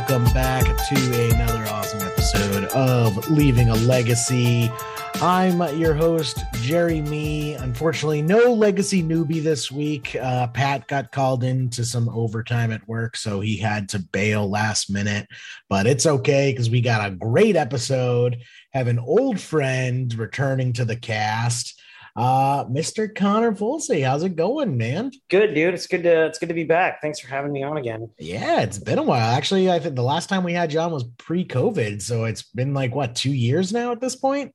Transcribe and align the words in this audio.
Welcome 0.00 0.32
back 0.32 0.64
to 0.64 1.30
another 1.30 1.62
awesome 1.68 2.00
episode 2.00 2.64
of 2.72 3.30
Leaving 3.30 3.68
a 3.68 3.74
Legacy. 3.74 4.70
I'm 5.16 5.60
your 5.78 5.92
host, 5.92 6.42
Jerry 6.62 7.02
Mee. 7.02 7.52
Unfortunately, 7.52 8.22
no 8.22 8.54
legacy 8.54 9.02
newbie 9.02 9.42
this 9.42 9.70
week. 9.70 10.16
Uh, 10.16 10.46
Pat 10.46 10.88
got 10.88 11.12
called 11.12 11.44
into 11.44 11.84
some 11.84 12.08
overtime 12.08 12.72
at 12.72 12.88
work, 12.88 13.14
so 13.14 13.40
he 13.40 13.58
had 13.58 13.90
to 13.90 13.98
bail 13.98 14.48
last 14.48 14.90
minute. 14.90 15.28
But 15.68 15.86
it's 15.86 16.06
okay 16.06 16.50
because 16.50 16.70
we 16.70 16.80
got 16.80 17.06
a 17.06 17.14
great 17.14 17.54
episode. 17.54 18.38
Have 18.72 18.88
an 18.88 18.98
old 18.98 19.38
friend 19.38 20.12
returning 20.14 20.72
to 20.72 20.86
the 20.86 20.96
cast. 20.96 21.78
Uh, 22.16 22.64
Mr. 22.64 23.14
Connor 23.14 23.52
Folse. 23.52 24.02
how's 24.04 24.22
it 24.22 24.36
going, 24.36 24.76
man? 24.76 25.12
Good, 25.28 25.54
dude. 25.54 25.74
It's 25.74 25.86
good 25.86 26.02
to 26.02 26.26
it's 26.26 26.38
good 26.38 26.48
to 26.48 26.54
be 26.54 26.64
back. 26.64 27.00
Thanks 27.00 27.20
for 27.20 27.28
having 27.28 27.52
me 27.52 27.62
on 27.62 27.76
again. 27.76 28.10
Yeah, 28.18 28.60
it's 28.60 28.78
been 28.78 28.98
a 28.98 29.02
while. 29.02 29.34
Actually, 29.34 29.70
I 29.70 29.78
think 29.78 29.94
the 29.96 30.02
last 30.02 30.28
time 30.28 30.44
we 30.44 30.52
had 30.52 30.70
John 30.70 30.92
was 30.92 31.04
pre-COVID, 31.18 32.02
so 32.02 32.24
it's 32.24 32.42
been 32.42 32.74
like 32.74 32.94
what 32.94 33.14
two 33.14 33.32
years 33.32 33.72
now 33.72 33.92
at 33.92 34.00
this 34.00 34.16
point. 34.16 34.54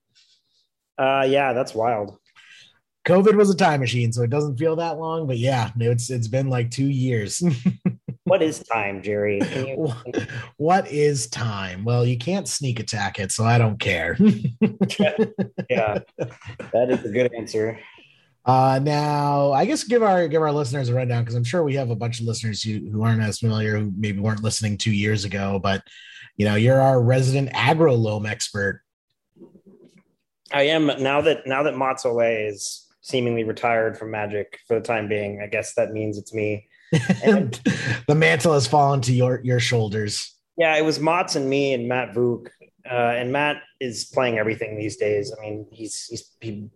Uh, 0.97 1.25
yeah, 1.27 1.53
that's 1.53 1.73
wild. 1.73 2.17
COVID 3.05 3.35
was 3.35 3.49
a 3.49 3.55
time 3.55 3.79
machine, 3.81 4.11
so 4.11 4.23
it 4.23 4.31
doesn't 4.31 4.57
feel 4.57 4.75
that 4.77 4.97
long, 4.97 5.27
but 5.27 5.37
yeah, 5.37 5.71
it's 5.79 6.09
it's 6.09 6.27
been 6.27 6.49
like 6.49 6.71
two 6.71 6.87
years. 6.87 7.43
what 8.23 8.41
is 8.41 8.59
time, 8.59 9.03
Jerry? 9.03 9.39
You- 9.55 9.93
what 10.57 10.87
is 10.87 11.27
time? 11.27 11.85
Well, 11.85 12.05
you 12.05 12.17
can't 12.17 12.47
sneak 12.47 12.79
attack 12.79 13.19
it, 13.19 13.31
so 13.31 13.43
I 13.43 13.59
don't 13.59 13.79
care. 13.79 14.17
yeah, 14.19 15.99
that 16.17 16.87
is 16.89 17.05
a 17.05 17.09
good 17.09 17.31
answer. 17.33 17.79
Uh, 18.43 18.79
now, 18.81 19.51
I 19.51 19.65
guess 19.65 19.83
give 19.83 20.01
our 20.01 20.27
give 20.27 20.41
our 20.41 20.51
listeners 20.51 20.89
a 20.89 20.93
rundown 20.93 21.23
because 21.23 21.35
I'm 21.35 21.43
sure 21.43 21.63
we 21.63 21.75
have 21.75 21.91
a 21.91 21.95
bunch 21.95 22.19
of 22.19 22.25
listeners 22.25 22.61
who, 22.63 22.89
who 22.91 23.03
aren't 23.03 23.21
as 23.21 23.39
familiar, 23.39 23.77
who 23.77 23.91
maybe 23.97 24.19
weren't 24.19 24.43
listening 24.43 24.77
two 24.77 24.91
years 24.91 25.25
ago. 25.25 25.59
But 25.61 25.83
you 26.37 26.45
know, 26.45 26.55
you're 26.55 26.81
our 26.81 27.01
resident 27.01 27.51
aggro 27.53 27.97
loam 27.97 28.25
expert. 28.25 28.81
I 30.51 30.63
am 30.63 30.87
now 30.87 31.21
that 31.21 31.45
now 31.45 31.63
that 31.63 31.73
Matsole 31.75 32.49
is 32.49 32.84
seemingly 33.05 33.43
retired 33.43 33.99
from 33.99 34.09
Magic 34.09 34.57
for 34.67 34.73
the 34.73 34.81
time 34.81 35.07
being. 35.07 35.39
I 35.39 35.45
guess 35.45 35.75
that 35.75 35.91
means 35.91 36.17
it's 36.17 36.33
me. 36.33 36.67
And 37.23 37.53
the 38.07 38.15
mantle 38.15 38.53
has 38.53 38.65
fallen 38.65 39.01
to 39.01 39.13
your 39.13 39.41
your 39.43 39.59
shoulders. 39.59 40.33
Yeah, 40.57 40.75
it 40.75 40.83
was 40.83 40.99
Mats 40.99 41.35
and 41.35 41.47
me 41.47 41.73
and 41.73 41.87
Matt 41.87 42.15
Vuk. 42.15 42.47
Uh, 42.89 43.13
and 43.17 43.31
Matt 43.31 43.57
is 43.79 44.05
playing 44.05 44.39
everything 44.39 44.77
these 44.77 44.97
days. 44.97 45.31
I 45.37 45.39
mean, 45.39 45.67
he's 45.71 46.05
he's 46.05 46.31
he 46.41 46.69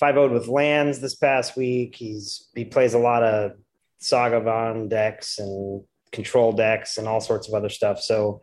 five 0.00 0.16
would 0.16 0.32
with 0.32 0.48
lands 0.48 0.98
this 0.98 1.14
past 1.14 1.56
week. 1.56 1.94
He's 1.94 2.48
he 2.56 2.64
plays 2.64 2.94
a 2.94 2.98
lot 2.98 3.22
of 3.22 3.52
Ragavan 4.02 4.88
decks 4.88 5.38
and 5.38 5.84
control 6.10 6.52
decks 6.52 6.98
and 6.98 7.06
all 7.06 7.20
sorts 7.20 7.46
of 7.46 7.54
other 7.54 7.68
stuff. 7.68 8.00
So 8.00 8.42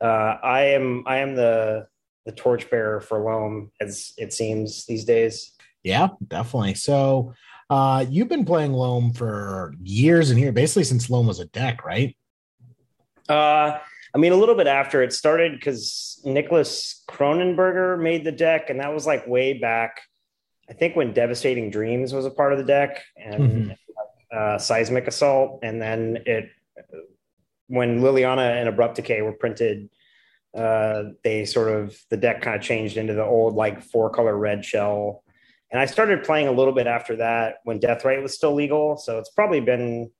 uh, 0.00 0.36
I 0.42 0.66
am 0.76 1.02
I 1.06 1.18
am 1.18 1.34
the 1.34 1.88
the 2.24 2.32
torchbearer 2.32 3.00
for 3.00 3.18
Loam, 3.18 3.72
as 3.80 4.12
it 4.16 4.32
seems 4.32 4.86
these 4.86 5.04
days. 5.04 5.56
Yeah, 5.82 6.08
definitely. 6.26 6.74
So 6.74 7.34
uh, 7.70 8.04
you've 8.08 8.28
been 8.28 8.44
playing 8.44 8.72
Loam 8.72 9.12
for 9.12 9.74
years 9.82 10.30
and 10.30 10.38
here, 10.38 10.52
basically 10.52 10.84
since 10.84 11.10
Loam 11.10 11.26
was 11.26 11.40
a 11.40 11.46
deck, 11.46 11.84
right? 11.84 12.16
Uh, 13.28 13.78
I 14.14 14.18
mean, 14.18 14.32
a 14.32 14.36
little 14.36 14.54
bit 14.54 14.66
after 14.66 15.02
it 15.02 15.12
started 15.12 15.52
because 15.52 16.20
Nicholas 16.24 17.02
Cronenberger 17.08 18.00
made 18.00 18.24
the 18.24 18.32
deck, 18.32 18.68
and 18.68 18.80
that 18.80 18.92
was 18.92 19.06
like 19.06 19.26
way 19.26 19.54
back. 19.54 20.00
I 20.68 20.74
think 20.74 20.96
when 20.96 21.12
Devastating 21.12 21.70
Dreams 21.70 22.12
was 22.12 22.26
a 22.26 22.30
part 22.30 22.52
of 22.52 22.58
the 22.58 22.64
deck, 22.64 23.02
and 23.16 23.42
Mhm. 23.70 23.76
uh, 24.34 24.58
Seismic 24.58 25.06
Assault, 25.06 25.60
and 25.62 25.80
then 25.80 26.22
it 26.26 26.50
when 27.68 28.00
Liliana 28.00 28.60
and 28.60 28.68
Abrupt 28.68 28.96
Decay 28.96 29.22
were 29.22 29.32
printed, 29.32 29.88
uh, 30.54 31.04
they 31.24 31.46
sort 31.46 31.68
of 31.70 31.96
the 32.10 32.18
deck 32.18 32.42
kind 32.42 32.54
of 32.54 32.60
changed 32.60 32.98
into 32.98 33.14
the 33.14 33.24
old 33.24 33.54
like 33.54 33.82
four 33.82 34.10
color 34.10 34.36
red 34.36 34.62
shell. 34.62 35.24
And 35.72 35.80
I 35.80 35.86
started 35.86 36.22
playing 36.22 36.48
a 36.48 36.52
little 36.52 36.74
bit 36.74 36.86
after 36.86 37.16
that 37.16 37.56
when 37.64 37.80
death 37.80 38.02
Deathrite 38.02 38.22
was 38.22 38.34
still 38.34 38.54
legal. 38.54 38.98
So 38.98 39.18
it's 39.18 39.30
probably 39.30 39.60
been 39.60 40.10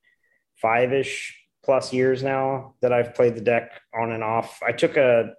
five 0.57 0.93
ish 0.95 1.39
plus 1.63 1.93
years 1.93 2.23
now 2.23 2.75
that 2.81 2.93
I've 2.93 3.15
played 3.15 3.35
the 3.37 3.43
deck 3.43 3.81
on 3.95 4.13
and 4.13 4.25
off. 4.25 4.61
I 4.67 4.73
took 4.73 4.97
a 4.97 5.35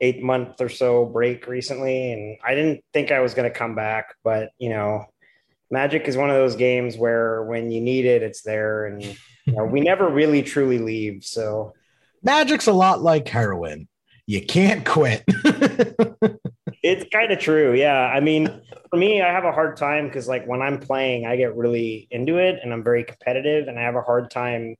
eight 0.00 0.22
month 0.22 0.60
or 0.60 0.68
so 0.68 1.04
break 1.04 1.46
recently, 1.46 2.12
and 2.12 2.38
I 2.44 2.54
didn't 2.54 2.84
think 2.92 3.12
I 3.12 3.20
was 3.20 3.34
going 3.34 3.50
to 3.50 3.56
come 3.56 3.74
back, 3.74 4.14
but 4.24 4.50
you 4.58 4.70
know, 4.70 5.06
Magic 5.70 6.08
is 6.08 6.16
one 6.16 6.30
of 6.30 6.36
those 6.36 6.56
games 6.56 6.96
where 6.96 7.44
when 7.44 7.70
you 7.70 7.80
need 7.80 8.06
it, 8.06 8.22
it's 8.22 8.42
there, 8.42 8.86
and 8.86 9.02
you 9.02 9.16
know, 9.46 9.64
we 9.64 9.80
never 9.80 10.08
really 10.08 10.42
truly 10.42 10.78
leave. 10.78 11.24
So 11.24 11.74
Magic's 12.22 12.66
a 12.66 12.72
lot 12.72 13.02
like 13.02 13.28
heroin. 13.28 13.88
You 14.26 14.44
can't 14.44 14.84
quit. 14.84 15.24
it's 16.82 17.04
kind 17.12 17.32
of 17.32 17.38
true. 17.38 17.74
Yeah. 17.74 17.98
I 17.98 18.20
mean, 18.20 18.62
for 18.90 18.96
me, 18.96 19.22
I 19.22 19.32
have 19.32 19.44
a 19.44 19.52
hard 19.52 19.76
time 19.76 20.06
because, 20.06 20.28
like, 20.28 20.46
when 20.46 20.62
I'm 20.62 20.78
playing, 20.78 21.26
I 21.26 21.36
get 21.36 21.56
really 21.56 22.08
into 22.10 22.38
it 22.38 22.60
and 22.62 22.72
I'm 22.72 22.82
very 22.84 23.04
competitive, 23.04 23.68
and 23.68 23.78
I 23.78 23.82
have 23.82 23.96
a 23.96 24.02
hard 24.02 24.30
time 24.30 24.76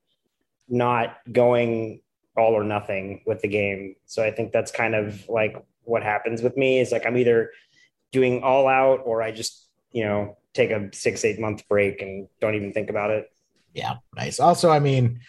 not 0.69 1.19
going 1.33 2.01
all 2.37 2.55
or 2.55 2.63
nothing 2.63 3.23
with 3.27 3.41
the 3.41 3.49
game. 3.49 3.97
So 4.07 4.23
I 4.23 4.31
think 4.31 4.53
that's 4.53 4.71
kind 4.71 4.95
of 4.95 5.29
like 5.29 5.57
what 5.83 6.03
happens 6.03 6.43
with 6.43 6.57
me 6.57 6.79
is 6.79 6.93
like 6.93 7.07
I'm 7.07 7.17
either 7.17 7.51
doing 8.13 8.43
all 8.43 8.69
out 8.69 9.01
or 9.05 9.23
I 9.23 9.33
just, 9.33 9.67
you 9.91 10.05
know, 10.05 10.37
take 10.55 10.71
a 10.71 10.89
six, 10.93 11.25
eight 11.25 11.41
month 11.41 11.67
break 11.69 12.01
and 12.03 12.29
don't 12.41 12.55
even 12.55 12.73
think 12.73 12.91
about 12.91 13.11
it. 13.11 13.27
yeah, 13.75 13.97
nice. 14.15 14.41
Also, 14.41 14.71
I 14.71 14.79
mean, 14.81 15.21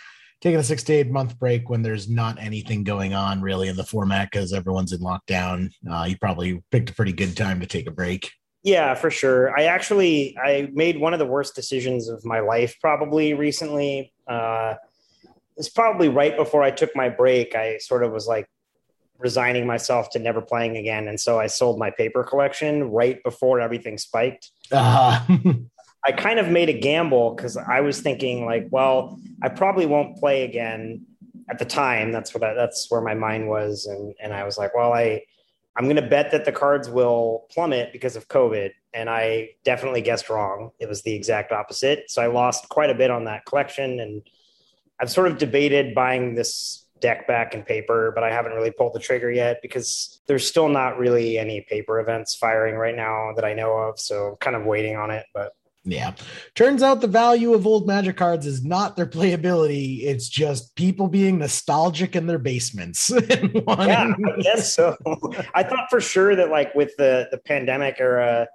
taking 0.41 0.59
a 0.59 0.63
six 0.63 0.83
to 0.83 0.93
eight 0.93 1.09
month 1.09 1.37
break 1.37 1.69
when 1.69 1.81
there's 1.81 2.09
not 2.09 2.41
anything 2.41 2.83
going 2.83 3.13
on 3.13 3.41
really 3.41 3.67
in 3.67 3.75
the 3.75 3.83
format 3.83 4.29
because 4.31 4.53
everyone's 4.53 4.93
in 4.93 4.99
lockdown. 4.99 5.69
Uh, 5.89 6.05
you 6.07 6.17
probably 6.17 6.63
picked 6.71 6.89
a 6.89 6.93
pretty 6.93 7.13
good 7.13 7.35
time 7.35 7.59
to 7.59 7.65
take 7.65 7.87
a 7.87 7.91
break. 7.91 8.31
Yeah, 8.63 8.93
for 8.93 9.09
sure. 9.09 9.57
I 9.57 9.63
actually 9.63 10.37
I 10.37 10.69
made 10.73 10.99
one 10.99 11.13
of 11.13 11.19
the 11.19 11.25
worst 11.25 11.55
decisions 11.55 12.09
of 12.09 12.23
my 12.25 12.39
life 12.39 12.75
probably 12.81 13.33
recently. 13.33 14.13
Uh, 14.27 14.75
it's 15.57 15.69
probably 15.69 16.09
right 16.09 16.35
before 16.35 16.63
I 16.63 16.71
took 16.71 16.95
my 16.95 17.09
break. 17.09 17.55
I 17.55 17.77
sort 17.77 18.03
of 18.03 18.11
was 18.11 18.27
like 18.27 18.47
resigning 19.17 19.67
myself 19.67 20.09
to 20.11 20.19
never 20.19 20.41
playing 20.41 20.77
again, 20.77 21.07
and 21.07 21.19
so 21.19 21.39
I 21.39 21.47
sold 21.47 21.79
my 21.79 21.91
paper 21.91 22.23
collection 22.23 22.83
right 22.85 23.21
before 23.23 23.59
everything 23.59 23.97
spiked. 23.97 24.51
Uh, 24.71 25.25
I 26.05 26.11
kind 26.11 26.39
of 26.39 26.47
made 26.47 26.69
a 26.69 26.73
gamble 26.79 27.35
because 27.35 27.57
I 27.57 27.81
was 27.81 28.01
thinking 28.01 28.45
like, 28.45 28.67
well, 28.71 29.19
I 29.41 29.49
probably 29.49 29.85
won't 29.85 30.17
play 30.17 30.43
again 30.43 31.05
at 31.49 31.59
the 31.59 31.65
time. 31.65 32.11
That's 32.11 32.33
what 32.33 32.43
I, 32.43 32.53
that's 32.53 32.89
where 32.89 33.01
my 33.01 33.15
mind 33.15 33.47
was, 33.47 33.85
and 33.85 34.13
and 34.21 34.33
I 34.33 34.43
was 34.43 34.57
like, 34.57 34.75
well, 34.75 34.93
I 34.93 35.23
I'm 35.75 35.85
going 35.85 35.95
to 35.97 36.01
bet 36.01 36.31
that 36.31 36.45
the 36.45 36.51
cards 36.51 36.89
will 36.89 37.47
plummet 37.51 37.91
because 37.93 38.15
of 38.15 38.27
COVID, 38.27 38.71
and 38.93 39.09
I 39.09 39.51
definitely 39.63 40.01
guessed 40.01 40.29
wrong. 40.29 40.71
It 40.79 40.89
was 40.89 41.03
the 41.03 41.13
exact 41.13 41.51
opposite. 41.51 42.09
So 42.09 42.21
I 42.21 42.27
lost 42.27 42.69
quite 42.69 42.89
a 42.89 42.95
bit 42.95 43.11
on 43.11 43.25
that 43.25 43.45
collection, 43.45 43.99
and 43.99 44.21
I've 44.99 45.11
sort 45.11 45.31
of 45.31 45.37
debated 45.37 45.95
buying 45.95 46.35
this 46.35 46.85
deck 46.99 47.27
back 47.27 47.55
in 47.55 47.63
paper, 47.63 48.11
but 48.13 48.25
I 48.25 48.31
haven't 48.31 48.53
really 48.53 48.71
pulled 48.71 48.93
the 48.93 48.99
trigger 48.99 49.31
yet 49.31 49.61
because 49.61 50.21
there's 50.27 50.45
still 50.45 50.67
not 50.67 50.97
really 50.97 51.37
any 51.37 51.61
paper 51.61 51.99
events 52.01 52.35
firing 52.35 52.75
right 52.75 52.95
now 52.95 53.31
that 53.35 53.45
I 53.45 53.53
know 53.53 53.71
of. 53.71 53.99
So 53.99 54.31
I'm 54.31 54.35
kind 54.37 54.55
of 54.55 54.65
waiting 54.65 54.95
on 54.95 55.11
it, 55.11 55.25
but. 55.33 55.53
Yeah. 55.83 56.13
Turns 56.55 56.83
out 56.83 57.01
the 57.01 57.07
value 57.07 57.53
of 57.53 57.65
old 57.65 57.87
magic 57.87 58.17
cards 58.17 58.45
is 58.45 58.63
not 58.63 58.95
their 58.95 59.05
playability. 59.05 60.03
It's 60.03 60.27
just 60.27 60.75
people 60.75 61.07
being 61.07 61.39
nostalgic 61.39 62.15
in 62.15 62.27
their 62.27 62.39
basements. 62.39 63.09
and 63.11 63.53
yeah, 63.53 64.13
I 64.13 64.15
guess 64.41 64.73
so. 64.73 64.97
I 65.53 65.63
thought 65.63 65.89
for 65.89 66.01
sure 66.01 66.35
that 66.35 66.49
like 66.49 66.75
with 66.75 66.95
the 66.97 67.27
the 67.31 67.37
pandemic 67.37 67.95
era 67.99 68.47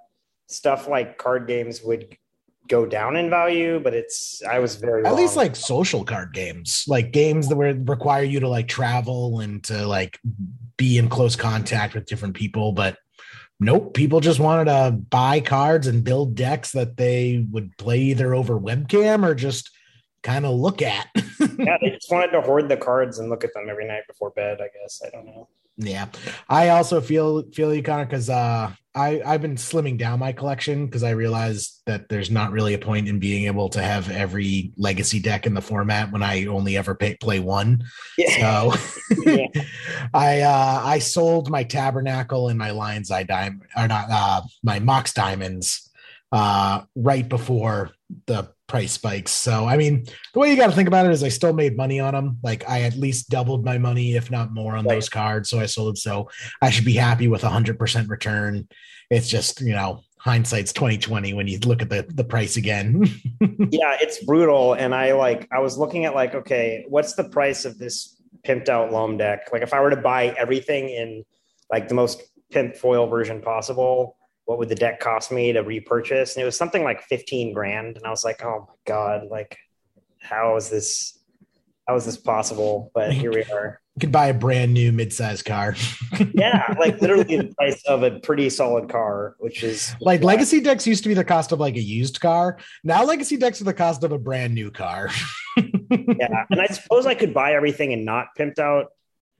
stuff 0.47 0.87
like 0.87 1.17
card 1.17 1.47
games 1.47 1.81
would 1.81 2.15
go 2.67 2.85
down 2.85 3.15
in 3.15 3.29
value, 3.29 3.79
but 3.79 3.93
it's 3.93 4.41
I 4.43 4.59
was 4.59 4.75
very 4.75 5.03
at 5.03 5.09
wrong. 5.09 5.17
least 5.17 5.35
like 5.35 5.55
social 5.55 6.03
card 6.03 6.33
games, 6.33 6.85
like 6.87 7.11
games 7.11 7.47
that 7.49 7.55
would 7.55 7.89
require 7.89 8.23
you 8.23 8.39
to 8.39 8.47
like 8.47 8.67
travel 8.67 9.39
and 9.39 9.63
to 9.65 9.87
like 9.87 10.19
be 10.77 10.97
in 10.97 11.09
close 11.09 11.35
contact 11.35 11.93
with 11.95 12.05
different 12.05 12.35
people. 12.35 12.71
But 12.71 12.97
nope, 13.59 13.93
people 13.93 14.19
just 14.19 14.39
wanted 14.39 14.65
to 14.65 14.91
buy 14.91 15.39
cards 15.39 15.87
and 15.87 16.03
build 16.03 16.35
decks 16.35 16.71
that 16.73 16.97
they 16.97 17.45
would 17.51 17.77
play 17.77 17.99
either 17.99 18.35
over 18.35 18.59
webcam 18.59 19.25
or 19.25 19.35
just 19.35 19.71
kind 20.23 20.45
of 20.45 20.55
look 20.55 20.81
at. 20.81 21.07
yeah, 21.59 21.77
they 21.81 21.91
just 21.91 22.11
wanted 22.11 22.31
to 22.31 22.41
hoard 22.41 22.67
the 22.67 22.77
cards 22.77 23.19
and 23.19 23.29
look 23.29 23.43
at 23.43 23.53
them 23.53 23.67
every 23.69 23.87
night 23.87 24.03
before 24.07 24.31
bed. 24.31 24.59
I 24.61 24.69
guess 24.81 25.01
I 25.05 25.09
don't 25.09 25.25
know. 25.25 25.47
Yeah, 25.77 26.07
I 26.47 26.69
also 26.69 27.01
feel 27.01 27.43
feel 27.51 27.73
you, 27.73 27.83
Connor, 27.83 28.05
because 28.05 28.29
uh, 28.29 28.71
I 28.95 29.21
I've 29.25 29.41
been 29.41 29.55
slimming 29.55 29.97
down 29.97 30.19
my 30.19 30.31
collection 30.31 30.85
because 30.85 31.03
I 31.03 31.09
realized 31.09 31.81
that 31.85 32.07
there's 32.07 32.31
not 32.31 32.53
really 32.53 32.73
a 32.73 32.79
point 32.79 33.09
in 33.09 33.19
being 33.19 33.45
able 33.45 33.67
to 33.69 33.81
have 33.81 34.09
every 34.09 34.71
legacy 34.77 35.19
deck 35.19 35.45
in 35.45 35.53
the 35.53 35.61
format 35.61 36.13
when 36.13 36.23
I 36.23 36.45
only 36.45 36.77
ever 36.77 36.95
pay, 36.95 37.15
play 37.15 37.39
one. 37.39 37.83
Yeah. 38.17 38.71
So 38.71 38.73
Yeah. 39.25 39.47
I 40.13 40.41
uh, 40.41 40.81
I 40.85 40.99
sold 40.99 41.49
my 41.49 41.63
tabernacle 41.63 42.47
and 42.47 42.57
my 42.57 42.71
lion's 42.71 43.11
eye 43.11 43.23
diamond, 43.23 43.63
or 43.75 43.89
not 43.89 44.09
uh, 44.09 44.41
my 44.63 44.79
mox 44.79 45.11
diamonds, 45.11 45.91
uh, 46.31 46.83
right 46.95 47.27
before 47.27 47.91
the 48.27 48.49
price 48.67 48.93
spikes. 48.93 49.31
So 49.31 49.65
I 49.65 49.77
mean, 49.77 50.05
the 50.33 50.39
way 50.39 50.49
you 50.49 50.55
got 50.55 50.67
to 50.67 50.75
think 50.75 50.87
about 50.87 51.05
it 51.05 51.11
is, 51.11 51.23
I 51.23 51.29
still 51.29 51.53
made 51.53 51.77
money 51.77 51.99
on 51.99 52.13
them. 52.13 52.37
Like 52.43 52.67
I 52.69 52.81
at 52.83 52.95
least 52.95 53.29
doubled 53.29 53.63
my 53.65 53.77
money, 53.77 54.15
if 54.15 54.29
not 54.31 54.53
more, 54.53 54.75
on 54.75 54.85
Right. 54.85 54.95
those 54.95 55.09
cards. 55.09 55.49
So 55.49 55.59
I 55.59 55.65
sold. 55.65 55.97
So 55.97 56.29
I 56.61 56.69
should 56.69 56.85
be 56.85 56.93
happy 56.93 57.27
with 57.27 57.43
a 57.43 57.49
hundred 57.49 57.79
percent 57.79 58.09
return. 58.09 58.67
It's 59.09 59.27
just 59.29 59.61
you 59.61 59.73
know 59.73 60.01
hindsight's 60.19 60.73
twenty 60.73 60.97
twenty 60.97 61.33
when 61.33 61.47
you 61.47 61.59
look 61.59 61.81
at 61.81 61.89
the 61.89 62.05
the 62.09 62.23
price 62.23 62.57
again. 62.57 63.03
yeah, 63.41 63.97
it's 64.01 64.23
brutal. 64.23 64.73
And 64.73 64.93
I 64.95 65.13
like, 65.13 65.47
I 65.51 65.59
was 65.59 65.77
looking 65.77 66.05
at 66.05 66.15
like, 66.15 66.33
okay, 66.35 66.85
what's 66.87 67.13
the 67.13 67.25
price 67.29 67.65
of 67.65 67.77
this 67.77 68.19
pimped 68.45 68.69
out 68.69 68.91
loam 68.91 69.17
deck? 69.17 69.49
Like, 69.51 69.61
if 69.61 69.73
I 69.73 69.81
were 69.81 69.91
to 69.91 69.97
buy 69.97 70.27
everything 70.37 70.89
in 70.89 71.23
like 71.71 71.87
the 71.87 71.95
most 71.95 72.21
pimp 72.51 72.75
foil 72.75 73.07
version 73.07 73.41
possible, 73.41 74.14
what 74.45 74.59
would 74.59 74.69
the 74.69 74.75
deck 74.75 74.99
cost 74.99 75.31
me 75.31 75.53
to 75.53 75.61
repurchase? 75.61 76.35
And 76.35 76.43
it 76.43 76.45
was 76.45 76.57
something 76.57 76.83
like 76.83 77.01
15 77.03 77.53
grand. 77.53 77.97
And 77.97 78.05
I 78.05 78.09
was 78.09 78.23
like, 78.23 78.43
oh 78.43 78.65
my 78.67 78.73
God, 78.85 79.27
like, 79.29 79.57
how 80.21 80.55
is 80.55 80.69
this? 80.69 81.19
How 81.87 81.95
is 81.95 82.05
this 82.05 82.17
possible? 82.17 82.91
But 82.95 83.13
here 83.13 83.31
we 83.31 83.43
are. 83.43 83.79
you 83.95 83.99
could 83.99 84.11
buy 84.11 84.27
a 84.27 84.33
brand 84.33 84.73
new 84.73 84.91
mid-size 84.91 85.43
car. 85.43 85.75
Yeah, 86.33 86.73
like 86.79 87.01
literally 87.01 87.37
the 87.37 87.53
price 87.57 87.83
of 87.87 88.03
a 88.03 88.19
pretty 88.19 88.49
solid 88.49 88.89
car, 88.89 89.35
which 89.39 89.63
is 89.63 89.93
like 89.99 90.23
legacy 90.23 90.61
decks 90.61 90.87
used 90.87 91.03
to 91.03 91.09
be 91.09 91.13
the 91.13 91.25
cost 91.25 91.51
of 91.51 91.59
like 91.59 91.75
a 91.75 91.81
used 91.81 92.21
car. 92.21 92.57
Now 92.83 93.03
legacy 93.03 93.35
decks 93.35 93.59
are 93.61 93.65
the 93.65 93.73
cost 93.73 94.03
of 94.03 94.11
a 94.11 94.17
brand 94.17 94.53
new 94.53 94.71
car. 94.71 95.09
yeah. 95.57 96.45
And 96.49 96.61
I 96.61 96.67
suppose 96.67 97.05
I 97.05 97.15
could 97.15 97.33
buy 97.33 97.53
everything 97.53 97.91
and 97.93 98.05
not 98.05 98.27
pimped 98.37 98.59
out 98.59 98.87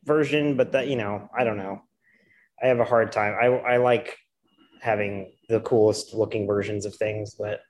version, 0.04 0.58
but 0.58 0.74
that 0.74 0.88
you 0.88 0.98
know, 0.98 1.30
I 1.38 1.44
don't 1.46 1.58
know. 1.58 1.82
I 2.62 2.68
have 2.68 2.80
a 2.80 2.86
hard 2.86 3.12
time. 3.12 3.36
I 3.42 3.46
I 3.48 3.78
like 3.78 4.18
having 4.86 5.34
the 5.50 5.60
coolest 5.62 6.14
looking 6.14 6.48
versions 6.48 6.86
of 6.86 6.96
things, 6.96 7.34
but 7.34 7.62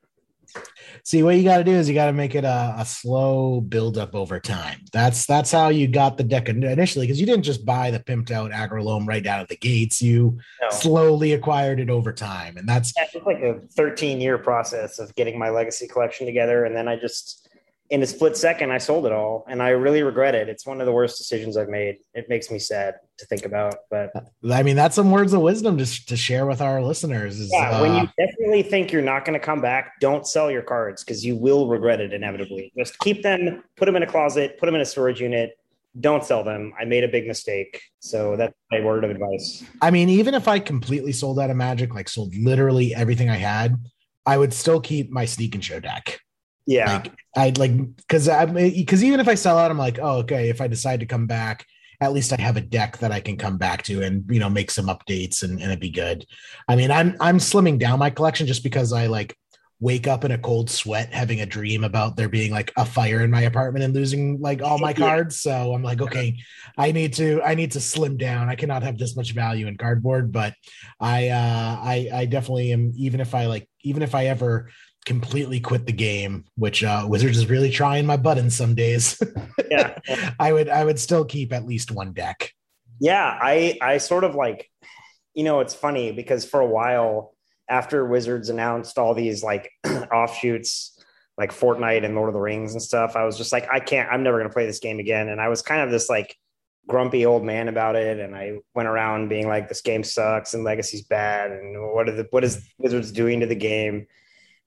See, 1.03 1.23
what 1.23 1.35
you 1.35 1.44
got 1.44 1.57
to 1.57 1.63
do 1.63 1.71
is 1.71 1.88
you 1.88 1.95
got 1.95 2.06
to 2.06 2.13
make 2.13 2.35
it 2.35 2.44
a, 2.44 2.75
a 2.77 2.85
slow 2.85 3.62
build 3.62 3.97
up 3.97 4.15
over 4.15 4.39
time. 4.39 4.81
That's 4.94 5.25
that's 5.25 5.51
how 5.51 5.69
you 5.69 5.88
got 5.88 6.17
the 6.17 6.23
deck 6.23 6.50
initially 6.50 7.06
because 7.06 7.19
you 7.19 7.25
didn't 7.25 7.44
just 7.44 7.65
buy 7.65 7.91
the 7.91 8.00
pimped 8.00 8.31
out 8.31 8.51
aggroloam 8.51 9.07
right 9.07 9.25
out 9.25 9.41
of 9.41 9.47
the 9.47 9.57
gates. 9.57 10.01
You 10.01 10.39
no. 10.62 10.69
slowly 10.69 11.33
acquired 11.33 11.79
it 11.79 11.89
over 11.89 12.13
time, 12.13 12.57
and 12.57 12.67
that's 12.67 12.94
Yeah, 12.97 13.21
like 13.25 13.41
a 13.41 13.59
13 13.73 14.21
year 14.21 14.38
process 14.38 15.00
of 15.00 15.13
getting 15.15 15.38
my 15.38 15.50
legacy 15.50 15.88
collection 15.88 16.25
together, 16.25 16.65
and 16.65 16.75
then 16.75 16.88
I 16.88 16.95
just 16.95 17.44
in 17.89 18.01
a 18.01 18.05
split 18.07 18.35
second 18.35 18.71
I 18.71 18.79
sold 18.79 19.05
it 19.05 19.11
all, 19.11 19.45
and 19.47 19.61
I 19.61 19.69
really 19.69 20.01
regret 20.01 20.33
it. 20.33 20.49
It's 20.49 20.65
one 20.65 20.79
of 20.79 20.85
the 20.85 20.91
worst 20.91 21.17
decisions 21.17 21.55
I've 21.55 21.69
made. 21.69 21.97
It 22.13 22.27
makes 22.29 22.49
me 22.49 22.57
sad 22.57 22.95
to 23.17 23.25
think 23.27 23.45
about, 23.45 23.75
but 23.89 24.11
I 24.51 24.63
mean 24.63 24.75
that's 24.75 24.95
some 24.95 25.11
words 25.11 25.33
of 25.33 25.41
wisdom 25.41 25.77
to, 25.77 26.05
to 26.05 26.17
share 26.17 26.45
with 26.45 26.61
our 26.61 26.81
listeners. 26.81 27.39
Is, 27.39 27.51
Yeah, 27.51 27.81
when 27.81 27.91
uh, 27.91 28.01
you 28.01 28.25
definitely 28.25 28.63
think 28.63 28.91
you're 28.91 29.01
not 29.01 29.23
going 29.23 29.39
to 29.39 29.45
come 29.45 29.61
back, 29.61 29.99
don't 29.99 30.27
sell 30.27 30.49
your 30.49 30.63
cards 30.63 31.03
because 31.03 31.23
you 31.23 31.35
will 31.35 31.67
regret 31.67 32.01
it 32.01 32.13
inevitably. 32.13 32.71
Just 32.77 32.97
keep 32.99 33.21
them, 33.21 33.63
put 33.77 33.85
them 33.85 33.95
in 33.95 34.03
a 34.03 34.07
closet, 34.07 34.57
put 34.57 34.65
them 34.65 34.75
in 34.75 34.81
a 34.81 34.85
storage 34.85 35.21
unit. 35.21 35.57
Don't 36.01 36.25
sell 36.25 36.43
them. 36.43 36.73
I 36.77 36.83
made 36.83 37.05
a 37.05 37.07
big 37.07 37.25
mistake. 37.25 37.81
So 37.99 38.35
that's 38.35 38.53
my 38.69 38.81
word 38.81 39.05
of 39.05 39.11
advice. 39.11 39.63
I 39.81 39.91
mean, 39.91 40.09
even 40.09 40.33
if 40.33 40.45
I 40.45 40.59
completely 40.59 41.13
sold 41.13 41.39
out 41.39 41.49
of 41.49 41.55
Magic, 41.55 41.93
like 41.93 42.09
sold 42.09 42.35
literally 42.35 42.93
everything 42.93 43.29
I 43.29 43.37
had, 43.37 43.77
I 44.25 44.37
would 44.37 44.53
still 44.53 44.81
keep 44.81 45.09
my 45.09 45.23
sneak 45.23 45.55
and 45.55 45.63
show 45.63 45.79
deck. 45.79 46.19
Yeah. 46.65 46.94
Like 46.94 47.12
I'd 47.35 47.57
like 47.57 47.95
because 47.97 48.27
I'm 48.27 48.53
because 48.53 49.03
even 49.03 49.19
if 49.19 49.27
I 49.27 49.35
sell 49.35 49.57
out, 49.57 49.71
I'm 49.71 49.77
like, 49.77 50.00
oh, 50.01 50.17
okay. 50.19 50.50
If 50.50 50.62
I 50.62 50.67
decide 50.67 51.01
to 51.01 51.06
come 51.06 51.27
back, 51.27 51.65
at 52.01 52.13
least 52.13 52.33
I 52.33 52.41
have 52.41 52.57
a 52.57 52.62
deck 52.62 52.97
that 53.00 53.12
I 53.12 53.19
can 53.19 53.38
come 53.38 53.57
back 53.57 53.83
to 53.83 54.03
and 54.03 54.25
you 54.29 54.39
know 54.39 54.50
make 54.50 54.71
some 54.71 54.88
updates 54.88 55.44
and, 55.44 55.53
and 55.53 55.63
it'd 55.63 55.79
be 55.79 55.91
good. 55.91 56.25
I 56.67 56.75
mean, 56.75 56.91
I'm 56.91 57.15
I'm 57.19 57.38
slimming 57.38 57.79
down 57.79 58.00
my 58.00 58.09
collection 58.09 58.47
just 58.47 58.63
because 58.63 58.94
I 58.94 59.07
like 59.07 59.38
wake 59.81 60.07
up 60.07 60.23
in 60.23 60.31
a 60.31 60.38
cold 60.38 60.69
sweat 60.69 61.13
having 61.13 61.41
a 61.41 61.45
dream 61.45 61.83
about 61.83 62.15
there 62.15 62.29
being 62.29 62.50
like 62.50 62.71
a 62.77 62.85
fire 62.85 63.21
in 63.21 63.29
my 63.29 63.41
apartment 63.41 63.83
and 63.83 63.94
losing 63.94 64.39
like 64.39 64.61
all 64.61 64.79
my 64.79 64.94
cards. 65.06 65.41
So 65.41 65.73
I'm 65.73 65.83
like, 65.83 66.01
okay, 66.01 66.38
I 66.77 66.91
need 66.91 67.13
to 67.15 67.41
I 67.44 67.56
need 67.56 67.71
to 67.71 67.81
slim 67.81 68.18
down. 68.18 68.50
I 68.50 68.56
cannot 68.56 68.83
have 68.83 68.97
this 68.97 69.15
much 69.15 69.33
value 69.33 69.68
in 69.68 69.77
cardboard, 69.77 70.31
but 70.31 70.53
I 71.00 71.29
uh 71.29 71.79
I 71.81 72.09
I 72.13 72.25
definitely 72.25 72.71
am 72.71 72.94
even 72.95 73.19
if 73.19 73.35
I 73.35 73.47
like 73.47 73.69
even 73.83 74.01
if 74.01 74.15
I 74.15 74.27
ever 74.27 74.69
completely 75.06 75.60
quit 75.60 75.86
the 75.86 75.94
game, 75.94 76.46
which 76.56 76.84
uh 76.84 77.06
Wizards 77.07 77.38
is 77.38 77.50
really 77.50 77.69
trying 77.69 78.06
my 78.06 78.18
buttons 78.18 78.56
some 78.56 78.75
days. 78.75 79.22
yeah. 79.72 79.98
I 80.40 80.52
would 80.52 80.69
I 80.69 80.84
would 80.84 81.00
still 81.00 81.25
keep 81.25 81.54
at 81.54 81.66
least 81.66 81.92
one 81.92 82.13
deck. 82.13 82.52
Yeah. 83.00 83.38
I, 83.42 83.78
I 83.81 83.98
sort 83.98 84.24
of 84.24 84.36
like, 84.36 84.69
you 85.34 85.44
know, 85.44 85.60
it's 85.60 85.74
funny 85.74 86.12
because 86.12 86.46
for 86.46 86.60
a 86.60 86.66
while 86.66 87.34
after 87.69 88.06
Wizards 88.06 88.50
announced 88.50 88.98
all 88.98 89.13
these 89.13 89.44
like 89.44 89.69
offshoots, 90.13 90.98
like 91.38 91.52
Fortnite 91.52 92.06
and 92.06 92.16
Lord 92.16 92.30
of 92.30 92.34
the 92.34 92.40
Rings 92.40 92.74
and 92.74 92.81
stuff, 92.81 93.16
I 93.16 93.25
was 93.25 93.38
just 93.38 93.52
like, 93.52 93.68
I 93.72 93.80
can't, 93.80 94.10
I'm 94.12 94.24
never 94.24 94.38
going 94.38 94.50
to 94.50 94.54
play 94.54 94.66
this 94.66 94.80
game 94.80 95.00
again. 95.00 95.28
And 95.28 95.42
I 95.42 95.50
was 95.50 95.62
kind 95.62 95.81
of 95.81 95.92
this 95.92 96.10
like 96.10 96.36
grumpy 96.88 97.25
old 97.25 97.44
man 97.44 97.68
about 97.68 97.96
it. 97.96 98.19
And 98.19 98.36
I 98.36 98.60
went 98.74 98.88
around 98.88 99.28
being 99.28 99.48
like, 99.48 99.68
this 99.68 99.81
game 99.81 100.04
sucks 100.04 100.54
and 100.54 100.63
Legacy's 100.63 101.04
bad. 101.04 101.52
And 101.52 101.94
what 101.94 102.07
are 102.07 102.13
the, 102.13 102.28
what 102.30 102.44
is 102.44 102.66
Wizards 102.78 103.12
doing 103.12 103.42
to 103.42 103.48
the 103.48 103.56
game? 103.56 104.07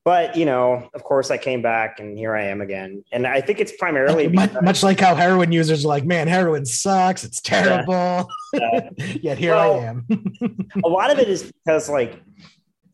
But, 0.04 0.36
you 0.36 0.46
know, 0.46 0.88
of 0.94 1.04
course 1.04 1.30
I 1.30 1.36
came 1.36 1.60
back 1.60 2.00
and 2.00 2.16
here 2.16 2.34
I 2.34 2.44
am 2.44 2.60
again. 2.62 3.04
And 3.12 3.26
I 3.26 3.40
think 3.42 3.60
it's 3.60 3.72
primarily 3.72 4.28
Much, 4.28 4.48
because- 4.50 4.64
much 4.64 4.82
like 4.82 5.00
how 5.00 5.14
heroin 5.14 5.52
users 5.52 5.84
are 5.84 5.88
like, 5.88 6.04
man, 6.04 6.28
heroin 6.28 6.64
sucks. 6.64 7.24
It's 7.24 7.40
terrible. 7.42 8.28
Yeah. 8.54 8.90
Yet 9.20 9.36
here 9.38 9.54
Well, 9.54 9.80
I 9.80 9.84
am. 9.84 10.06
a 10.84 10.88
lot 10.88 11.10
of 11.10 11.18
it 11.18 11.28
is 11.28 11.52
because 11.64 11.90
like 11.90 12.22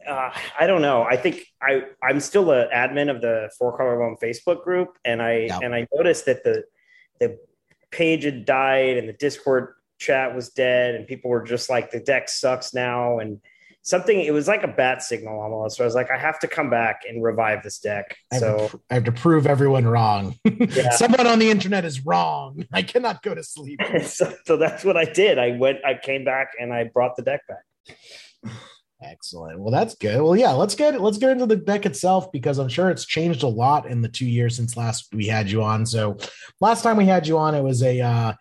uh, 0.08 0.30
I 0.58 0.66
don't 0.66 0.82
know. 0.82 1.02
I 1.04 1.16
think 1.16 1.46
I 1.62 1.84
I'm 2.02 2.20
still 2.20 2.50
an 2.50 2.68
admin 2.74 3.10
of 3.10 3.22
the 3.22 3.50
Four 3.58 3.76
Color 3.76 4.00
Loam 4.00 4.16
Facebook 4.22 4.62
group, 4.62 4.98
and 5.04 5.22
I 5.22 5.48
and 5.62 5.74
I 5.74 5.86
noticed 5.94 6.26
that 6.26 6.44
the 6.44 6.64
the 7.20 7.38
page 7.90 8.24
had 8.24 8.44
died 8.44 8.98
and 8.98 9.08
the 9.08 9.14
Discord 9.14 9.74
chat 9.98 10.34
was 10.34 10.50
dead, 10.50 10.94
and 10.94 11.06
people 11.06 11.30
were 11.30 11.42
just 11.42 11.70
like, 11.70 11.90
the 11.90 12.00
deck 12.00 12.28
sucks 12.28 12.74
now, 12.74 13.18
and 13.18 13.40
something. 13.84 14.20
It 14.20 14.32
was 14.32 14.48
like 14.48 14.64
a 14.64 14.69
bat 14.69 15.03
signal 15.03 15.38
almost. 15.38 15.76
So 15.76 15.84
I 15.84 15.86
was 15.86 15.94
like, 15.94 16.10
I 16.10 16.19
have 16.19 16.41
to 16.41 16.48
come 16.48 16.69
back 16.69 17.03
and 17.08 17.22
revive 17.22 17.62
this 17.62 17.79
deck. 17.79 18.17
I 18.32 18.36
have, 18.36 18.41
So 18.43 18.58
to, 18.58 18.69
pr- 18.69 18.76
I 18.91 18.94
have 18.94 19.05
to 19.05 19.12
prove 19.12 19.46
everyone 19.46 19.86
wrong. 19.86 20.36
Yeah. 20.74 20.91
Someone 20.91 21.26
on 21.26 21.38
the 21.38 21.50
internet 21.50 21.84
is 21.84 22.06
wrong. 22.06 22.64
I 22.72 22.82
cannot 22.82 23.22
go 23.22 23.34
to 23.34 23.43
sleep. 23.43 23.81
so, 24.03 24.32
so 24.46 24.56
that's 24.56 24.82
what 24.82 24.96
I 24.96 25.05
did. 25.05 25.38
I 25.38 25.56
went, 25.56 25.84
I 25.84 25.94
came 25.94 26.24
back, 26.24 26.53
and 26.58 26.72
I 26.72 26.84
brought 26.84 27.17
the 27.17 27.22
deck 27.22 27.43
back. 27.46 28.55
Excellent. 29.03 29.60
Well, 29.60 29.70
that's 29.70 29.94
good. 29.94 30.22
Well, 30.22 30.36
yeah, 30.36 30.53
let's 30.53 30.74
get 30.74 31.00
let's 31.00 31.19
get 31.19 31.31
into 31.31 31.46
the 31.46 31.56
deck 31.56 31.84
itself 31.84 32.32
because 32.32 32.58
I'm 32.58 32.69
sure 32.69 32.88
it's 32.88 33.05
changed 33.05 33.43
a 33.43 33.48
lot 33.48 33.86
in 33.86 34.00
the 34.00 34.08
two 34.08 34.26
years 34.26 34.56
since 34.56 34.76
last 34.76 35.08
we 35.12 35.26
had 35.26 35.50
you 35.50 35.62
on. 35.62 35.84
So, 35.84 36.17
last 36.60 36.82
time 36.82 36.96
we 36.96 37.05
had 37.05 37.26
you 37.26 37.36
on, 37.36 37.55
it 37.55 37.62
was 37.62 37.82
a 37.82 38.00
uh, 38.00 38.32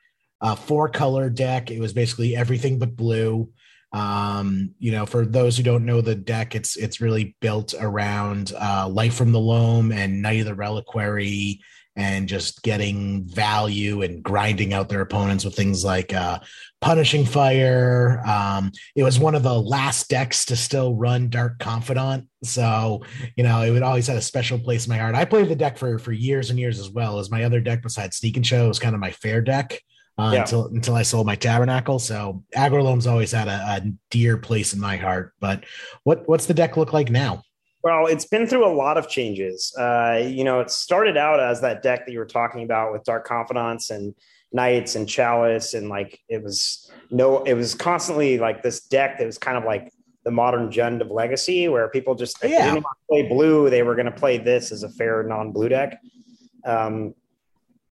a 0.41 0.55
four 0.55 0.87
color 0.89 1.29
deck. 1.29 1.71
It 1.71 1.79
was 1.79 1.93
basically 1.93 2.35
everything 2.35 2.79
but 2.79 2.95
blue. 2.95 3.49
Um, 3.93 4.71
you 4.79 4.91
know, 4.91 5.05
for 5.05 5.25
those 5.25 5.55
who 5.55 5.63
don't 5.63 5.85
know 5.85 6.01
the 6.01 6.15
deck, 6.15 6.55
it's 6.55 6.75
it's 6.75 6.99
really 6.99 7.35
built 7.41 7.75
around 7.79 8.51
uh, 8.59 8.89
Life 8.89 9.13
from 9.13 9.31
the 9.31 9.39
Loam 9.39 9.91
and 9.91 10.21
Knight 10.21 10.39
of 10.39 10.47
the 10.47 10.55
Reliquary, 10.55 11.61
and 11.95 12.27
just 12.27 12.63
getting 12.63 13.23
value 13.25 14.01
and 14.01 14.23
grinding 14.23 14.73
out 14.73 14.89
their 14.89 15.01
opponents 15.01 15.45
with 15.45 15.55
things 15.55 15.85
like 15.85 16.11
uh, 16.11 16.39
Punishing 16.81 17.23
Fire. 17.23 18.23
Um, 18.25 18.71
it 18.95 19.03
was 19.03 19.19
one 19.19 19.35
of 19.35 19.43
the 19.43 19.61
last 19.61 20.09
decks 20.09 20.45
to 20.45 20.55
still 20.55 20.95
run 20.95 21.29
Dark 21.29 21.59
Confidant, 21.59 22.27
so 22.43 23.03
you 23.37 23.43
know 23.43 23.61
it 23.61 23.69
would 23.69 23.83
always 23.83 24.07
had 24.07 24.17
a 24.17 24.21
special 24.21 24.57
place 24.57 24.87
in 24.87 24.91
my 24.91 24.97
heart. 24.97 25.13
I 25.13 25.25
played 25.25 25.49
the 25.49 25.55
deck 25.55 25.77
for 25.77 25.99
for 25.99 26.11
years 26.11 26.49
and 26.49 26.57
years 26.57 26.79
as 26.79 26.89
well 26.89 27.19
as 27.19 27.29
my 27.29 27.43
other 27.43 27.61
deck 27.61 27.83
besides 27.83 28.17
Sneak 28.17 28.37
and 28.37 28.47
Show 28.47 28.67
was 28.67 28.79
kind 28.79 28.95
of 28.95 29.01
my 29.01 29.11
fair 29.11 29.41
deck 29.41 29.79
uh, 30.17 30.31
Yeah. 30.33 30.41
until 30.41 30.67
until 30.67 30.95
I 30.95 31.03
sold 31.03 31.25
my 31.25 31.35
Tabernacle. 31.35 31.99
So 31.99 32.43
Aggroloam's 32.55 33.07
always 33.07 33.31
had 33.31 33.47
a, 33.47 33.51
a 33.51 33.81
dear 34.11 34.37
place 34.37 34.73
in 34.73 34.79
my 34.79 34.95
heart. 34.97 35.33
But 35.39 35.63
what 36.03 36.27
what's 36.27 36.45
the 36.45 36.53
deck 36.53 36.77
look 36.77 36.93
like 36.93 37.09
now? 37.09 37.43
Well, 37.83 38.07
it's 38.07 38.25
been 38.25 38.47
through 38.47 38.65
a 38.65 38.71
lot 38.73 38.97
of 38.97 39.09
changes. 39.09 39.75
Uh, 39.77 40.21
you 40.25 40.45
know, 40.45 40.61
it 40.61 40.71
started 40.71 41.17
out 41.17 41.39
as 41.41 41.59
that 41.61 41.83
deck 41.83 42.05
that 42.05 42.13
you 42.13 42.19
were 42.19 42.25
talking 42.25 42.63
about 42.63 42.93
with 42.93 43.03
Dark 43.03 43.25
Confidants 43.27 43.89
and 43.89 44.15
Knights 44.53 44.95
and 44.95 45.09
Chalice, 45.09 45.73
and 45.73 45.89
like 45.89 46.19
it 46.29 46.41
was 46.41 46.89
no, 47.11 47.43
it 47.43 47.53
was 47.55 47.75
constantly 47.75 48.37
like 48.37 48.63
this 48.63 48.85
deck 48.85 49.17
that 49.17 49.25
was 49.25 49.37
kind 49.37 49.57
of 49.57 49.65
like 49.65 49.91
the 50.23 50.31
modern 50.31 50.69
Jund 50.71 51.01
of 51.01 51.11
Legacy, 51.11 51.67
where 51.67 51.89
people 51.89 52.15
just 52.15 52.37
Yeah. 52.41 52.73
didn't 52.73 52.85
play 53.09 53.27
blue, 53.27 53.69
they 53.69 53.83
were 53.83 53.95
going 53.95 54.05
to 54.05 54.11
play 54.11 54.37
this 54.37 54.71
as 54.71 54.83
a 54.83 54.89
fair 54.89 55.23
non-blue 55.23 55.67
deck. 55.67 55.99
Um, 56.65 57.13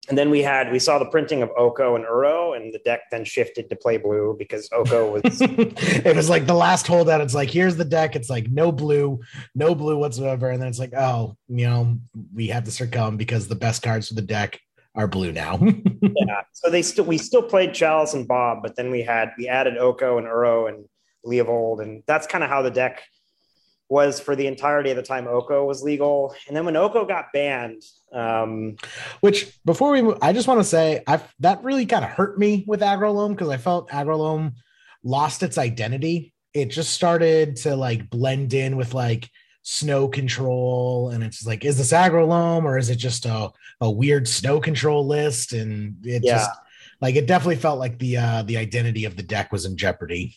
and 0.10 0.18
then 0.18 0.30
we 0.32 0.42
had 0.42 0.72
we 0.72 0.80
saw 0.80 0.98
the 0.98 1.06
printing 1.06 1.44
of 1.44 1.52
Oko 1.56 1.96
and 1.96 2.06
Uro, 2.06 2.56
and 2.56 2.74
the 2.74 2.80
deck 2.80 3.02
then 3.12 3.24
shifted 3.24 3.70
to 3.70 3.76
play 3.76 3.98
blue 3.98 4.36
because 4.38 4.68
Oko 4.72 5.12
was 5.12 5.22
it 5.42 6.16
was 6.16 6.30
like 6.30 6.48
the 6.48 6.56
last 6.56 6.88
holdout. 6.88 7.22
It's 7.22 7.36
like 7.36 7.50
here's 7.50 7.76
the 7.76 7.86
deck. 7.86 8.16
It's 8.16 8.30
like 8.30 8.50
no 8.50 8.72
blue, 8.72 9.20
no 9.54 9.76
blue 9.76 9.98
whatsoever, 9.98 10.50
and 10.50 10.62
then 10.62 10.70
it's 10.70 10.80
like 10.80 10.94
oh, 10.96 11.38
you 11.48 11.68
know, 11.68 12.00
we 12.34 12.48
have 12.48 12.64
to 12.64 12.72
succumb 12.72 13.16
because 13.16 13.48
the 13.48 13.56
best 13.56 13.84
cards 13.84 14.08
for 14.08 14.16
the 14.16 14.24
deck 14.24 14.60
are 14.96 15.08
blue 15.08 15.32
now. 15.32 15.60
yeah. 16.02 16.42
So 16.52 16.72
they 16.72 16.82
still 16.82 17.06
we 17.06 17.20
still 17.20 17.44
played 17.44 17.74
Chalice 17.74 18.16
and 18.16 18.28
Bob, 18.28 18.64
but 18.64 18.76
then 18.76 18.90
we 18.90 19.04
had 19.04 19.32
we 19.38 19.48
added 19.48 19.78
Oko 19.78 20.18
and 20.18 20.26
Uro 20.26 20.68
and 20.68 20.86
Leovold, 21.26 21.82
and 21.82 22.02
that's 22.08 22.26
kind 22.26 22.44
of 22.44 22.50
how 22.50 22.64
the 22.64 22.72
deck 22.72 23.04
was 23.88 24.20
for 24.20 24.36
the 24.36 24.48
entirety 24.48 24.90
of 24.90 24.96
the 24.96 25.04
time 25.04 25.28
Oko 25.28 25.66
was 25.66 25.84
legal. 25.84 26.34
And 26.48 26.56
then 26.56 26.66
when 26.66 26.78
Oko 26.78 27.06
got 27.06 27.26
banned, 27.34 27.84
um, 28.12 28.76
which 29.22 29.52
before 29.64 29.92
we 29.92 30.02
move, 30.02 30.18
I 30.22 30.34
just 30.34 30.48
want 30.48 30.60
to 30.60 30.66
say 30.66 31.04
I 31.08 31.22
that 31.40 31.64
really 31.64 31.86
kind 31.86 32.04
of 32.04 32.12
hurt 32.12 32.38
me 32.38 32.64
with 32.68 32.82
Aggroloam 32.82 33.32
because 33.32 33.50
I 33.50 33.58
felt 33.58 33.90
Aggroloam 33.90 34.54
lost 35.04 35.44
its 35.44 35.58
identity. 35.58 36.34
It 36.54 36.66
just 36.66 36.94
started 36.94 37.56
to 37.58 37.76
like 37.76 38.10
blend 38.10 38.54
in 38.54 38.76
with 38.76 38.94
like 38.94 39.30
snow 39.64 40.08
control 40.08 41.10
and 41.10 41.24
it's 41.24 41.46
like 41.46 41.64
is 41.64 41.78
this 41.78 41.94
Aggroloam 41.94 42.64
or 42.64 42.78
is 42.78 42.90
it 42.90 42.96
just 42.96 43.26
a, 43.26 43.52
a 43.80 43.90
weird 43.90 44.28
snow 44.28 44.60
control 44.60 45.06
list 45.06 45.54
and 45.54 45.96
it 46.04 46.24
yeah. 46.26 46.38
just 46.38 46.50
like 47.00 47.16
it 47.16 47.28
definitely 47.28 47.56
felt 47.56 47.80
like 47.80 48.00
the 48.00 48.18
uh 48.18 48.42
the 48.44 48.58
identity 48.58 49.06
of 49.06 49.16
the 49.16 49.24
deck 49.24 49.52
was 49.52 49.66
in 49.66 49.78
jeopardy 49.78 50.36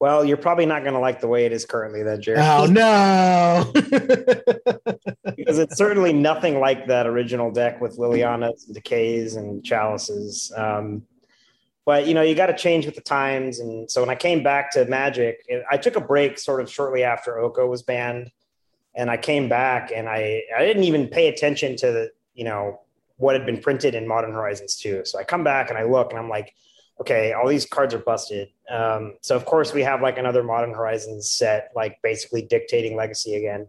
well, 0.00 0.24
you're 0.24 0.36
probably 0.36 0.66
not 0.66 0.82
going 0.82 0.94
to 0.94 1.00
like 1.00 1.20
the 1.20 1.26
way 1.26 1.44
it 1.44 1.52
is 1.52 1.66
currently, 1.66 2.02
then, 2.02 2.22
Jerry. 2.22 2.38
Oh 2.40 2.66
no! 2.66 3.72
because 5.36 5.58
it's 5.58 5.76
certainly 5.76 6.12
nothing 6.12 6.60
like 6.60 6.86
that 6.86 7.06
original 7.06 7.50
deck 7.50 7.80
with 7.80 7.98
Lilianas 7.98 8.66
and 8.66 8.74
Decays 8.74 9.36
and 9.36 9.64
Chalices. 9.64 10.52
Um, 10.56 11.02
but 11.84 12.06
you 12.06 12.14
know, 12.14 12.22
you 12.22 12.34
got 12.34 12.46
to 12.46 12.56
change 12.56 12.86
with 12.86 12.94
the 12.94 13.00
times. 13.00 13.58
And 13.60 13.90
so 13.90 14.00
when 14.02 14.10
I 14.10 14.14
came 14.14 14.42
back 14.42 14.70
to 14.72 14.84
Magic, 14.84 15.44
I 15.70 15.76
took 15.78 15.96
a 15.96 16.00
break 16.00 16.38
sort 16.38 16.60
of 16.60 16.70
shortly 16.70 17.02
after 17.02 17.38
Oko 17.38 17.66
was 17.66 17.82
banned, 17.82 18.30
and 18.94 19.10
I 19.10 19.16
came 19.16 19.48
back 19.48 19.90
and 19.94 20.08
I 20.08 20.42
I 20.56 20.64
didn't 20.64 20.84
even 20.84 21.08
pay 21.08 21.28
attention 21.28 21.76
to 21.76 21.86
the 21.90 22.10
you 22.34 22.44
know 22.44 22.80
what 23.16 23.34
had 23.34 23.46
been 23.46 23.58
printed 23.58 23.94
in 23.96 24.06
Modern 24.06 24.32
Horizons 24.32 24.76
2. 24.76 25.04
So 25.06 25.18
I 25.18 25.24
come 25.24 25.42
back 25.42 25.70
and 25.70 25.78
I 25.78 25.82
look 25.82 26.10
and 26.10 26.18
I'm 26.20 26.28
like 26.28 26.54
okay, 27.00 27.32
all 27.32 27.46
these 27.46 27.66
cards 27.66 27.94
are 27.94 27.98
busted. 27.98 28.48
Um, 28.70 29.14
so 29.20 29.36
of 29.36 29.44
course 29.44 29.72
we 29.72 29.82
have 29.82 30.02
like 30.02 30.18
another 30.18 30.42
Modern 30.42 30.74
Horizons 30.74 31.30
set, 31.30 31.70
like 31.74 31.98
basically 32.02 32.42
dictating 32.42 32.96
Legacy 32.96 33.34
again. 33.34 33.68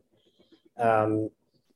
Um, 0.77 1.29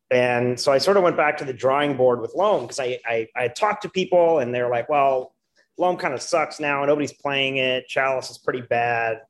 and 0.10 0.60
so 0.60 0.72
I 0.72 0.77
sort 0.77 0.98
of 0.98 1.03
went 1.03 1.17
back 1.17 1.38
to 1.38 1.45
the 1.45 1.53
drawing 1.53 1.98
board 1.98 2.22
with 2.22 2.36
Loam 2.36 2.63
because 2.63 2.79
I, 2.79 3.00
I 3.05 3.27
I 3.36 3.48
talked 3.48 3.81
to 3.83 3.89
people 3.89 4.39
and 4.39 4.53
they're 4.53 4.69
like, 4.69 4.88
well, 4.88 5.33
Loam 5.77 5.98
kind 5.98 6.13
of 6.13 6.22
sucks 6.22 6.60
now. 6.60 6.86
Nobody's 6.86 7.13
playing 7.13 7.57
it. 7.57 7.88
Chalice 7.88 8.29
is 8.29 8.38
pretty 8.38 8.62
bad. 8.62 9.22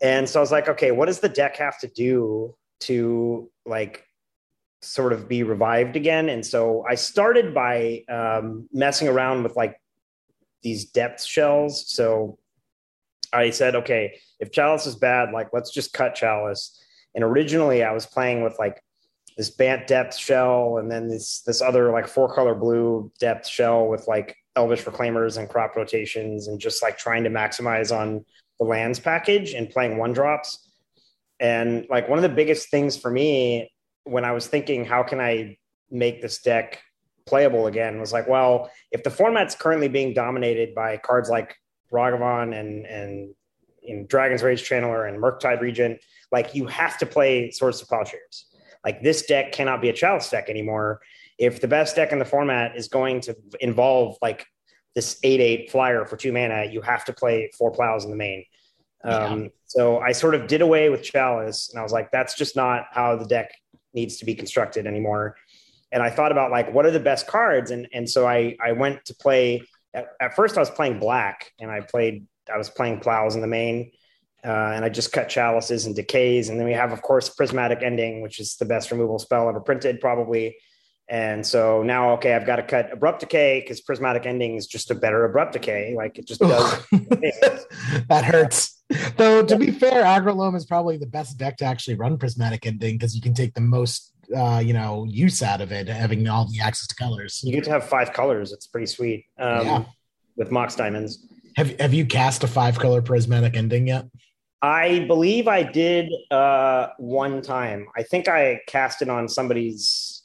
And 0.00 0.28
so 0.28 0.40
I 0.40 0.42
was 0.42 0.50
like, 0.50 0.68
okay, 0.68 0.90
what 0.90 1.06
does 1.06 1.20
the 1.20 1.28
deck 1.28 1.56
have 1.56 1.78
to 1.80 1.86
do 1.86 2.56
to 2.80 3.48
like 3.64 4.04
sort 4.80 5.12
of 5.12 5.28
be 5.28 5.44
revived 5.44 5.94
again? 5.94 6.28
And 6.28 6.44
so 6.44 6.84
I 6.88 6.96
started 6.96 7.54
by 7.54 8.02
um, 8.08 8.68
messing 8.72 9.06
around 9.06 9.44
with 9.44 9.54
like 9.54 9.80
these 10.62 10.86
depth 10.86 11.22
shells. 11.22 11.90
So 11.90 12.38
I 13.32 13.50
said, 13.50 13.74
okay, 13.76 14.18
if 14.40 14.52
Chalice 14.52 14.86
is 14.86 14.96
bad, 14.96 15.32
like 15.32 15.48
let's 15.52 15.70
just 15.70 15.92
cut 15.92 16.14
Chalice. 16.14 16.78
And 17.14 17.24
originally 17.24 17.82
I 17.82 17.92
was 17.92 18.06
playing 18.06 18.42
with 18.42 18.58
like 18.58 18.82
this 19.36 19.50
Bant 19.50 19.86
depth 19.86 20.16
shell 20.16 20.78
and 20.78 20.90
then 20.90 21.08
this 21.08 21.40
this 21.42 21.62
other 21.62 21.90
like 21.90 22.06
four 22.06 22.32
color 22.32 22.54
blue 22.54 23.10
depth 23.18 23.46
shell 23.46 23.88
with 23.88 24.06
like 24.06 24.36
Elvish 24.56 24.84
Reclaimers 24.84 25.38
and 25.38 25.48
crop 25.48 25.76
rotations 25.76 26.48
and 26.48 26.60
just 26.60 26.82
like 26.82 26.98
trying 26.98 27.24
to 27.24 27.30
maximize 27.30 27.96
on 27.96 28.24
the 28.58 28.66
lands 28.66 29.00
package 29.00 29.54
and 29.54 29.70
playing 29.70 29.96
one 29.96 30.12
drops. 30.12 30.68
And 31.40 31.86
like 31.88 32.08
one 32.08 32.18
of 32.18 32.22
the 32.22 32.28
biggest 32.28 32.70
things 32.70 32.96
for 32.96 33.10
me 33.10 33.72
when 34.04 34.24
I 34.24 34.32
was 34.32 34.46
thinking, 34.46 34.84
how 34.84 35.02
can 35.02 35.20
I 35.20 35.56
make 35.90 36.20
this 36.20 36.40
deck 36.42 36.82
playable 37.26 37.66
again 37.66 38.00
was 38.00 38.12
like, 38.12 38.28
well, 38.28 38.70
if 38.90 39.02
the 39.02 39.10
format's 39.10 39.54
currently 39.54 39.88
being 39.88 40.14
dominated 40.14 40.74
by 40.74 40.96
cards 40.96 41.28
like 41.28 41.56
Ragavan 41.92 42.58
and 42.58 42.86
and 42.86 43.34
in 43.82 44.06
Dragon's 44.06 44.42
Rage 44.42 44.62
Channeler 44.62 45.08
and 45.08 45.20
Murktide 45.20 45.60
Regent, 45.60 46.00
like 46.30 46.54
you 46.54 46.66
have 46.66 46.98
to 46.98 47.06
play 47.06 47.50
Swords 47.50 47.80
to 47.80 47.86
Plowshares. 47.86 48.46
Like 48.84 49.02
this 49.02 49.26
deck 49.26 49.52
cannot 49.52 49.80
be 49.80 49.88
a 49.88 49.92
Chalice 49.92 50.30
deck 50.30 50.48
anymore. 50.48 51.00
If 51.38 51.60
the 51.60 51.68
best 51.68 51.96
deck 51.96 52.12
in 52.12 52.18
the 52.18 52.24
format 52.24 52.76
is 52.76 52.88
going 52.88 53.20
to 53.22 53.36
involve 53.60 54.16
like 54.22 54.46
this 54.94 55.18
eight 55.22 55.40
eight 55.40 55.70
flyer 55.70 56.04
for 56.04 56.16
two 56.16 56.32
mana, 56.32 56.66
you 56.66 56.80
have 56.82 57.04
to 57.06 57.12
play 57.12 57.50
four 57.56 57.70
plows 57.70 58.04
in 58.04 58.10
the 58.10 58.16
main. 58.16 58.44
Um, 59.04 59.42
yeah. 59.42 59.48
So 59.66 59.98
I 59.98 60.12
sort 60.12 60.34
of 60.34 60.46
did 60.46 60.60
away 60.60 60.90
with 60.90 61.02
Chalice, 61.02 61.70
and 61.70 61.80
I 61.80 61.82
was 61.82 61.92
like, 61.92 62.12
that's 62.12 62.34
just 62.34 62.54
not 62.54 62.84
how 62.90 63.16
the 63.16 63.26
deck 63.26 63.50
needs 63.94 64.18
to 64.18 64.24
be 64.24 64.34
constructed 64.34 64.86
anymore 64.86 65.36
and 65.92 66.02
I 66.02 66.10
thought 66.10 66.32
about 66.32 66.50
like 66.50 66.72
what 66.72 66.86
are 66.86 66.90
the 66.90 67.00
best 67.00 67.26
cards, 67.26 67.70
and 67.70 67.86
and 67.92 68.08
so 68.08 68.26
I 68.26 68.56
I 68.64 68.72
went 68.72 69.04
to 69.06 69.14
play. 69.14 69.62
At, 69.94 70.06
at 70.20 70.34
first, 70.34 70.56
I 70.56 70.60
was 70.60 70.70
playing 70.70 70.98
black, 70.98 71.52
and 71.60 71.70
I 71.70 71.80
played 71.80 72.26
I 72.52 72.56
was 72.56 72.70
playing 72.70 73.00
plows 73.00 73.34
in 73.34 73.42
the 73.42 73.46
main, 73.46 73.92
uh, 74.44 74.48
and 74.48 74.84
I 74.84 74.88
just 74.88 75.12
cut 75.12 75.28
chalices 75.28 75.86
and 75.86 75.94
decays, 75.94 76.48
and 76.48 76.58
then 76.58 76.66
we 76.66 76.72
have 76.72 76.92
of 76.92 77.02
course 77.02 77.28
prismatic 77.28 77.82
ending, 77.82 78.22
which 78.22 78.40
is 78.40 78.56
the 78.56 78.64
best 78.64 78.90
removal 78.90 79.18
spell 79.18 79.48
ever 79.48 79.60
printed, 79.60 80.00
probably. 80.00 80.56
And 81.08 81.46
so 81.46 81.82
now, 81.82 82.12
okay, 82.14 82.32
I've 82.34 82.46
got 82.46 82.56
to 82.56 82.62
cut 82.62 82.90
abrupt 82.90 83.20
decay 83.20 83.60
because 83.60 83.82
prismatic 83.82 84.24
ending 84.24 84.56
is 84.56 84.66
just 84.66 84.90
a 84.90 84.94
better 84.94 85.24
abrupt 85.26 85.52
decay. 85.52 85.94
Like 85.94 86.18
it 86.18 86.26
just 86.26 86.40
does. 86.40 86.86
that 88.08 88.24
hurts. 88.24 88.82
Though 89.18 89.44
to 89.44 89.58
be 89.58 89.72
fair, 89.72 90.04
Aggroloam 90.04 90.56
is 90.56 90.64
probably 90.64 90.96
the 90.96 91.06
best 91.06 91.36
deck 91.36 91.58
to 91.58 91.64
actually 91.66 91.96
run 91.96 92.16
prismatic 92.16 92.64
ending 92.64 92.96
because 92.96 93.14
you 93.14 93.20
can 93.20 93.34
take 93.34 93.52
the 93.52 93.60
most 93.60 94.11
uh, 94.36 94.60
you 94.64 94.72
know 94.72 95.06
use 95.08 95.42
out 95.42 95.60
of 95.60 95.72
it, 95.72 95.88
having 95.88 96.26
all 96.28 96.46
the 96.50 96.60
access 96.60 96.86
to 96.88 96.94
colors. 96.94 97.40
You 97.44 97.52
get 97.52 97.64
to 97.64 97.70
have 97.70 97.88
five 97.88 98.12
colors. 98.12 98.52
It's 98.52 98.66
pretty 98.66 98.86
sweet. 98.86 99.26
Um, 99.38 99.66
yeah. 99.66 99.84
With 100.36 100.50
Mox 100.50 100.74
diamonds. 100.74 101.26
Have 101.56 101.78
Have 101.80 101.94
you 101.94 102.06
cast 102.06 102.42
a 102.44 102.48
five 102.48 102.78
color 102.78 103.02
prismatic 103.02 103.56
ending 103.56 103.88
yet? 103.88 104.06
I 104.62 105.00
believe 105.08 105.48
I 105.48 105.64
did 105.64 106.12
uh, 106.30 106.88
one 106.98 107.42
time. 107.42 107.88
I 107.96 108.04
think 108.04 108.28
I 108.28 108.60
cast 108.68 109.02
it 109.02 109.08
on 109.08 109.28
somebody's 109.28 110.22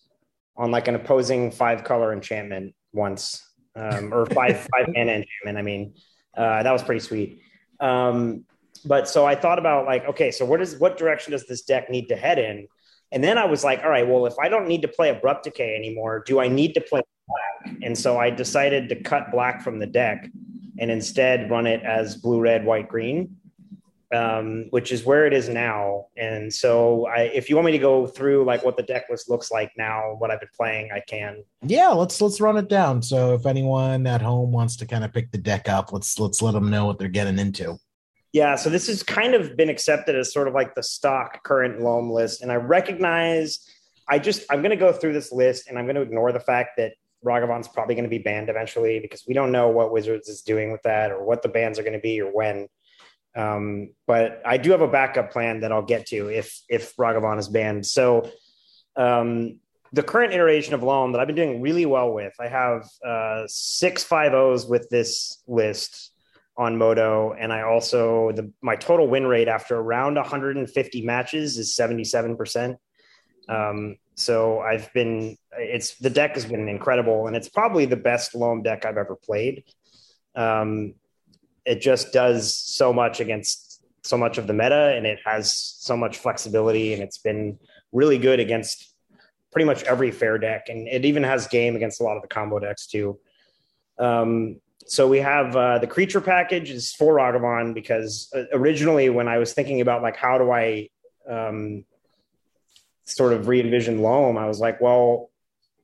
on 0.56 0.72
like 0.72 0.88
an 0.88 0.96
opposing 0.96 1.52
five 1.52 1.84
color 1.84 2.14
enchantment 2.14 2.76
once, 2.94 3.44
um, 3.76 4.14
or 4.14 4.26
five 4.28 4.60
five 4.78 4.88
mana 4.90 5.14
enchantment. 5.14 5.58
I 5.58 5.62
mean, 5.64 5.96
uh, 6.38 6.64
that 6.64 6.72
was 6.72 6.84
pretty 6.84 7.02
sweet. 7.02 7.42
Um, 7.80 8.46
but 8.86 9.10
so 9.10 9.26
I 9.26 9.36
thought 9.36 9.60
about 9.60 9.86
like, 9.86 10.06
okay, 10.06 10.32
so 10.32 10.46
what 10.46 10.62
is 10.62 10.78
what 10.78 10.98
direction 10.98 11.32
does 11.32 11.46
this 11.48 11.64
deck 11.64 11.90
need 11.90 12.08
to 12.10 12.16
head 12.16 12.38
in? 12.38 12.68
And 13.12 13.24
then 13.24 13.38
I 13.38 13.46
was 13.46 13.64
like, 13.64 13.84
all 13.84 13.90
right, 13.90 14.08
well, 14.08 14.26
if 14.26 14.38
I 14.40 14.50
don't 14.50 14.68
need 14.68 14.82
to 14.82 14.88
play 14.88 15.10
Abrupt 15.10 15.46
Decay 15.46 15.76
anymore, 15.76 16.24
do 16.26 16.40
I 16.40 16.48
need 16.48 16.74
to 16.74 16.82
play 16.82 17.02
black? 17.28 17.78
And 17.82 17.98
so 17.98 18.18
I 18.20 18.30
decided 18.30 18.90
to 18.90 18.96
cut 19.02 19.32
black 19.32 19.62
from 19.62 19.80
the 19.80 19.88
deck 19.88 20.30
and 20.80 20.92
instead 20.92 21.50
run 21.50 21.68
it 21.68 21.82
as 21.84 22.16
blue, 22.18 22.40
red, 22.40 22.66
white, 22.66 22.90
green, 22.90 23.38
um, 24.14 24.68
which 24.70 24.92
is 24.92 25.04
where 25.06 25.26
it 25.26 25.34
is 25.34 25.50
now. 25.50 26.06
And 26.16 26.54
so 26.54 27.08
I, 27.08 27.22
if 27.34 27.50
you 27.50 27.56
want 27.56 27.68
me 27.68 27.72
to 27.74 27.78
go 27.78 28.08
through 28.08 28.46
like 28.46 28.64
what 28.64 28.78
the 28.78 28.84
deck 28.84 29.06
list 29.10 29.30
looks 29.30 29.52
like 29.52 29.72
now, 29.78 30.16
what 30.18 30.32
I've 30.32 30.40
been 30.40 30.50
playing, 30.56 30.92
I 30.94 31.02
can. 31.08 31.44
Yeah, 31.62 31.90
let's 31.90 32.22
let's 32.22 32.40
run 32.40 32.58
it 32.58 32.70
down. 32.70 33.02
So 33.02 33.34
if 33.34 33.46
anyone 33.46 34.06
at 34.08 34.22
home 34.22 34.52
wants 34.52 34.76
to 34.78 34.86
kind 34.86 35.04
of 35.04 35.14
pick 35.14 35.32
the 35.32 35.38
deck 35.38 35.68
up, 35.70 35.92
let's 35.92 36.20
let's 36.20 36.42
let 36.42 36.54
them 36.54 36.70
know 36.70 36.86
what 36.86 37.00
they're 37.00 37.08
getting 37.08 37.40
into. 37.40 37.78
Yeah, 38.38 38.54
so 38.54 38.70
this 38.70 38.86
has 38.86 39.02
kind 39.02 39.34
of 39.34 39.58
been 39.58 39.68
accepted 39.68 40.16
as 40.16 40.32
sort 40.32 40.48
of 40.48 40.54
like 40.54 40.76
the 40.76 40.84
stock 40.84 41.44
current 41.44 41.82
loam 41.82 42.12
list. 42.12 42.44
And 42.44 42.52
I 42.52 42.56
recognize 42.58 43.68
I 44.08 44.20
just 44.20 44.44
I'm 44.52 44.62
gonna 44.62 44.76
go 44.76 44.94
through 44.94 45.14
this 45.14 45.32
list 45.32 45.68
and 45.68 45.80
I'm 45.80 45.88
gonna 45.88 46.02
ignore 46.02 46.32
the 46.32 46.40
fact 46.40 46.78
that 46.78 46.94
Ragavan's 47.26 47.68
probably 47.68 47.96
going 47.96 48.04
to 48.04 48.12
be 48.12 48.20
banned 48.20 48.48
eventually 48.48 49.00
because 49.00 49.24
we 49.28 49.34
don't 49.34 49.52
know 49.52 49.70
what 49.70 49.92
Wizards 49.92 50.30
is 50.30 50.44
doing 50.44 50.72
with 50.72 50.84
that 50.84 51.10
or 51.10 51.26
what 51.26 51.42
the 51.42 51.50
bans 51.50 51.80
are 51.80 51.82
going 51.82 51.94
to 51.94 52.00
be 52.00 52.22
or 52.22 52.32
when. 52.32 52.68
Um, 53.36 53.90
but 54.06 54.40
I 54.46 54.58
do 54.58 54.70
have 54.70 54.82
a 54.82 54.88
backup 54.88 55.32
plan 55.32 55.62
that 55.62 55.72
I'll 55.72 55.82
get 55.82 56.06
to 56.08 56.30
if 56.30 56.62
if 56.70 56.96
Ragavan 56.96 57.40
is 57.40 57.48
banned. 57.48 57.88
So 57.88 58.30
um, 58.96 59.60
the 59.94 60.04
current 60.04 60.32
iteration 60.32 60.76
of 60.76 60.84
Loam 60.84 61.14
that 61.14 61.20
I've 61.20 61.28
been 61.28 61.36
doing 61.36 61.60
really 61.60 61.88
well 61.88 62.14
with, 62.14 62.34
I 62.40 62.50
have 62.50 62.88
uh, 63.04 63.46
six 63.48 64.04
five 64.04 64.36
O's 64.36 64.68
with 64.68 64.90
this 64.90 65.42
list 65.48 66.12
on 66.58 66.78
Moto, 66.78 67.34
and 67.34 67.54
I 67.54 67.62
also 67.62 68.32
the 68.32 68.52
my 68.62 68.76
total 68.76 69.08
win 69.08 69.28
rate 69.28 69.48
after 69.48 69.76
around 69.76 70.16
150 70.16 71.02
matches 71.04 71.58
is 71.58 71.76
77 71.76 72.36
percent. 72.36 72.78
Um, 73.48 73.98
so 74.16 74.60
I've 74.60 74.92
been 74.94 75.38
it's 75.58 75.96
the 75.98 76.10
deck 76.10 76.34
has 76.34 76.46
been 76.46 76.68
incredible, 76.68 77.28
and 77.28 77.36
it's 77.36 77.50
probably 77.50 77.86
the 77.86 77.96
best 77.96 78.34
loam 78.34 78.64
deck 78.64 78.86
I've 78.86 78.98
ever 78.98 79.16
played. 79.16 79.64
Um, 80.36 80.96
it 81.66 81.82
just 81.82 82.12
does 82.14 82.56
so 82.56 82.92
much 82.92 83.20
against 83.20 83.84
so 84.04 84.18
much 84.18 84.38
of 84.38 84.48
the 84.48 84.54
meta, 84.54 84.94
and 84.96 85.06
it 85.06 85.20
has 85.26 85.54
so 85.54 85.96
much 85.96 86.18
flexibility, 86.18 86.94
and 86.94 87.04
it's 87.04 87.20
been 87.20 87.60
really 87.92 88.18
good 88.18 88.40
against 88.40 88.94
pretty 89.52 89.66
much 89.66 89.84
every 89.84 90.12
fair 90.12 90.38
deck, 90.40 90.70
and 90.70 90.88
it 90.88 91.06
even 91.06 91.24
has 91.24 91.48
game 91.48 91.76
against 91.76 92.02
a 92.02 92.04
lot 92.04 92.16
of 92.16 92.24
the 92.24 92.28
combo 92.28 92.58
decks 92.60 92.88
too. 92.88 93.20
Um, 94.00 94.60
so 94.86 95.08
we 95.08 95.20
have 95.20 95.56
uh, 95.56 95.80
the 95.80 95.88
creature 95.88 96.22
package 96.22 96.70
is 96.70 96.94
for 96.94 97.16
Ragavan 97.16 97.74
because 97.74 98.30
uh, 98.36 98.44
originally 98.54 99.10
when 99.10 99.28
I 99.28 99.38
was 99.38 99.54
thinking 99.54 99.82
about 99.82 100.02
like 100.02 100.16
how 100.16 100.38
do 100.38 100.52
I 100.52 100.90
um, 101.28 101.84
sort 103.04 103.34
of 103.34 103.48
re-envision 103.48 104.02
Loam, 104.02 104.38
I 104.38 104.48
was 104.48 104.60
like, 104.60 104.80
well, 104.80 105.30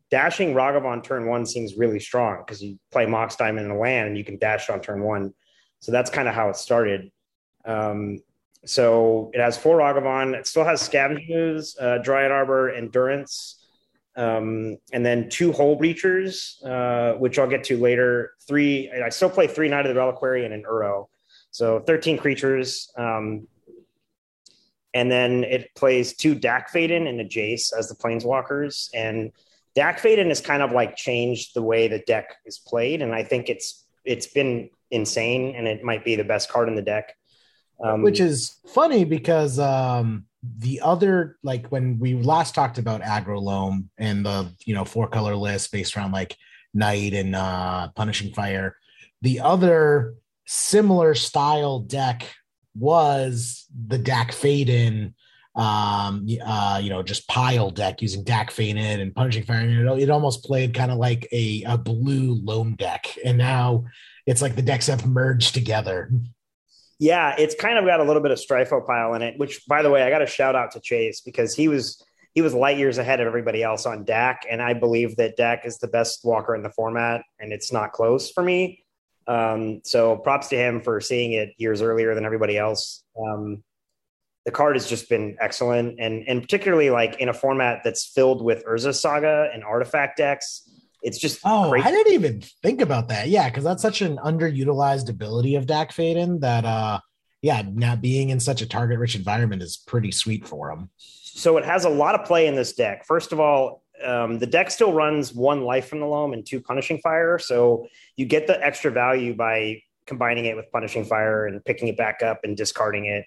dashing 0.10 0.54
Ragavan 0.54 1.04
turn 1.04 1.28
one 1.28 1.46
seems 1.46 1.76
really 1.76 2.00
strong 2.00 2.44
because 2.46 2.62
you 2.62 2.78
play 2.92 3.06
Mox 3.06 3.36
Diamond 3.36 3.66
in 3.66 3.72
a 3.72 3.78
land 3.78 4.10
and 4.10 4.18
you 4.18 4.24
can 4.24 4.38
dash 4.38 4.70
on 4.70 4.80
turn 4.80 5.02
one. 5.02 5.34
So 5.80 5.92
that's 5.92 6.10
kind 6.10 6.28
of 6.28 6.36
how 6.36 6.50
it 6.50 6.56
started. 6.56 7.12
Um, 7.66 8.20
so 8.66 9.32
it 9.34 9.42
has 9.42 9.58
four 9.58 9.80
Ragavan. 9.80 10.34
It 10.34 10.48
still 10.48 10.64
has 10.64 10.82
Scavenging 10.82 11.30
Ooze, 11.36 11.76
uh, 11.80 11.98
Dryad 11.98 12.32
Arbor, 12.32 12.70
Endurance, 12.70 13.63
um, 14.16 14.78
and 14.92 15.06
then 15.06 15.30
two 15.30 15.52
Hullbreachers, 15.52 16.64
uh, 16.66 17.18
which 17.18 17.40
I'll 17.40 17.50
get 17.50 17.64
to 17.66 17.78
later. 17.78 18.34
Three, 18.48 18.92
I 18.92 19.10
still 19.10 19.30
play 19.30 19.48
three 19.48 19.70
Knight 19.70 19.86
of 19.86 19.94
the 19.94 20.00
Reliquary 20.00 20.46
and 20.46 20.54
an 20.54 20.64
Uro. 20.64 21.08
So 21.52 21.80
13 21.80 22.18
creatures. 22.18 22.92
Um, 22.98 23.48
and 24.94 25.10
then 25.10 25.44
it 25.44 25.74
plays 25.76 26.16
two 26.16 26.36
Dack 26.36 26.72
Fayden 26.72 27.08
and 27.08 27.20
a 27.20 27.26
Jace 27.26 27.74
as 27.78 27.90
the 27.90 27.96
Planeswalkers. 27.96 28.90
And 28.94 29.32
Dack 29.76 30.00
Fayden 30.00 30.28
has 30.28 30.42
kind 30.42 30.62
of 30.62 30.72
like 30.72 30.96
changed 30.96 31.56
the 31.56 31.64
way 31.64 31.88
the 31.88 32.00
deck 32.00 32.36
is 32.46 32.60
played. 32.60 33.02
And 33.02 33.14
I 33.14 33.24
think 33.24 33.50
it's 33.50 33.84
it's 34.06 34.28
been 34.28 34.70
insane 34.92 35.56
and 35.56 35.68
it 35.68 35.84
might 35.84 36.06
be 36.06 36.16
the 36.16 36.24
best 36.24 36.50
card 36.50 36.70
in 36.70 36.76
the 36.76 36.82
deck. 36.82 37.16
Um, 37.84 38.04
Which 38.04 38.20
is 38.20 38.58
funny 38.68 39.04
because 39.04 39.58
um, 39.58 40.26
the 40.58 40.82
other 40.82 41.38
like 41.42 41.68
when 41.68 41.98
we 42.00 42.16
last 42.16 42.54
talked 42.54 42.78
about 42.78 43.02
aggro 43.02 43.42
loam 43.42 43.90
and 43.98 44.26
the 44.26 44.52
you 44.66 44.74
know 44.74 44.84
four 44.84 45.08
color 45.08 45.36
list 45.36 45.72
based 45.72 45.96
around 45.96 46.12
like 46.12 46.36
night 46.74 47.14
and 47.14 47.34
uh 47.36 47.88
punishing 47.96 48.34
fire 48.34 48.76
the 49.22 49.40
other 49.40 50.16
similar 50.46 51.14
style 51.16 51.80
deck 51.80 52.30
was 52.76 53.66
the 53.88 53.98
Dack 53.98 54.32
Fayden 54.32 55.14
um 55.56 56.28
uh 56.44 56.80
you 56.82 56.90
know 56.90 57.04
just 57.04 57.28
pile 57.28 57.70
deck 57.70 58.02
using 58.02 58.24
Dack 58.24 58.50
Fayden 58.52 59.02
and 59.02 59.14
punishing 59.14 59.44
fire. 59.44 59.62
It, 59.62 60.04
it 60.04 60.10
almost 60.10 60.44
played 60.44 60.74
kind 60.74 60.92
of 60.92 60.98
like 60.98 61.28
a 61.32 61.64
a 61.68 61.78
blue 61.78 62.34
loam 62.44 62.76
deck. 62.76 63.08
And 63.24 63.38
now 63.38 63.86
it's 64.26 64.42
like 64.42 64.56
the 64.56 64.62
decks 64.62 64.88
have 64.88 65.06
merged 65.06 65.54
together 65.54 66.12
yeah, 67.04 67.36
it's 67.38 67.54
kind 67.54 67.78
of 67.78 67.84
got 67.84 68.00
a 68.00 68.04
little 68.04 68.22
bit 68.22 68.32
of 68.32 68.38
Stryfo 68.38 68.88
pile 68.88 69.14
in 69.14 69.22
it, 69.22 69.38
which 69.38 69.68
by 69.68 69.82
the 69.82 69.90
way, 69.90 70.04
I 70.04 70.10
got 70.10 70.22
a 70.22 70.26
shout 70.26 70.56
out 70.56 70.72
to 70.72 70.80
Chase 70.80 71.20
because 71.20 71.54
he 71.54 71.68
was 71.68 72.02
he 72.34 72.42
was 72.42 72.54
light 72.54 72.78
years 72.78 72.98
ahead 72.98 73.20
of 73.20 73.28
everybody 73.28 73.62
else 73.62 73.86
on 73.86 74.06
Dack. 74.06 74.44
And 74.50 74.62
I 74.62 74.74
believe 74.74 75.18
that 75.18 75.36
Dack 75.36 75.66
is 75.66 75.80
the 75.80 75.90
best 75.90 76.22
walker 76.24 76.56
in 76.56 76.64
the 76.64 76.70
format, 76.70 77.24
and 77.40 77.52
it's 77.52 77.74
not 77.74 77.92
close 77.92 78.32
for 78.32 78.42
me. 78.42 78.86
Um, 79.28 79.82
so 79.84 80.16
props 80.16 80.48
to 80.50 80.56
him 80.56 80.80
for 80.80 81.02
seeing 81.02 81.34
it 81.34 81.50
years 81.58 81.82
earlier 81.82 82.16
than 82.16 82.24
everybody 82.24 82.58
else. 82.58 83.04
Um, 83.22 83.66
the 84.46 84.52
card 84.52 84.78
has 84.78 84.88
just 84.88 85.10
been 85.10 85.36
excellent, 85.42 86.00
and 86.00 86.24
and 86.26 86.42
particularly 86.42 86.90
like 86.90 87.20
in 87.20 87.28
a 87.28 87.34
format 87.34 87.82
that's 87.84 88.06
filled 88.06 88.42
with 88.42 88.64
Urza 88.64 88.96
Saga 88.96 89.50
and 89.54 89.62
artifact 89.62 90.16
decks. 90.16 90.70
It's 91.04 91.20
just 91.20 91.40
oh, 91.44 91.70
crazy. 91.70 91.88
I 91.88 91.92
didn't 91.92 92.14
even 92.14 92.42
think 92.62 92.82
about 92.82 93.10
that. 93.10 93.28
Yeah, 93.28 93.50
because 93.50 93.64
that's 93.64 93.82
such 93.82 94.02
an 94.02 94.18
underutilized 94.18 95.10
ability 95.10 95.56
of 95.56 95.68
Dack 95.68 95.92
Fayden 95.92 96.40
that 96.42 96.66
uh 96.66 97.00
yeah, 97.42 97.62
now 97.74 97.98
being 97.98 98.30
in 98.30 98.40
such 98.40 98.62
a 98.62 98.66
target 98.66 98.98
rich 98.98 99.16
environment 99.16 99.62
is 99.62 99.76
pretty 99.76 100.12
sweet 100.12 100.48
for 100.48 100.72
him. 100.72 100.90
So 100.98 101.58
it 101.58 101.66
has 101.66 101.84
a 101.84 101.90
lot 101.90 102.16
of 102.16 102.26
play 102.26 102.48
in 102.48 102.56
this 102.56 102.74
deck. 102.74 103.06
First 103.06 103.34
of 103.34 103.40
all, 103.42 103.84
um, 104.04 104.40
the 104.40 104.48
deck 104.48 104.72
still 104.72 104.94
runs 104.94 105.34
one 105.34 105.64
life 105.64 105.88
from 105.88 106.00
the 106.00 106.06
loam 106.06 106.32
and 106.32 106.46
two 106.46 106.62
punishing 106.62 107.00
fire. 107.00 107.38
So 107.38 107.88
you 108.16 108.26
get 108.26 108.48
the 108.48 108.64
extra 108.66 108.92
value 108.92 109.36
by 109.36 109.82
combining 110.06 110.46
it 110.46 110.56
with 110.56 110.72
punishing 110.72 111.04
fire 111.04 111.46
and 111.46 111.64
picking 111.66 111.90
it 111.90 111.98
back 111.98 112.24
up 112.24 112.42
and 112.44 112.56
discarding 112.56 113.06
it 113.06 113.26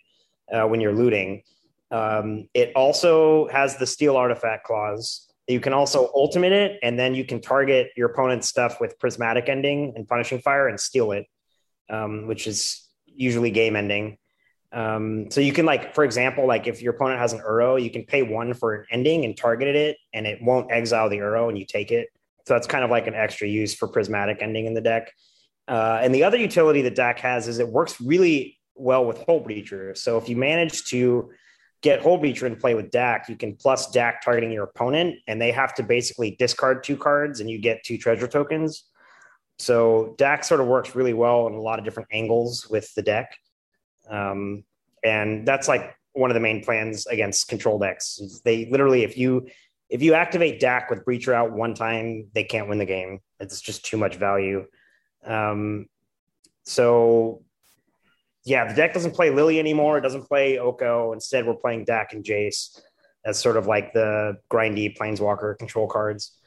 uh, 0.50 0.66
when 0.66 0.80
you're 0.80 0.94
looting. 0.94 1.42
Um, 1.90 2.48
it 2.54 2.72
also 2.74 3.48
has 3.48 3.76
the 3.76 3.86
steal 3.86 4.16
artifact 4.16 4.64
clause, 4.64 5.25
you 5.48 5.60
can 5.60 5.72
also 5.72 6.10
ultimate 6.14 6.52
it, 6.52 6.78
and 6.82 6.98
then 6.98 7.14
you 7.14 7.24
can 7.24 7.40
target 7.40 7.90
your 7.96 8.10
opponent's 8.10 8.48
stuff 8.48 8.80
with 8.80 8.98
prismatic 8.98 9.48
ending 9.48 9.92
and 9.96 10.08
punishing 10.08 10.40
fire 10.40 10.68
and 10.68 10.78
steal 10.78 11.12
it, 11.12 11.26
um, 11.88 12.26
which 12.26 12.46
is 12.46 12.88
usually 13.06 13.50
game 13.50 13.76
ending. 13.76 14.18
Um, 14.72 15.30
so 15.30 15.40
you 15.40 15.52
can 15.52 15.64
like, 15.64 15.94
for 15.94 16.04
example, 16.04 16.46
like 16.46 16.66
if 16.66 16.82
your 16.82 16.94
opponent 16.94 17.20
has 17.20 17.32
an 17.32 17.40
Uro, 17.40 17.82
you 17.82 17.90
can 17.90 18.04
pay 18.04 18.22
one 18.22 18.52
for 18.54 18.74
an 18.74 18.86
ending 18.90 19.24
and 19.24 19.36
target 19.36 19.74
it, 19.74 19.96
and 20.12 20.26
it 20.26 20.42
won't 20.42 20.72
exile 20.72 21.08
the 21.08 21.18
Uro, 21.18 21.48
and 21.48 21.56
you 21.56 21.64
take 21.64 21.92
it. 21.92 22.08
So 22.46 22.54
that's 22.54 22.66
kind 22.66 22.84
of 22.84 22.90
like 22.90 23.06
an 23.06 23.14
extra 23.14 23.48
use 23.48 23.74
for 23.74 23.88
prismatic 23.88 24.38
ending 24.40 24.66
in 24.66 24.74
the 24.74 24.80
deck. 24.80 25.12
Uh, 25.68 25.98
and 26.02 26.14
the 26.14 26.24
other 26.24 26.36
utility 26.36 26.82
that 26.82 26.94
Dack 26.94 27.18
has 27.20 27.48
is 27.48 27.58
it 27.58 27.68
works 27.68 28.00
really 28.00 28.58
well 28.74 29.04
with 29.04 29.18
Hullbreacher. 29.26 29.96
So 29.96 30.18
if 30.18 30.28
you 30.28 30.36
manage 30.36 30.84
to 30.86 31.30
get 31.82 32.00
Hullbreacher 32.00 32.44
and 32.44 32.58
play 32.58 32.74
with 32.74 32.90
Dack, 32.90 33.28
you 33.28 33.36
can 33.36 33.54
plus 33.54 33.90
Dack 33.90 34.22
targeting 34.24 34.50
your 34.50 34.64
opponent, 34.64 35.16
and 35.26 35.40
they 35.40 35.52
have 35.52 35.74
to 35.74 35.82
basically 35.82 36.36
discard 36.38 36.82
two 36.82 36.96
cards, 36.96 37.40
and 37.40 37.50
you 37.50 37.58
get 37.58 37.84
two 37.84 37.98
treasure 37.98 38.26
tokens. 38.26 38.84
So 39.58 40.14
Dack 40.18 40.44
sort 40.44 40.60
of 40.60 40.66
works 40.66 40.94
really 40.94 41.14
well 41.14 41.46
in 41.46 41.54
a 41.54 41.60
lot 41.60 41.78
of 41.78 41.84
different 41.84 42.08
angles 42.12 42.68
with 42.68 42.92
the 42.94 43.02
deck, 43.02 43.36
um, 44.08 44.64
and 45.02 45.46
that's 45.46 45.68
like 45.68 45.94
one 46.12 46.30
of 46.30 46.34
the 46.34 46.40
main 46.40 46.64
plans 46.64 47.06
against 47.06 47.48
control 47.48 47.78
decks. 47.78 48.40
They 48.44 48.66
literally, 48.66 49.02
if 49.02 49.16
you 49.16 49.48
if 49.88 50.02
you 50.02 50.14
activate 50.14 50.58
Dack 50.60 50.90
with 50.90 51.04
Breacher 51.04 51.32
out 51.32 51.52
one 51.52 51.74
time, 51.74 52.28
they 52.34 52.42
can't 52.42 52.68
win 52.68 52.78
the 52.78 52.86
game. 52.86 53.20
It's 53.38 53.60
just 53.60 53.84
too 53.84 53.96
much 53.96 54.16
value. 54.16 54.66
Um, 55.24 55.86
so 56.64 57.44
yeah, 58.46 58.68
the 58.68 58.74
deck 58.74 58.94
doesn't 58.94 59.12
play 59.12 59.30
Lily 59.30 59.58
anymore. 59.58 59.98
It 59.98 60.02
doesn't 60.02 60.22
play 60.22 60.58
Oko. 60.58 61.12
Instead, 61.12 61.46
we're 61.46 61.54
playing 61.54 61.84
Dack 61.84 62.12
and 62.12 62.24
Jace 62.24 62.80
as 63.24 63.40
sort 63.40 63.56
of 63.56 63.66
like 63.66 63.92
the 63.92 64.38
grindy 64.48 64.96
Planeswalker 64.96 65.58
control 65.58 65.88
cards. 65.88 66.38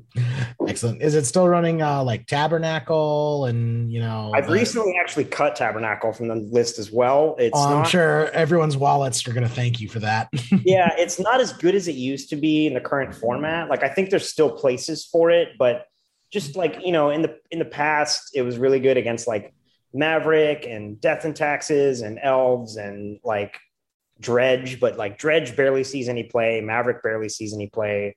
Excellent. 0.68 1.00
Is 1.00 1.14
it 1.14 1.26
still 1.26 1.46
running 1.46 1.80
uh, 1.80 2.02
like 2.02 2.26
Tabernacle 2.26 3.44
and 3.44 3.92
you 3.92 4.00
know? 4.00 4.32
I've 4.34 4.48
the... 4.48 4.52
recently 4.52 4.96
actually 5.00 5.26
cut 5.26 5.54
Tabernacle 5.54 6.12
from 6.12 6.26
the 6.26 6.34
list 6.34 6.80
as 6.80 6.90
well. 6.90 7.36
It's 7.38 7.56
oh, 7.56 7.64
I'm 7.64 7.78
not... 7.78 7.88
sure 7.88 8.30
everyone's 8.32 8.76
wallets 8.76 9.26
are 9.28 9.32
going 9.32 9.46
to 9.46 9.54
thank 9.54 9.80
you 9.80 9.88
for 9.88 10.00
that. 10.00 10.28
yeah, 10.64 10.92
it's 10.98 11.20
not 11.20 11.40
as 11.40 11.52
good 11.52 11.76
as 11.76 11.86
it 11.86 11.94
used 11.94 12.30
to 12.30 12.36
be 12.36 12.66
in 12.66 12.74
the 12.74 12.80
current 12.80 13.14
format. 13.14 13.70
Like 13.70 13.84
I 13.84 13.88
think 13.88 14.10
there's 14.10 14.28
still 14.28 14.50
places 14.50 15.04
for 15.04 15.30
it, 15.30 15.50
but 15.56 15.86
just 16.32 16.56
like 16.56 16.80
you 16.84 16.90
know, 16.90 17.10
in 17.10 17.22
the 17.22 17.38
in 17.52 17.60
the 17.60 17.64
past, 17.64 18.30
it 18.34 18.42
was 18.42 18.58
really 18.58 18.80
good 18.80 18.96
against 18.96 19.28
like 19.28 19.54
Maverick 19.94 20.66
and 20.68 21.00
Death 21.00 21.24
and 21.24 21.34
Taxes 21.34 22.02
and 22.02 22.18
Elves 22.20 22.76
and 22.76 23.20
like 23.22 23.58
Dredge, 24.20 24.80
but 24.80 24.96
like 24.96 25.18
Dredge 25.18 25.56
barely 25.56 25.84
sees 25.84 26.08
any 26.08 26.24
play. 26.24 26.60
Maverick 26.60 27.02
barely 27.02 27.28
sees 27.28 27.54
any 27.54 27.68
play. 27.68 28.16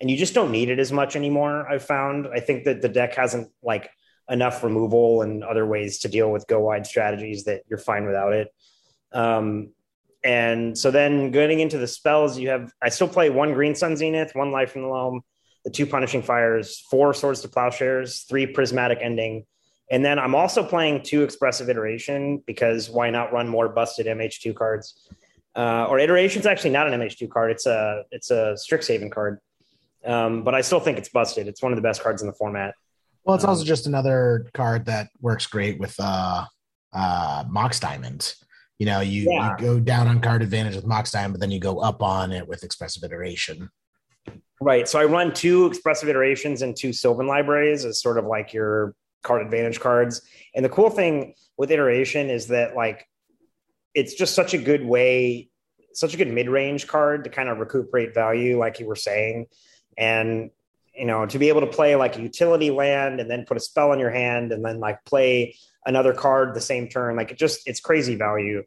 And 0.00 0.10
you 0.10 0.16
just 0.16 0.34
don't 0.34 0.50
need 0.50 0.70
it 0.70 0.78
as 0.78 0.90
much 0.90 1.16
anymore. 1.16 1.68
I've 1.68 1.84
found. 1.84 2.28
I 2.32 2.40
think 2.40 2.64
that 2.64 2.80
the 2.80 2.88
deck 2.88 3.14
hasn't 3.14 3.50
like 3.62 3.90
enough 4.30 4.62
removal 4.62 5.22
and 5.22 5.42
other 5.44 5.66
ways 5.66 6.00
to 6.00 6.08
deal 6.08 6.30
with 6.30 6.46
go 6.46 6.60
wide 6.60 6.86
strategies 6.86 7.44
that 7.44 7.62
you're 7.68 7.78
fine 7.78 8.06
without 8.06 8.32
it. 8.32 8.48
Um, 9.12 9.70
and 10.24 10.76
so 10.76 10.90
then 10.90 11.30
getting 11.30 11.60
into 11.60 11.78
the 11.78 11.86
spells, 11.86 12.38
you 12.38 12.50
have 12.50 12.72
I 12.82 12.88
still 12.88 13.08
play 13.08 13.30
one 13.30 13.54
Green 13.54 13.74
Sun 13.74 13.96
Zenith, 13.96 14.34
one 14.34 14.52
Life 14.52 14.72
from 14.72 14.82
the 14.82 14.88
Loam, 14.88 15.22
the 15.64 15.70
two 15.70 15.86
Punishing 15.86 16.22
Fires, 16.22 16.80
four 16.90 17.12
Swords 17.14 17.40
to 17.42 17.48
Plowshares, 17.48 18.22
three 18.28 18.46
Prismatic 18.46 18.98
Ending, 19.00 19.44
and 19.90 20.04
then 20.04 20.18
I'm 20.18 20.34
also 20.34 20.62
playing 20.62 21.02
two 21.02 21.22
expressive 21.22 21.70
iteration 21.70 22.42
because 22.46 22.90
why 22.90 23.10
not 23.10 23.32
run 23.32 23.48
more 23.48 23.68
busted 23.68 24.06
MH2 24.06 24.54
cards? 24.54 25.08
Uh, 25.56 25.86
or 25.86 25.98
iteration 25.98 26.40
is 26.40 26.46
actually 26.46 26.70
not 26.70 26.92
an 26.92 27.00
MH2 27.00 27.30
card. 27.30 27.50
It's 27.50 27.66
a 27.66 28.04
it's 28.10 28.30
a 28.30 28.56
Strixhaven 28.56 29.10
card. 29.10 29.38
Um, 30.04 30.44
but 30.44 30.54
I 30.54 30.60
still 30.60 30.80
think 30.80 30.98
it's 30.98 31.08
busted. 31.08 31.48
It's 31.48 31.62
one 31.62 31.72
of 31.72 31.76
the 31.76 31.82
best 31.82 32.02
cards 32.02 32.22
in 32.22 32.28
the 32.28 32.34
format. 32.34 32.74
Well, 33.24 33.34
it's 33.34 33.44
um, 33.44 33.50
also 33.50 33.64
just 33.64 33.86
another 33.86 34.46
card 34.54 34.84
that 34.86 35.08
works 35.20 35.46
great 35.46 35.80
with 35.80 35.94
uh, 35.98 36.44
uh, 36.92 37.44
Mox 37.48 37.80
Diamond. 37.80 38.34
You 38.78 38.86
know, 38.86 39.00
you, 39.00 39.28
yeah. 39.28 39.56
you 39.58 39.64
go 39.64 39.80
down 39.80 40.06
on 40.06 40.20
card 40.20 40.40
advantage 40.42 40.76
with 40.76 40.86
Mox 40.86 41.10
Diamond, 41.10 41.34
but 41.34 41.40
then 41.40 41.50
you 41.50 41.58
go 41.58 41.80
up 41.80 42.00
on 42.00 42.30
it 42.30 42.46
with 42.46 42.62
expressive 42.62 43.02
iteration. 43.02 43.68
Right. 44.60 44.88
So 44.88 45.00
I 45.00 45.04
run 45.04 45.34
two 45.34 45.66
expressive 45.66 46.08
iterations 46.08 46.62
and 46.62 46.76
two 46.76 46.92
Sylvan 46.92 47.26
libraries 47.26 47.84
as 47.84 48.00
sort 48.00 48.18
of 48.18 48.24
like 48.24 48.52
your 48.52 48.94
card 49.22 49.42
advantage 49.42 49.80
cards. 49.80 50.22
And 50.54 50.64
the 50.64 50.68
cool 50.68 50.90
thing 50.90 51.34
with 51.56 51.70
iteration 51.70 52.30
is 52.30 52.48
that 52.48 52.76
like 52.76 53.06
it's 53.94 54.14
just 54.14 54.34
such 54.34 54.54
a 54.54 54.58
good 54.58 54.84
way, 54.84 55.50
such 55.92 56.14
a 56.14 56.16
good 56.16 56.28
mid-range 56.28 56.86
card 56.86 57.24
to 57.24 57.30
kind 57.30 57.48
of 57.48 57.58
recuperate 57.58 58.14
value, 58.14 58.58
like 58.58 58.80
you 58.80 58.86
were 58.86 58.96
saying. 58.96 59.46
And 59.96 60.50
you 60.94 61.06
know, 61.06 61.26
to 61.26 61.38
be 61.38 61.48
able 61.48 61.60
to 61.60 61.66
play 61.68 61.94
like 61.94 62.16
a 62.16 62.20
utility 62.20 62.70
land 62.70 63.20
and 63.20 63.30
then 63.30 63.44
put 63.44 63.56
a 63.56 63.60
spell 63.60 63.92
in 63.92 64.00
your 64.00 64.10
hand 64.10 64.50
and 64.52 64.64
then 64.64 64.80
like 64.80 65.04
play 65.04 65.56
another 65.86 66.12
card 66.12 66.54
the 66.54 66.60
same 66.60 66.88
turn, 66.88 67.16
like 67.16 67.30
it 67.30 67.38
just 67.38 67.68
it's 67.68 67.80
crazy 67.80 68.16
value. 68.16 68.64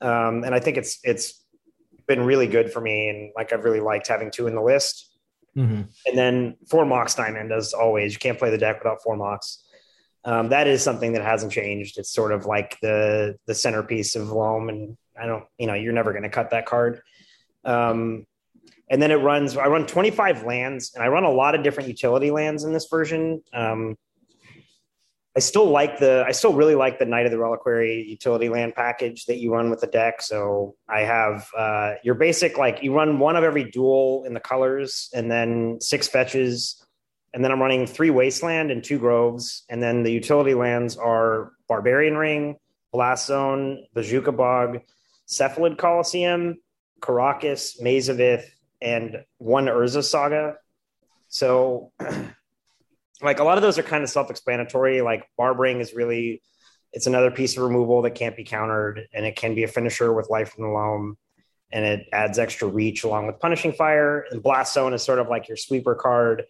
Um, 0.00 0.44
and 0.44 0.54
I 0.54 0.60
think 0.60 0.76
it's 0.76 0.98
it's 1.04 1.44
been 2.06 2.24
really 2.24 2.48
good 2.48 2.72
for 2.72 2.80
me, 2.80 3.08
and 3.08 3.32
like 3.36 3.52
I've 3.52 3.64
really 3.64 3.80
liked 3.80 4.08
having 4.08 4.30
two 4.30 4.46
in 4.46 4.54
the 4.54 4.62
list. 4.62 5.06
Mhm. 5.56 5.88
and 6.06 6.16
then 6.16 6.56
four 6.68 6.86
Mox 6.86 7.16
Diamond 7.16 7.50
as 7.50 7.72
always. 7.72 8.12
You 8.12 8.20
can't 8.20 8.38
play 8.38 8.50
the 8.50 8.58
deck 8.58 8.78
without 8.78 9.02
four 9.02 9.16
Mox. 9.16 9.64
Um, 10.24 10.50
that 10.50 10.66
is 10.66 10.82
something 10.82 11.14
that 11.14 11.22
hasn't 11.22 11.52
changed. 11.52 11.98
It's 11.98 12.12
sort 12.12 12.32
of 12.32 12.44
like 12.44 12.78
the 12.80 13.36
the 13.46 13.54
centerpiece 13.54 14.16
of 14.16 14.30
Loam, 14.30 14.68
and 14.68 14.96
I 15.18 15.26
don't, 15.26 15.44
you 15.58 15.66
know, 15.66 15.74
you're 15.74 15.92
never 15.92 16.12
going 16.12 16.24
to 16.24 16.28
cut 16.28 16.50
that 16.50 16.66
card. 16.66 17.00
Um, 17.64 18.26
and 18.90 19.00
then 19.00 19.12
it 19.12 19.16
runs. 19.16 19.56
I 19.56 19.66
run 19.66 19.86
25 19.86 20.44
lands, 20.44 20.92
and 20.94 21.02
I 21.02 21.08
run 21.08 21.24
a 21.24 21.30
lot 21.30 21.54
of 21.54 21.62
different 21.62 21.88
utility 21.88 22.30
lands 22.30 22.64
in 22.64 22.72
this 22.72 22.86
version. 22.90 23.42
Um, 23.54 23.96
I 25.36 25.38
still 25.38 25.70
like 25.70 26.00
the. 26.00 26.24
I 26.26 26.32
still 26.32 26.52
really 26.52 26.74
like 26.74 26.98
the 26.98 27.04
Knight 27.04 27.24
of 27.24 27.30
the 27.30 27.38
Reliquary 27.38 28.02
utility 28.02 28.48
land 28.48 28.74
package 28.74 29.26
that 29.26 29.38
you 29.38 29.52
run 29.52 29.70
with 29.70 29.80
the 29.80 29.86
deck. 29.86 30.20
So 30.22 30.74
I 30.88 31.00
have 31.00 31.48
uh, 31.56 31.92
your 32.02 32.16
basic 32.16 32.58
like 32.58 32.82
you 32.82 32.92
run 32.92 33.20
one 33.20 33.36
of 33.36 33.44
every 33.44 33.70
dual 33.70 34.24
in 34.24 34.34
the 34.34 34.40
colors, 34.40 35.08
and 35.14 35.30
then 35.30 35.78
six 35.80 36.08
fetches, 36.08 36.84
and 37.32 37.44
then 37.44 37.52
I'm 37.52 37.60
running 37.60 37.86
three 37.86 38.10
Wasteland 38.10 38.70
and 38.70 38.82
two 38.82 38.98
Groves, 38.98 39.64
and 39.68 39.82
then 39.82 40.02
the 40.02 40.12
utility 40.12 40.54
lands 40.54 40.96
are 40.96 41.52
Barbarian 41.68 42.16
Ring, 42.16 42.56
Blast 42.92 43.26
Zone, 43.26 43.84
Bojuka 43.94 44.36
Bog, 44.36 44.80
Cephalid 45.28 45.78
Coliseum, 45.78 46.56
Karakas, 47.00 47.80
Maze 47.80 48.08
of 48.08 48.20
Ith, 48.20 48.52
and 48.82 49.24
one 49.38 49.66
Urza 49.66 50.02
Saga. 50.02 50.56
So, 51.28 51.92
like 53.22 53.38
a 53.38 53.44
lot 53.44 53.58
of 53.58 53.62
those 53.62 53.78
are 53.78 53.84
kind 53.84 54.02
of 54.02 54.10
self-explanatory. 54.10 55.02
Like 55.02 55.28
Barbering 55.36 55.80
is 55.80 55.94
really, 55.94 56.42
it's 56.92 57.06
another 57.06 57.30
piece 57.30 57.56
of 57.56 57.62
removal 57.62 58.02
that 58.02 58.16
can't 58.16 58.36
be 58.36 58.44
countered, 58.44 59.06
and 59.14 59.24
it 59.24 59.36
can 59.36 59.54
be 59.54 59.62
a 59.62 59.68
finisher 59.68 60.12
with 60.12 60.28
Life 60.30 60.52
from 60.54 60.64
the 60.64 60.70
Loam, 60.70 61.16
and 61.70 61.84
it 61.84 62.06
adds 62.12 62.40
extra 62.40 62.66
reach 62.66 63.04
along 63.04 63.28
with 63.28 63.38
Punishing 63.38 63.72
Fire. 63.72 64.26
And 64.30 64.42
Blast 64.42 64.74
Zone 64.74 64.94
is 64.94 65.02
sort 65.02 65.20
of 65.20 65.28
like 65.28 65.46
your 65.46 65.56
sweeper 65.56 65.94
card. 65.94 66.46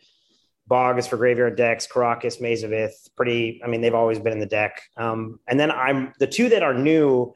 Bog 0.71 1.01
is 1.01 1.07
for 1.09 1.17
graveyard 1.17 1.57
decks. 1.57 1.87
Karakas, 1.87 2.41
Maze 2.41 2.63
of 2.63 2.73
Ith, 2.73 3.09
pretty. 3.17 3.61
I 3.63 3.67
mean, 3.67 3.81
they've 3.81 3.95
always 3.95 4.21
been 4.21 4.33
in 4.33 4.39
the 4.39 4.47
deck. 4.47 4.81
Um, 4.97 5.41
and 5.49 5.59
then 5.59 5.73
I'm 5.73 6.13
the 6.21 6.29
two 6.29 6.49
that 6.49 6.63
are 6.63 6.73
new. 6.73 7.35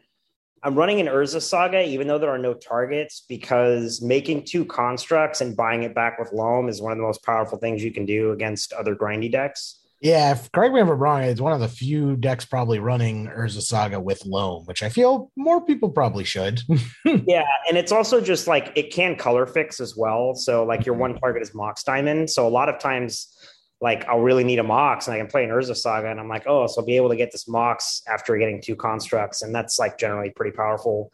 I'm 0.62 0.76
running 0.76 1.00
an 1.00 1.08
Urza 1.08 1.42
Saga, 1.42 1.84
even 1.84 2.06
though 2.06 2.16
there 2.16 2.30
are 2.30 2.38
no 2.38 2.54
targets, 2.54 3.24
because 3.28 4.00
making 4.00 4.44
two 4.44 4.64
constructs 4.64 5.40
and 5.40 5.56
buying 5.56 5.82
it 5.82 5.96
back 5.96 6.18
with 6.18 6.32
Loam 6.32 6.68
is 6.68 6.80
one 6.80 6.92
of 6.92 6.96
the 6.96 7.04
most 7.04 7.24
powerful 7.24 7.58
things 7.58 7.82
you 7.82 7.92
can 7.92 8.06
do 8.06 8.30
against 8.30 8.72
other 8.72 8.94
grindy 8.94 9.30
decks. 9.30 9.80
Yeah, 10.04 10.32
if 10.32 10.52
correct 10.52 10.74
me 10.74 10.82
if 10.82 10.86
I'm 10.86 10.98
wrong, 10.98 11.22
it's 11.22 11.40
one 11.40 11.54
of 11.54 11.60
the 11.60 11.68
few 11.68 12.14
decks 12.16 12.44
probably 12.44 12.78
running 12.78 13.26
Urza 13.26 13.62
Saga 13.62 13.98
with 13.98 14.26
Loam, 14.26 14.66
which 14.66 14.82
I 14.82 14.90
feel 14.90 15.32
more 15.34 15.64
people 15.64 15.88
probably 15.88 16.24
should. 16.24 16.60
yeah, 17.06 17.46
and 17.66 17.78
it's 17.78 17.90
also 17.90 18.20
just 18.20 18.46
like 18.46 18.70
it 18.76 18.92
can 18.92 19.16
color 19.16 19.46
fix 19.46 19.80
as 19.80 19.96
well. 19.96 20.34
So 20.34 20.66
like 20.66 20.84
your 20.84 20.94
one 20.94 21.18
target 21.18 21.40
is 21.40 21.54
Mox 21.54 21.84
Diamond. 21.84 22.28
So 22.28 22.46
a 22.46 22.50
lot 22.50 22.68
of 22.68 22.78
times, 22.78 23.34
like 23.80 24.04
I'll 24.04 24.20
really 24.20 24.44
need 24.44 24.58
a 24.58 24.62
Mox, 24.62 25.06
and 25.06 25.14
I 25.14 25.18
can 25.18 25.26
play 25.26 25.42
an 25.42 25.48
Urza 25.48 25.74
Saga, 25.74 26.10
and 26.10 26.20
I'm 26.20 26.28
like, 26.28 26.44
oh, 26.46 26.66
so 26.66 26.82
I'll 26.82 26.86
be 26.86 26.96
able 26.98 27.08
to 27.08 27.16
get 27.16 27.32
this 27.32 27.48
Mox 27.48 28.02
after 28.06 28.36
getting 28.36 28.60
two 28.60 28.76
constructs, 28.76 29.40
and 29.40 29.54
that's 29.54 29.78
like 29.78 29.96
generally 29.96 30.28
pretty 30.28 30.54
powerful. 30.54 31.12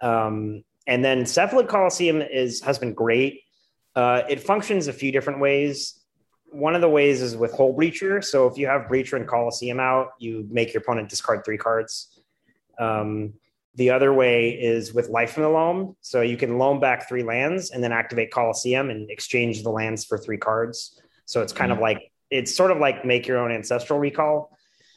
Um, 0.00 0.64
and 0.88 1.04
then 1.04 1.22
Cephalid 1.22 1.68
Coliseum 1.68 2.20
is 2.20 2.62
has 2.62 2.80
been 2.80 2.94
great. 2.94 3.42
Uh, 3.94 4.22
it 4.28 4.40
functions 4.40 4.88
a 4.88 4.92
few 4.92 5.12
different 5.12 5.38
ways. 5.38 6.00
One 6.54 6.76
of 6.76 6.80
the 6.80 6.88
ways 6.88 7.20
is 7.20 7.36
with 7.36 7.52
Hullbreacher. 7.52 8.22
So 8.24 8.46
if 8.46 8.56
you 8.56 8.68
have 8.68 8.82
Breacher 8.82 9.14
and 9.14 9.26
Coliseum 9.26 9.80
out, 9.80 10.10
you 10.18 10.46
make 10.50 10.72
your 10.72 10.82
opponent 10.82 11.08
discard 11.08 11.44
three 11.44 11.58
cards. 11.58 12.20
Um, 12.78 13.34
the 13.74 13.90
other 13.90 14.12
way 14.12 14.50
is 14.50 14.94
with 14.94 15.08
Life 15.08 15.32
from 15.32 15.42
the 15.42 15.48
Loam. 15.48 15.96
So 16.00 16.20
you 16.20 16.36
can 16.36 16.58
Loam 16.58 16.78
back 16.78 17.08
three 17.08 17.24
lands 17.24 17.72
and 17.72 17.82
then 17.82 17.90
activate 17.90 18.30
Coliseum 18.30 18.90
and 18.90 19.10
exchange 19.10 19.64
the 19.64 19.70
lands 19.70 20.04
for 20.04 20.16
three 20.16 20.36
cards. 20.36 21.00
So 21.26 21.42
it's 21.42 21.52
kind 21.52 21.72
of 21.72 21.80
like 21.80 22.12
it's 22.30 22.54
sort 22.54 22.70
of 22.70 22.78
like 22.78 23.04
make 23.04 23.26
your 23.26 23.38
own 23.38 23.50
ancestral 23.50 23.98
recall. 23.98 24.56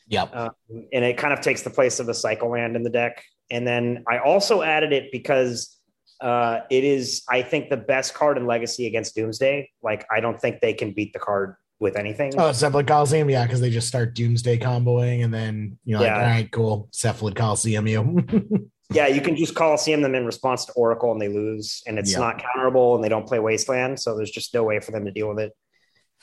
Yep. 0.09 0.35
Um, 0.35 0.51
and 0.69 1.03
it 1.03 1.17
kind 1.17 1.33
of 1.33 1.41
takes 1.41 1.63
the 1.63 1.69
place 1.69 1.99
of 1.99 2.07
a 2.07 2.13
cycle 2.13 2.51
land 2.51 2.75
in 2.75 2.83
the 2.83 2.89
deck. 2.89 3.23
And 3.49 3.65
then 3.67 4.03
I 4.07 4.19
also 4.19 4.61
added 4.61 4.93
it 4.93 5.11
because 5.11 5.76
uh, 6.21 6.61
it 6.69 6.83
is, 6.83 7.23
I 7.29 7.41
think, 7.41 7.69
the 7.69 7.77
best 7.77 8.13
card 8.13 8.37
in 8.37 8.45
Legacy 8.45 8.87
against 8.87 9.15
Doomsday. 9.15 9.69
Like, 9.81 10.05
I 10.11 10.19
don't 10.19 10.39
think 10.39 10.61
they 10.61 10.73
can 10.73 10.91
beat 10.91 11.13
the 11.13 11.19
card 11.19 11.55
with 11.79 11.95
anything. 11.95 12.33
Oh, 12.39 12.49
Cephalid 12.51 12.87
Coliseum, 12.87 13.29
yeah, 13.29 13.43
because 13.45 13.61
they 13.61 13.69
just 13.69 13.87
start 13.87 14.15
Doomsday 14.15 14.57
comboing, 14.59 15.23
and 15.23 15.33
then 15.33 15.77
you're 15.85 15.99
like, 15.99 16.07
Yeah. 16.07 16.15
all 16.15 16.21
right, 16.25 16.51
cool, 16.51 16.89
Cephalid 16.91 17.35
Coliseum, 17.35 17.87
you. 17.87 18.69
Yeah, 18.89 19.07
you 19.07 19.19
can 19.19 19.35
just 19.35 19.53
Coliseum 19.53 20.01
them 20.01 20.15
in 20.15 20.25
response 20.25 20.63
to 20.63 20.71
Oracle 20.71 21.11
and 21.11 21.21
they 21.21 21.27
lose, 21.27 21.83
and 21.87 21.99
it's 21.99 22.13
Yeah. 22.13 22.19
not 22.19 22.41
counterable, 22.41 22.95
and 22.95 23.03
they 23.03 23.09
don't 23.09 23.27
play 23.27 23.37
Wasteland, 23.37 23.99
so 23.99 24.15
there's 24.15 24.31
just 24.31 24.53
no 24.53 24.63
way 24.63 24.79
for 24.79 24.91
them 24.91 25.03
to 25.03 25.11
deal 25.11 25.27
with 25.27 25.39
it. 25.39 25.51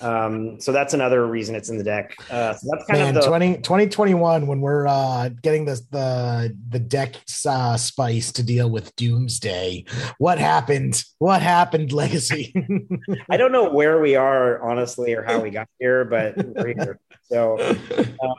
Um, 0.00 0.60
so 0.60 0.72
that's 0.72 0.92
another 0.92 1.26
reason 1.26 1.54
it's 1.54 1.68
in 1.68 1.78
the 1.78 1.84
deck. 1.84 2.16
Uh, 2.30 2.52
so 2.54 2.68
that's 2.70 2.84
kind 2.86 3.00
Man, 3.00 3.16
of 3.16 3.22
the 3.22 3.28
20, 3.28 3.58
2021, 3.58 4.46
when 4.46 4.60
we're 4.60 4.86
uh, 4.86 5.28
getting 5.42 5.64
the 5.64 5.80
the 5.90 6.56
the 6.70 6.80
deck 6.80 7.16
uh, 7.46 7.76
spice 7.76 8.32
to 8.32 8.42
deal 8.42 8.68
with 8.68 8.94
Doomsday, 8.96 9.84
what 10.18 10.38
happened? 10.38 11.02
What 11.18 11.42
happened, 11.42 11.92
Legacy? 11.92 12.52
I 13.30 13.36
don't 13.36 13.52
know 13.52 13.70
where 13.70 14.00
we 14.00 14.16
are 14.16 14.60
honestly 14.68 15.14
or 15.14 15.22
how 15.22 15.40
we 15.40 15.50
got 15.50 15.68
here, 15.78 16.04
but 16.04 16.34
we're 16.36 16.74
here. 16.74 16.98
So, 17.22 17.58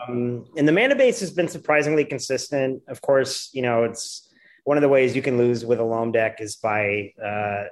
um, 0.08 0.46
and 0.58 0.68
the 0.68 0.72
mana 0.72 0.96
base 0.96 1.20
has 1.22 1.32
been 1.32 1.48
surprisingly 1.48 2.06
consistent. 2.06 2.84
Of 2.88 3.02
course, 3.02 3.50
you 3.54 3.62
know 3.62 3.86
it's 3.86 4.30
one 4.66 4.78
of 4.78 4.82
the 4.82 4.90
ways 4.90 5.16
you 5.16 5.22
can 5.22 5.38
lose 5.38 5.64
with 5.64 5.80
a 5.80 5.84
loam 5.84 6.12
deck 6.12 6.42
is 6.42 6.58
by 6.58 7.14
uh, 7.24 7.66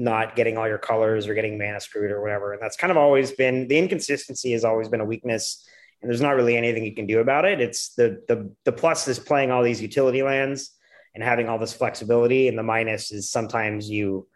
not 0.00 0.34
getting 0.34 0.56
all 0.56 0.66
your 0.66 0.78
colors 0.78 1.28
or 1.28 1.34
getting 1.34 1.58
mana 1.58 1.78
screwed 1.78 2.10
or 2.10 2.22
whatever. 2.22 2.54
And 2.54 2.62
that's 2.62 2.76
kind 2.76 2.90
of 2.90 2.96
always 2.96 3.32
been 3.32 3.68
the 3.68 3.78
inconsistency 3.78 4.52
has 4.52 4.64
always 4.64 4.88
been 4.88 5.00
a 5.00 5.04
weakness. 5.04 5.68
And 6.00 6.10
there's 6.10 6.22
not 6.22 6.36
really 6.36 6.56
anything 6.56 6.84
you 6.84 6.94
can 6.94 7.06
do 7.06 7.20
about 7.20 7.44
it. 7.44 7.60
It's 7.60 7.94
the 7.94 8.22
the 8.26 8.50
the 8.64 8.72
plus 8.72 9.06
is 9.06 9.18
playing 9.18 9.50
all 9.50 9.62
these 9.62 9.82
utility 9.82 10.22
lands 10.22 10.72
and 11.14 11.22
having 11.22 11.48
all 11.48 11.58
this 11.58 11.74
flexibility, 11.74 12.48
and 12.48 12.56
the 12.56 12.62
minus 12.62 13.12
is 13.12 13.30
sometimes 13.30 13.90
you 13.90 14.26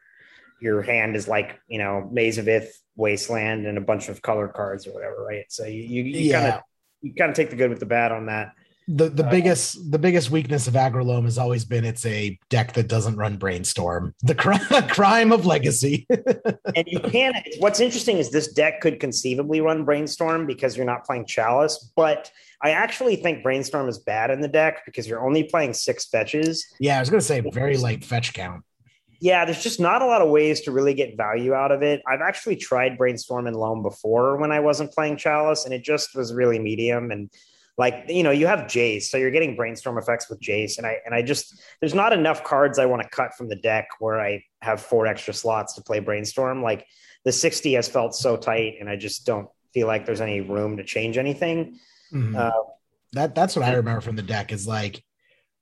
your 0.60 0.82
hand 0.82 1.16
is 1.16 1.26
like 1.26 1.58
you 1.66 1.78
know 1.78 2.06
Maze 2.12 2.36
of 2.36 2.46
Ith, 2.46 2.78
Wasteland, 2.96 3.66
and 3.66 3.78
a 3.78 3.80
bunch 3.80 4.10
of 4.10 4.20
colored 4.20 4.52
cards 4.52 4.86
or 4.86 4.92
whatever, 4.92 5.24
right? 5.24 5.46
So 5.48 5.64
you 5.64 5.82
you, 5.82 6.02
you 6.02 6.32
kind 6.32 6.46
of 6.48 6.60
you 7.00 7.14
kind 7.14 7.30
of 7.30 7.36
take 7.36 7.48
the 7.48 7.56
good 7.56 7.70
with 7.70 7.80
the 7.80 7.86
bad 7.86 8.12
on 8.12 8.26
that. 8.26 8.52
The 8.86 9.08
the 9.08 9.24
Uh, 9.26 9.30
biggest 9.30 9.90
the 9.90 9.98
biggest 9.98 10.30
weakness 10.30 10.66
of 10.66 10.74
Aggroloam 10.74 11.24
has 11.24 11.38
always 11.38 11.64
been 11.64 11.84
it's 11.84 12.04
a 12.04 12.38
deck 12.50 12.74
that 12.74 12.86
doesn't 12.86 13.16
run 13.16 13.36
Brainstorm. 13.38 14.14
The 14.22 14.34
cri- 14.34 14.58
crime 14.88 15.32
of 15.32 15.46
Legacy. 15.46 16.06
and 16.76 16.84
you 16.86 17.00
can 17.00 17.32
what's 17.60 17.80
interesting 17.80 18.18
is 18.18 18.30
this 18.30 18.52
deck 18.52 18.80
could 18.82 19.00
conceivably 19.00 19.60
run 19.62 19.84
brainstorm 19.84 20.46
because 20.46 20.76
you're 20.76 20.84
not 20.86 21.04
playing 21.04 21.24
chalice 21.26 21.90
but 21.96 22.30
i 22.62 22.70
actually 22.70 23.16
think 23.16 23.42
brainstorm 23.42 23.88
is 23.88 23.98
bad 23.98 24.30
in 24.30 24.40
the 24.40 24.48
deck 24.48 24.84
because 24.84 25.06
you're 25.08 25.24
only 25.24 25.44
playing 25.44 25.72
six 25.72 26.06
fetches 26.06 26.66
yeah, 26.80 26.96
I 26.96 27.00
was 27.00 27.10
gonna 27.10 27.20
say 27.22 27.40
very 27.40 27.76
light 27.76 28.04
fetch 28.04 28.32
count. 28.34 28.62
yeah 29.20 29.44
there's 29.44 29.62
just 29.62 29.80
not 29.80 30.02
a 30.02 30.06
lot 30.06 30.20
of 30.22 30.28
ways 30.30 30.60
to 30.62 30.70
really 30.72 30.94
get 30.94 31.16
value 31.16 31.54
out 31.54 31.72
of 31.72 31.82
it 31.82 32.02
i've 32.06 32.20
actually 32.20 32.56
tried 32.56 32.98
brainstorm 32.98 33.46
and 33.46 33.56
loam 33.56 33.82
before 33.82 34.36
when 34.36 34.52
i 34.52 34.60
wasn't 34.60 34.90
playing 34.92 35.16
chalice 35.16 35.64
and 35.64 35.72
it 35.72 35.82
just 35.82 36.14
was 36.14 36.34
really 36.34 36.58
medium 36.58 37.10
and 37.10 37.30
like 37.76 38.04
you 38.08 38.22
know 38.22 38.30
you 38.30 38.46
have 38.46 38.60
jace 38.60 39.04
so 39.04 39.16
you're 39.16 39.30
getting 39.30 39.56
brainstorm 39.56 39.98
effects 39.98 40.28
with 40.30 40.40
jace 40.40 40.78
and 40.78 40.86
i 40.86 40.96
and 41.04 41.14
i 41.14 41.22
just 41.22 41.60
there's 41.80 41.94
not 41.94 42.12
enough 42.12 42.44
cards 42.44 42.78
i 42.78 42.86
want 42.86 43.02
to 43.02 43.08
cut 43.08 43.34
from 43.34 43.48
the 43.48 43.56
deck 43.56 43.88
where 43.98 44.20
i 44.20 44.42
have 44.62 44.80
four 44.80 45.06
extra 45.06 45.34
slots 45.34 45.74
to 45.74 45.82
play 45.82 45.98
brainstorm 45.98 46.62
like 46.62 46.86
the 47.24 47.32
60 47.32 47.72
has 47.74 47.88
felt 47.88 48.14
so 48.14 48.36
tight 48.36 48.74
and 48.80 48.88
i 48.88 48.96
just 48.96 49.26
don't 49.26 49.48
feel 49.72 49.86
like 49.88 50.06
there's 50.06 50.20
any 50.20 50.40
room 50.40 50.76
to 50.76 50.84
change 50.84 51.18
anything 51.18 51.78
Mhm. 52.12 52.36
uh, 52.36 52.52
that 53.12 53.34
that's 53.34 53.56
what 53.56 53.64
I 53.64 53.74
remember 53.74 54.00
from 54.00 54.14
the 54.14 54.22
deck 54.22 54.52
is 54.52 54.66
like 54.68 55.02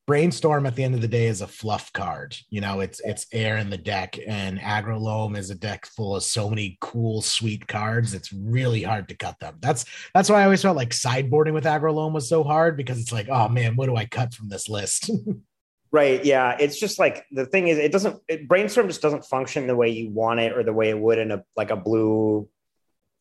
brainstorm 0.06 0.66
at 0.66 0.76
the 0.76 0.84
end 0.84 0.94
of 0.94 1.00
the 1.00 1.08
day 1.08 1.26
is 1.26 1.40
a 1.40 1.46
fluff 1.46 1.92
card. 1.92 2.36
You 2.50 2.60
know, 2.60 2.80
it's 2.80 3.00
it's 3.04 3.26
air 3.32 3.56
in 3.56 3.70
the 3.70 3.78
deck, 3.78 4.18
and 4.26 4.58
Aggroloam 4.58 5.36
is 5.36 5.50
a 5.50 5.54
deck 5.54 5.86
full 5.86 6.16
of 6.16 6.22
so 6.22 6.48
many 6.48 6.78
cool, 6.80 7.22
sweet 7.22 7.66
cards. 7.66 8.14
It's 8.14 8.32
really 8.32 8.82
hard 8.82 9.08
to 9.08 9.16
cut 9.16 9.38
them. 9.40 9.56
That's 9.60 9.84
that's 10.14 10.28
why 10.28 10.40
I 10.40 10.44
always 10.44 10.62
felt 10.62 10.76
like 10.76 10.90
sideboarding 10.90 11.54
with 11.54 11.64
Aggroloam 11.64 12.12
was 12.12 12.28
so 12.28 12.42
hard 12.42 12.76
because 12.76 13.00
it's 13.00 13.12
like, 13.12 13.28
oh 13.28 13.48
man, 13.48 13.76
what 13.76 13.86
do 13.86 13.96
I 13.96 14.06
cut 14.06 14.34
from 14.34 14.48
this 14.48 14.68
list? 14.68 15.10
Right. 15.92 16.24
Yeah. 16.24 16.56
It's 16.58 16.80
just 16.80 16.98
like 16.98 17.26
the 17.30 17.44
thing 17.44 17.68
is, 17.68 17.76
it 17.76 17.92
doesn't. 17.92 18.18
It, 18.26 18.48
brainstorm 18.48 18.88
just 18.88 19.02
doesn't 19.02 19.26
function 19.26 19.66
the 19.66 19.76
way 19.76 19.90
you 19.90 20.08
want 20.08 20.40
it 20.40 20.52
or 20.56 20.62
the 20.62 20.72
way 20.72 20.88
it 20.88 20.98
would 20.98 21.18
in 21.18 21.30
a 21.30 21.44
like 21.54 21.70
a 21.70 21.76
blue 21.76 22.48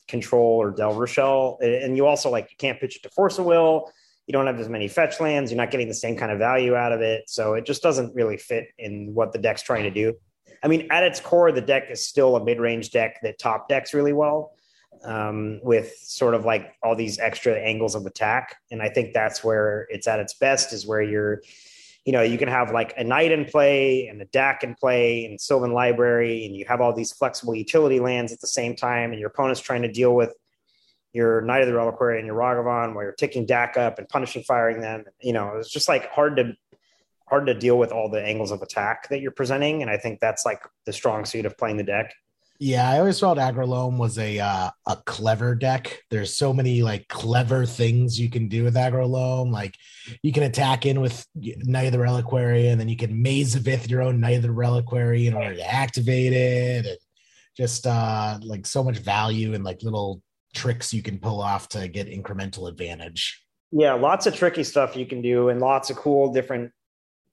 control 0.08 0.62
or 0.62 0.72
Delver 0.72 1.06
shell. 1.06 1.58
And 1.62 1.98
you 1.98 2.08
also 2.08 2.30
like 2.30 2.50
you 2.50 2.56
can't 2.58 2.80
pitch 2.80 2.96
it 2.96 3.04
to 3.04 3.10
Force 3.10 3.40
of 3.40 3.46
Will. 3.46 3.92
You 4.28 4.34
don't 4.34 4.48
have 4.48 4.60
as 4.60 4.70
many 4.70 4.88
fetch 4.88 5.20
lands. 5.20 5.52
You're 5.52 5.58
not 5.58 5.72
getting 5.72 5.88
the 5.88 5.94
same 5.94 6.16
kind 6.16 6.32
of 6.32 6.40
value 6.40 6.76
out 6.76 6.92
of 6.92 7.02
it. 7.02 7.24
So 7.28 7.54
it 7.54 7.66
just 7.66 7.82
doesn't 7.82 8.14
really 8.16 8.38
fit 8.38 8.68
in 8.78 9.14
what 9.14 9.34
the 9.34 9.40
deck's 9.40 9.62
trying 9.62 9.84
to 9.84 9.92
do. 9.92 10.14
I 10.64 10.68
mean, 10.68 10.88
at 10.92 11.04
its 11.04 11.20
core, 11.20 11.52
the 11.52 11.62
deck 11.62 11.90
is 11.90 12.06
still 12.06 12.36
a 12.36 12.44
mid-range 12.44 12.92
deck 12.92 13.20
that 13.24 13.40
top 13.40 13.68
decks 13.68 13.94
really 13.94 14.14
well 14.14 14.54
um, 15.04 15.60
with 15.64 15.96
sort 15.98 16.36
of 16.36 16.46
like 16.46 16.74
all 16.84 16.96
these 16.96 17.20
extra 17.20 17.56
angles 17.58 17.96
of 17.96 18.06
attack. 18.06 18.56
And 18.70 18.82
I 18.82 18.90
think 18.90 19.14
that's 19.14 19.44
where 19.44 19.88
it's 19.90 20.08
at 20.08 20.20
its 20.20 20.36
best 20.36 20.72
is 20.72 20.86
where 20.86 21.02
you're 21.02 21.42
you 22.06 22.14
know, 22.14 22.24
you 22.24 22.38
can 22.38 22.48
have 22.48 22.72
like 22.72 22.94
a 22.98 23.04
knight 23.04 23.32
in 23.32 23.46
play 23.46 24.08
and 24.08 24.22
a 24.22 24.26
Dack 24.26 24.64
in 24.64 24.74
play 24.76 25.26
and 25.26 25.40
Sylvan 25.40 25.72
Library, 25.72 26.46
and 26.46 26.56
you 26.56 26.66
have 26.68 26.82
all 26.82 26.94
these 26.94 27.12
flexible 27.12 27.54
utility 27.54 28.00
lands 28.00 28.32
at 28.32 28.42
the 28.42 28.48
same 28.48 28.76
time, 28.76 29.12
and 29.12 29.20
your 29.20 29.30
opponent's 29.30 29.62
trying 29.62 29.84
to 29.84 29.92
deal 29.92 30.16
with 30.16 30.34
your 31.14 31.42
Knight 31.42 31.62
of 31.62 31.68
the 31.68 31.74
Reliquary 31.74 32.18
and 32.18 32.26
your 32.26 32.36
Ragavan 32.36 32.94
while 32.94 33.04
you're 33.04 33.12
ticking 33.14 33.46
Dack 33.46 33.78
up 33.78 34.00
and 34.00 34.08
punishing 34.08 34.44
firing 34.44 34.82
them. 34.82 35.06
You 35.22 35.34
know, 35.34 35.54
it's 35.58 35.72
just 35.72 35.90
like 35.90 36.10
hard 36.10 36.38
to 36.38 36.54
hard 37.28 37.48
to 37.48 37.54
deal 37.54 37.78
with 37.78 37.92
all 37.92 38.10
the 38.10 38.22
angles 38.22 38.52
of 38.52 38.62
attack 38.62 39.08
that 39.10 39.22
you're 39.22 39.32
presenting. 39.32 39.82
And 39.82 39.90
I 39.90 39.98
think 39.98 40.20
that's 40.20 40.46
like 40.46 40.62
the 40.86 40.94
strong 40.94 41.26
suit 41.26 41.46
of 41.46 41.58
playing 41.58 41.78
the 41.78 41.84
deck. 41.84 42.14
Yeah, 42.64 42.88
I 42.88 43.00
always 43.00 43.20
felt 43.20 43.40
Aggroloam 43.40 43.98
was 43.98 44.20
a 44.20 44.38
uh, 44.38 44.70
a 44.86 44.96
clever 45.08 45.56
deck. 45.56 46.04
There's 46.12 46.38
so 46.38 46.54
many 46.54 46.84
like 46.84 47.08
clever 47.08 47.66
things 47.66 48.20
you 48.20 48.30
can 48.30 48.50
do 48.50 48.64
with 48.64 48.76
Aggroloam. 48.76 49.52
Like 49.52 49.76
you 50.22 50.32
can 50.32 50.44
attack 50.44 50.86
in 50.86 51.02
with 51.02 51.26
Knight 51.34 51.88
of 51.88 51.92
the 51.92 51.98
Reliquary, 51.98 52.68
and 52.68 52.80
then 52.80 52.88
you 52.88 52.98
can 52.98 53.20
Maze 53.20 53.56
of 53.56 53.68
Ith 53.68 53.90
your 53.90 54.04
own 54.04 54.20
Knight 54.20 54.36
of 54.36 54.44
the 54.44 54.52
Reliquary 54.52 55.26
in 55.26 55.34
order 55.34 55.56
to 55.56 55.74
activate 55.74 56.34
it, 56.34 56.86
and 56.86 56.98
just 57.58 57.88
uh 57.88 58.38
like 58.44 58.68
so 58.68 58.84
much 58.84 59.00
value 59.00 59.56
and 59.56 59.64
like 59.64 59.82
little 59.82 60.22
tricks 60.54 60.94
you 60.94 61.02
can 61.02 61.20
pull 61.20 61.42
off 61.42 61.70
to 61.70 61.88
get 61.88 62.08
incremental 62.08 62.68
advantage. 62.68 63.44
Yeah, 63.72 63.94
lots 63.94 64.26
of 64.28 64.36
tricky 64.36 64.64
stuff 64.64 64.96
you 64.96 65.06
can 65.06 65.22
do, 65.22 65.50
and 65.50 65.62
lots 65.62 65.90
of 65.90 65.98
cool 65.98 66.34
different 66.34 66.72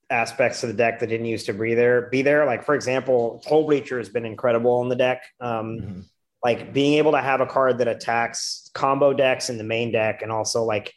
aspects 0.09 0.63
of 0.63 0.69
the 0.69 0.75
deck 0.75 0.99
that 0.99 1.07
didn't 1.07 1.27
used 1.27 1.45
to 1.47 1.53
be 1.53 1.75
there. 1.75 2.09
Be 2.09 2.21
there, 2.21 2.45
like 2.45 2.63
for 2.63 2.75
example, 2.75 3.43
Hullbreacher 3.45 3.97
has 3.97 4.09
been 4.09 4.25
incredible 4.25 4.81
in 4.81 4.89
the 4.89 4.95
deck. 4.95 5.23
Um, 5.39 5.77
mm-hmm. 5.79 5.99
Like 6.43 6.71
being 6.71 6.93
able 6.93 7.11
to 7.11 7.21
have 7.21 7.41
a 7.41 7.45
card 7.45 7.79
that 7.79 7.89
attacks 7.89 8.71
combo 8.73 9.13
decks 9.13 9.49
in 9.49 9.57
the 9.57 9.63
main 9.63 9.91
deck, 9.91 10.21
and 10.21 10.31
also 10.31 10.63
like 10.63 10.93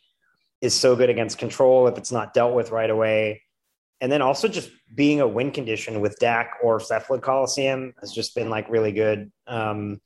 is 0.61 0.75
so 0.75 0.95
good 0.95 1.11
against 1.11 1.39
control 1.39 1.89
if 1.89 1.99
it's 1.99 2.13
not 2.13 2.33
dealt 2.33 2.55
with 2.55 2.71
right 2.71 2.89
away. 2.89 3.43
And 4.01 4.11
then 4.11 4.23
also 4.23 4.49
just 4.49 4.71
being 4.95 5.21
a 5.21 5.29
win 5.29 5.51
condition 5.51 6.01
with 6.01 6.19
Dack 6.19 6.55
or 6.63 6.79
Cephalid 6.79 7.23
Coliseum 7.23 7.95
has 8.01 8.13
just 8.13 8.35
been 8.35 8.51
like 8.51 8.69
really 8.69 8.93
good. 8.93 9.31
Um, 9.47 10.01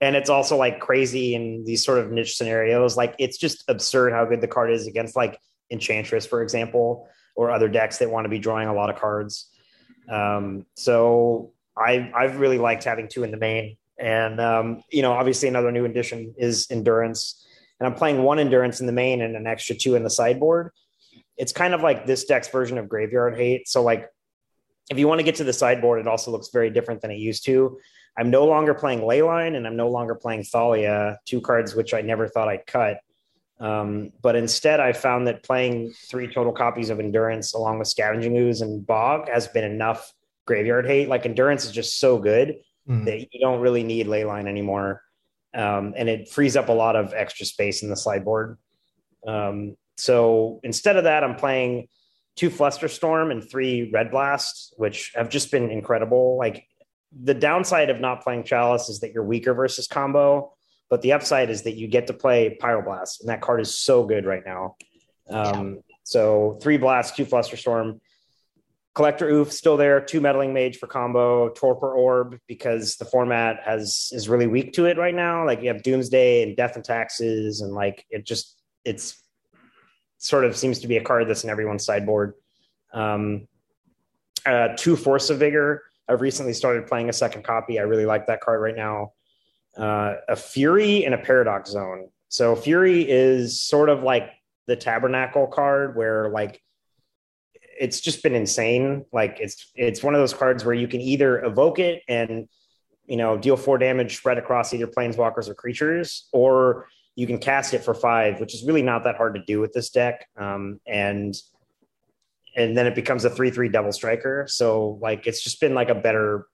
and 0.00 0.14
it's 0.16 0.30
also 0.30 0.56
like 0.56 0.80
crazy 0.80 1.34
in 1.34 1.64
these 1.64 1.84
sort 1.84 1.98
of 1.98 2.10
niche 2.10 2.36
scenarios. 2.36 2.96
Like 2.96 3.14
it's 3.18 3.38
just 3.38 3.64
absurd 3.68 4.12
how 4.12 4.24
good 4.24 4.40
the 4.40 4.48
card 4.48 4.70
is 4.70 4.86
against 4.86 5.16
like 5.16 5.38
Enchantress, 5.70 6.26
for 6.26 6.42
example 6.42 7.08
or 7.36 7.50
other 7.50 7.68
decks 7.68 7.98
that 7.98 8.10
want 8.10 8.24
to 8.24 8.28
be 8.28 8.38
drawing 8.38 8.66
a 8.66 8.74
lot 8.74 8.90
of 8.90 8.96
cards. 8.96 9.50
Um, 10.10 10.66
so 10.74 11.52
I 11.76 12.10
I've 12.14 12.40
really 12.40 12.58
liked 12.58 12.84
having 12.84 13.08
two 13.08 13.22
in 13.22 13.30
the 13.30 13.36
main, 13.36 13.76
and 13.98 14.40
um, 14.40 14.82
you 14.90 15.02
know 15.02 15.12
obviously 15.12 15.48
another 15.48 15.70
new 15.70 15.84
addition 15.84 16.34
is 16.36 16.66
endurance, 16.70 17.46
and 17.78 17.86
I'm 17.86 17.94
playing 17.94 18.22
one 18.22 18.38
endurance 18.38 18.80
in 18.80 18.86
the 18.86 18.92
main 18.92 19.20
and 19.20 19.36
an 19.36 19.46
extra 19.46 19.76
two 19.76 19.94
in 19.94 20.02
the 20.02 20.10
sideboard. 20.10 20.72
It's 21.36 21.52
kind 21.52 21.74
of 21.74 21.82
like 21.82 22.06
this 22.06 22.24
deck's 22.24 22.48
version 22.48 22.78
of 22.78 22.88
Graveyard 22.88 23.36
Hate. 23.36 23.68
So 23.68 23.82
like 23.82 24.08
if 24.90 24.98
you 24.98 25.06
want 25.06 25.18
to 25.18 25.24
get 25.24 25.36
to 25.36 25.44
the 25.44 25.52
sideboard, 25.52 26.00
it 26.00 26.08
also 26.08 26.30
looks 26.30 26.48
very 26.52 26.70
different 26.70 27.02
than 27.02 27.10
it 27.10 27.18
used 27.18 27.44
to. 27.44 27.78
I'm 28.18 28.30
no 28.30 28.46
longer 28.46 28.74
playing 28.74 29.00
Leyline 29.00 29.56
and 29.56 29.66
I'm 29.66 29.76
no 29.76 29.88
longer 29.88 30.14
playing 30.14 30.44
Thalia, 30.44 31.18
two 31.26 31.40
cards 31.40 31.74
which 31.74 31.92
I 31.92 32.00
never 32.00 32.28
thought 32.28 32.48
I'd 32.48 32.66
cut. 32.66 33.00
Um, 33.58 34.12
but 34.20 34.36
instead, 34.36 34.80
I 34.80 34.92
found 34.92 35.26
that 35.26 35.42
playing 35.42 35.92
three 36.08 36.32
total 36.32 36.52
copies 36.52 36.90
of 36.90 37.00
Endurance 37.00 37.54
along 37.54 37.78
with 37.78 37.88
Scavenging 37.88 38.36
Ooze 38.36 38.60
and 38.60 38.86
Bog 38.86 39.28
has 39.28 39.48
been 39.48 39.64
enough 39.64 40.12
graveyard 40.46 40.86
hate. 40.86 41.08
Like 41.08 41.26
Endurance 41.26 41.64
is 41.64 41.72
just 41.72 41.98
so 41.98 42.18
good 42.18 42.56
mm. 42.88 43.04
that 43.04 43.20
you 43.20 43.40
don't 43.40 43.60
really 43.60 43.82
need 43.82 44.06
Leyline 44.06 44.46
anymore. 44.46 45.02
Um, 45.54 45.94
and 45.96 46.08
it 46.08 46.28
frees 46.28 46.56
up 46.56 46.68
a 46.68 46.72
lot 46.72 46.96
of 46.96 47.14
extra 47.14 47.46
space 47.46 47.82
in 47.82 47.88
the 47.88 47.96
sideboard. 47.96 48.58
Um, 49.26 49.76
so 49.96 50.60
instead 50.62 50.96
of 50.96 51.04
that, 51.04 51.24
I'm 51.24 51.36
playing 51.36 51.88
two 52.36 52.50
Flusterstorm 52.50 53.32
and 53.32 53.42
three 53.42 53.90
Red 53.90 54.10
Blast, 54.10 54.74
which 54.76 55.12
have 55.14 55.30
just 55.30 55.50
been 55.50 55.70
incredible. 55.70 56.36
Like 56.36 56.66
the 57.22 57.34
downside 57.34 57.90
of 57.90 58.00
not 58.00 58.22
playing 58.22 58.44
Chalice 58.44 58.88
is 58.88 59.00
that 59.00 59.12
you're 59.12 59.24
weaker 59.24 59.54
versus 59.54 59.86
combo 59.86 60.52
but 60.88 61.02
the 61.02 61.12
upside 61.12 61.50
is 61.50 61.62
that 61.62 61.74
you 61.74 61.88
get 61.88 62.06
to 62.06 62.12
play 62.12 62.56
Pyroblast, 62.60 63.20
and 63.20 63.28
that 63.28 63.40
card 63.40 63.60
is 63.60 63.76
so 63.76 64.04
good 64.04 64.24
right 64.24 64.42
now. 64.44 64.76
Um, 65.28 65.74
yeah. 65.74 65.80
So 66.04 66.58
three 66.62 66.76
blasts, 66.76 67.16
two 67.16 67.26
Flusterstorm. 67.26 68.00
Collector 68.94 69.30
Ouphe 69.30 69.52
still 69.52 69.76
there, 69.76 70.00
two 70.00 70.22
meddling 70.22 70.54
mage 70.54 70.78
for 70.78 70.86
combo, 70.86 71.50
torpor 71.50 71.92
orb 71.92 72.38
because 72.46 72.96
the 72.96 73.04
format 73.04 73.60
has 73.62 74.08
is 74.12 74.26
really 74.26 74.46
weak 74.46 74.72
to 74.74 74.86
it 74.86 74.96
right 74.96 75.14
now. 75.14 75.44
Like 75.44 75.60
you 75.60 75.68
have 75.68 75.82
Doomsday 75.82 76.42
and 76.42 76.56
Death 76.56 76.76
and 76.76 76.84
Taxes, 76.84 77.60
and 77.60 77.74
like 77.74 78.06
it 78.08 78.24
just 78.24 78.58
it's 78.86 79.22
sort 80.16 80.44
of 80.44 80.56
seems 80.56 80.78
to 80.78 80.88
be 80.88 80.96
a 80.96 81.04
card 81.04 81.28
that's 81.28 81.44
in 81.44 81.50
everyone's 81.50 81.84
sideboard. 81.84 82.34
Um, 82.94 83.48
uh, 84.46 84.68
two 84.76 84.96
Force 84.96 85.28
of 85.28 85.40
Vigor. 85.40 85.82
I've 86.08 86.20
recently 86.20 86.52
started 86.52 86.86
playing 86.86 87.08
a 87.08 87.12
second 87.12 87.42
copy. 87.42 87.78
I 87.78 87.82
really 87.82 88.06
like 88.06 88.26
that 88.26 88.40
card 88.40 88.60
right 88.60 88.76
now 88.76 89.12
uh, 89.76 90.14
a 90.28 90.36
Fury 90.36 91.04
and 91.04 91.14
a 91.14 91.18
Paradox 91.18 91.70
Zone. 91.70 92.08
So 92.28 92.56
Fury 92.56 93.08
is 93.08 93.60
sort 93.60 93.88
of 93.88 94.02
like 94.02 94.30
the 94.66 94.76
Tabernacle 94.76 95.46
card 95.46 95.96
where 95.96 96.28
like 96.30 96.60
it's 97.78 98.00
just 98.00 98.22
been 98.22 98.34
insane. 98.34 99.04
Like 99.12 99.38
it's 99.40 99.70
it's 99.74 100.02
one 100.02 100.14
of 100.14 100.20
those 100.20 100.34
cards 100.34 100.64
where 100.64 100.74
you 100.74 100.88
can 100.88 101.00
either 101.00 101.44
evoke 101.44 101.78
it 101.78 102.02
and 102.08 102.48
you 103.06 103.16
know 103.16 103.36
deal 103.36 103.56
four 103.56 103.78
damage 103.78 104.16
spread 104.16 104.38
across 104.38 104.72
either 104.72 104.86
planeswalkers 104.86 105.48
or 105.48 105.54
creatures, 105.54 106.28
or 106.32 106.88
you 107.14 107.26
can 107.26 107.38
cast 107.38 107.74
it 107.74 107.84
for 107.84 107.94
five, 107.94 108.40
which 108.40 108.54
is 108.54 108.64
really 108.64 108.82
not 108.82 109.04
that 109.04 109.16
hard 109.16 109.34
to 109.34 109.42
do 109.46 109.60
with 109.60 109.72
this 109.72 109.90
deck. 109.90 110.26
Um, 110.36 110.80
and 110.86 111.34
and 112.56 112.76
then 112.76 112.86
it 112.86 112.94
becomes 112.94 113.24
a 113.24 113.30
three 113.30 113.50
three 113.50 113.68
double 113.68 113.92
striker. 113.92 114.46
So 114.48 114.98
like 115.00 115.26
it's 115.26 115.42
just 115.42 115.60
been 115.60 115.74
like 115.74 115.90
a 115.90 115.94
better 115.94 116.46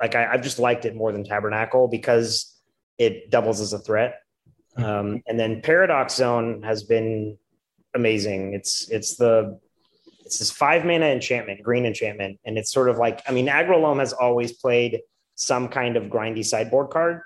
like 0.00 0.14
I, 0.14 0.32
have 0.32 0.42
just 0.42 0.58
liked 0.58 0.86
it 0.86 0.96
more 0.96 1.12
than 1.12 1.24
Tabernacle 1.24 1.86
because 1.86 2.56
it 2.98 3.30
doubles 3.30 3.60
as 3.60 3.74
a 3.74 3.78
threat. 3.78 4.22
Um, 4.76 5.22
and 5.26 5.38
then 5.38 5.60
Paradox 5.60 6.14
Zone 6.14 6.62
has 6.62 6.84
been 6.84 7.36
amazing. 7.94 8.54
It's 8.54 8.88
it's 8.88 9.16
the 9.16 9.60
it's 10.24 10.38
this 10.38 10.50
five 10.50 10.84
mana 10.84 11.06
enchantment, 11.06 11.62
green 11.62 11.84
enchantment, 11.84 12.40
and 12.44 12.56
it's 12.56 12.72
sort 12.72 12.88
of 12.88 12.96
like 12.96 13.20
I 13.28 13.32
mean, 13.32 13.46
Aggroloam 13.46 13.98
has 13.98 14.12
always 14.12 14.52
played 14.52 15.00
some 15.34 15.68
kind 15.68 15.96
of 15.96 16.04
grindy 16.04 16.44
sideboard 16.44 16.90
card 16.90 17.22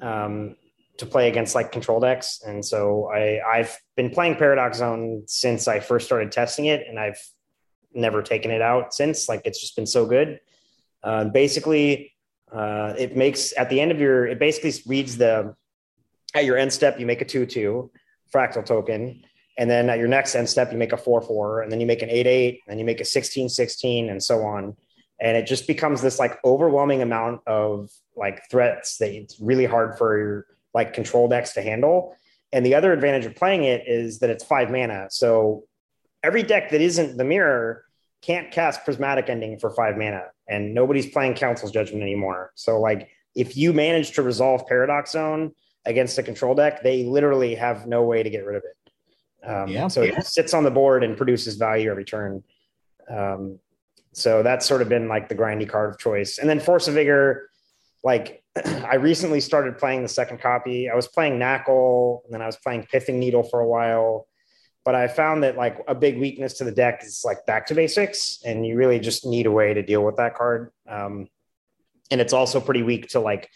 um, 0.00 0.56
to 0.98 1.06
play 1.06 1.28
against 1.28 1.54
like 1.54 1.72
control 1.72 2.00
decks, 2.00 2.42
and 2.46 2.64
so 2.64 3.10
I 3.12 3.40
I've 3.40 3.76
been 3.96 4.10
playing 4.10 4.36
Paradox 4.36 4.78
Zone 4.78 5.24
since 5.26 5.68
I 5.68 5.80
first 5.80 6.06
started 6.06 6.32
testing 6.32 6.66
it, 6.66 6.86
and 6.88 6.98
I've 6.98 7.18
never 7.94 8.22
taken 8.22 8.50
it 8.50 8.62
out 8.62 8.94
since. 8.94 9.28
Like 9.28 9.42
it's 9.44 9.60
just 9.60 9.76
been 9.76 9.86
so 9.86 10.06
good. 10.06 10.40
Uh, 11.02 11.24
basically, 11.24 12.12
uh, 12.52 12.94
it 12.98 13.16
makes 13.16 13.52
at 13.56 13.70
the 13.70 13.80
end 13.80 13.90
of 13.90 14.00
your, 14.00 14.26
it 14.26 14.38
basically 14.38 14.72
reads 14.86 15.16
the, 15.16 15.54
at 16.34 16.44
your 16.44 16.56
end 16.56 16.72
step, 16.72 16.98
you 16.98 17.06
make 17.06 17.20
a 17.20 17.24
2 17.24 17.46
2 17.46 17.90
fractal 18.32 18.64
token. 18.64 19.22
And 19.58 19.68
then 19.68 19.90
at 19.90 19.98
your 19.98 20.08
next 20.08 20.34
end 20.34 20.48
step, 20.48 20.72
you 20.72 20.78
make 20.78 20.92
a 20.92 20.96
4 20.96 21.20
4, 21.20 21.62
and 21.62 21.70
then 21.70 21.80
you 21.80 21.86
make 21.86 22.02
an 22.02 22.08
8 22.08 22.26
8, 22.26 22.60
and 22.68 22.78
you 22.78 22.86
make 22.86 23.00
a 23.00 23.04
16 23.04 23.48
16, 23.48 24.08
and 24.08 24.22
so 24.22 24.42
on. 24.42 24.76
And 25.20 25.36
it 25.36 25.46
just 25.46 25.66
becomes 25.66 26.00
this 26.00 26.18
like 26.18 26.38
overwhelming 26.44 27.02
amount 27.02 27.42
of 27.46 27.90
like 28.16 28.42
threats 28.50 28.96
that 28.98 29.10
it's 29.14 29.38
really 29.40 29.66
hard 29.66 29.98
for 29.98 30.18
your 30.18 30.46
like 30.74 30.92
control 30.92 31.28
decks 31.28 31.52
to 31.54 31.62
handle. 31.62 32.16
And 32.52 32.66
the 32.66 32.74
other 32.74 32.92
advantage 32.92 33.24
of 33.24 33.34
playing 33.34 33.64
it 33.64 33.84
is 33.86 34.18
that 34.18 34.30
it's 34.30 34.44
five 34.44 34.70
mana. 34.70 35.06
So 35.10 35.64
every 36.22 36.42
deck 36.42 36.70
that 36.70 36.80
isn't 36.80 37.16
the 37.16 37.24
mirror 37.24 37.84
can't 38.22 38.52
cast 38.52 38.84
prismatic 38.84 39.28
ending 39.28 39.58
for 39.58 39.70
five 39.70 39.96
mana 39.96 40.24
and 40.48 40.74
nobody's 40.74 41.06
playing 41.06 41.34
council's 41.34 41.72
judgment 41.72 42.02
anymore 42.02 42.52
so 42.54 42.80
like 42.80 43.08
if 43.34 43.56
you 43.56 43.72
manage 43.72 44.12
to 44.12 44.22
resolve 44.22 44.66
paradox 44.66 45.12
zone 45.12 45.52
against 45.84 46.18
a 46.18 46.22
control 46.22 46.54
deck 46.54 46.82
they 46.82 47.04
literally 47.04 47.54
have 47.54 47.86
no 47.86 48.02
way 48.04 48.22
to 48.22 48.30
get 48.30 48.44
rid 48.44 48.56
of 48.56 48.62
it 48.64 48.76
um, 49.44 49.68
yeah, 49.68 49.88
so 49.88 50.02
yeah. 50.02 50.18
it 50.18 50.26
sits 50.26 50.54
on 50.54 50.62
the 50.62 50.70
board 50.70 51.02
and 51.02 51.16
produces 51.16 51.56
value 51.56 51.90
every 51.90 52.04
turn 52.04 52.42
um, 53.10 53.58
so 54.12 54.42
that's 54.42 54.66
sort 54.66 54.82
of 54.82 54.88
been 54.88 55.08
like 55.08 55.28
the 55.28 55.34
grindy 55.34 55.68
card 55.68 55.90
of 55.90 55.98
choice 55.98 56.38
and 56.38 56.48
then 56.48 56.60
force 56.60 56.86
of 56.86 56.94
vigor 56.94 57.48
like 58.02 58.42
i 58.64 58.96
recently 58.96 59.40
started 59.40 59.78
playing 59.78 60.02
the 60.02 60.08
second 60.08 60.40
copy 60.40 60.88
i 60.88 60.94
was 60.94 61.08
playing 61.08 61.38
knackle 61.38 62.20
and 62.24 62.34
then 62.34 62.42
i 62.42 62.46
was 62.46 62.56
playing 62.56 62.86
pithing 62.90 63.18
needle 63.18 63.42
for 63.42 63.60
a 63.60 63.66
while 63.66 64.26
but 64.84 64.94
I 64.94 65.08
found 65.08 65.44
that 65.44 65.56
like 65.56 65.78
a 65.86 65.94
big 65.94 66.18
weakness 66.18 66.54
to 66.54 66.64
the 66.64 66.72
deck 66.72 67.02
is 67.04 67.22
like 67.24 67.46
back 67.46 67.66
to 67.66 67.74
basics, 67.74 68.40
and 68.44 68.66
you 68.66 68.76
really 68.76 68.98
just 68.98 69.24
need 69.24 69.46
a 69.46 69.50
way 69.50 69.74
to 69.74 69.82
deal 69.82 70.04
with 70.04 70.16
that 70.16 70.34
card. 70.34 70.72
Um, 70.88 71.28
and 72.10 72.20
it's 72.20 72.32
also 72.32 72.60
pretty 72.60 72.82
weak 72.82 73.08
to 73.10 73.20
like 73.20 73.48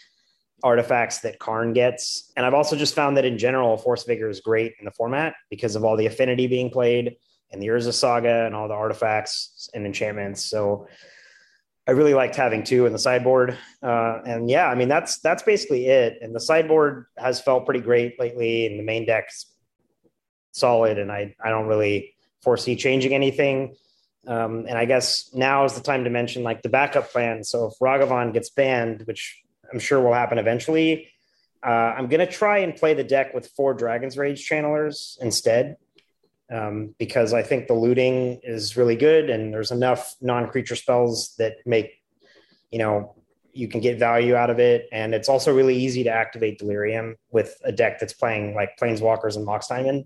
artifacts 0.63 1.19
that 1.19 1.37
Karn 1.37 1.73
gets. 1.73 2.31
And 2.35 2.45
I've 2.45 2.53
also 2.53 2.75
just 2.75 2.95
found 2.95 3.17
that 3.17 3.25
in 3.25 3.37
general, 3.37 3.77
Force 3.77 4.05
Vigor 4.05 4.29
is 4.29 4.39
great 4.39 4.73
in 4.79 4.85
the 4.85 4.91
format 4.91 5.35
because 5.49 5.75
of 5.75 5.83
all 5.83 5.97
the 5.97 6.05
affinity 6.05 6.47
being 6.47 6.69
played 6.69 7.17
and 7.51 7.61
the 7.61 7.67
Urza 7.67 7.93
Saga 7.93 8.45
and 8.45 8.55
all 8.55 8.67
the 8.67 8.73
artifacts 8.73 9.69
and 9.73 9.85
enchantments. 9.85 10.43
So 10.43 10.87
I 11.87 11.91
really 11.91 12.13
liked 12.13 12.35
having 12.35 12.63
two 12.63 12.85
in 12.85 12.91
the 12.91 12.99
sideboard. 12.99 13.57
Uh, 13.81 14.19
and 14.25 14.49
yeah, 14.49 14.67
I 14.67 14.75
mean 14.75 14.89
that's 14.89 15.19
that's 15.19 15.43
basically 15.43 15.87
it. 15.87 16.19
And 16.21 16.35
the 16.35 16.39
sideboard 16.39 17.05
has 17.17 17.39
felt 17.39 17.65
pretty 17.65 17.79
great 17.79 18.19
lately, 18.19 18.65
and 18.65 18.77
the 18.77 18.83
main 18.83 19.05
deck's 19.05 19.45
solid, 20.51 20.97
and 20.97 21.11
I 21.11 21.35
I 21.43 21.49
don't 21.49 21.67
really 21.67 22.15
foresee 22.41 22.75
changing 22.75 23.13
anything. 23.13 23.75
Um, 24.27 24.65
and 24.67 24.77
I 24.77 24.83
guess 24.83 25.33
now 25.33 25.63
is 25.63 25.73
the 25.73 25.81
time 25.81 26.03
to 26.03 26.09
mention 26.09 26.43
like 26.43 26.61
the 26.61 26.69
backup 26.69 27.11
plan. 27.11 27.45
So 27.45 27.67
if 27.67 27.79
Ragavan 27.79 28.33
gets 28.33 28.49
banned, 28.49 29.03
which 29.03 29.41
I'm 29.71 29.79
sure 29.79 30.01
will 30.01 30.13
happen 30.13 30.37
eventually, 30.37 31.09
uh, 31.65 31.69
I'm 31.69 32.07
going 32.07 32.19
to 32.19 32.31
try 32.31 32.59
and 32.59 32.75
play 32.75 32.93
the 32.93 33.05
deck 33.05 33.33
with 33.33 33.47
four 33.47 33.73
Dragon's 33.73 34.17
Rage 34.17 34.47
channelers 34.47 35.17
instead. 35.21 35.77
Um, 36.49 36.95
because 36.97 37.33
I 37.33 37.43
think 37.43 37.67
the 37.67 37.73
looting 37.73 38.39
is 38.41 38.77
really 38.77 38.95
good 38.95 39.29
and 39.29 39.53
there's 39.53 39.71
enough 39.71 40.15
non 40.21 40.47
creature 40.47 40.77
spells 40.77 41.35
that 41.37 41.55
make, 41.65 42.01
you 42.71 42.79
know, 42.79 43.15
you 43.51 43.67
can 43.67 43.81
get 43.81 43.97
value 43.97 44.35
out 44.35 44.49
of 44.49 44.59
it. 44.59 44.87
And 44.91 45.13
it's 45.13 45.27
also 45.27 45.53
really 45.53 45.75
easy 45.75 46.03
to 46.03 46.09
activate 46.09 46.59
Delirium 46.59 47.17
with 47.31 47.57
a 47.65 47.71
deck 47.71 47.99
that's 47.99 48.13
playing 48.13 48.55
like 48.55 48.77
Planeswalkers 48.79 49.35
and 49.35 49.45
Mox 49.45 49.67
Diamond. 49.67 50.05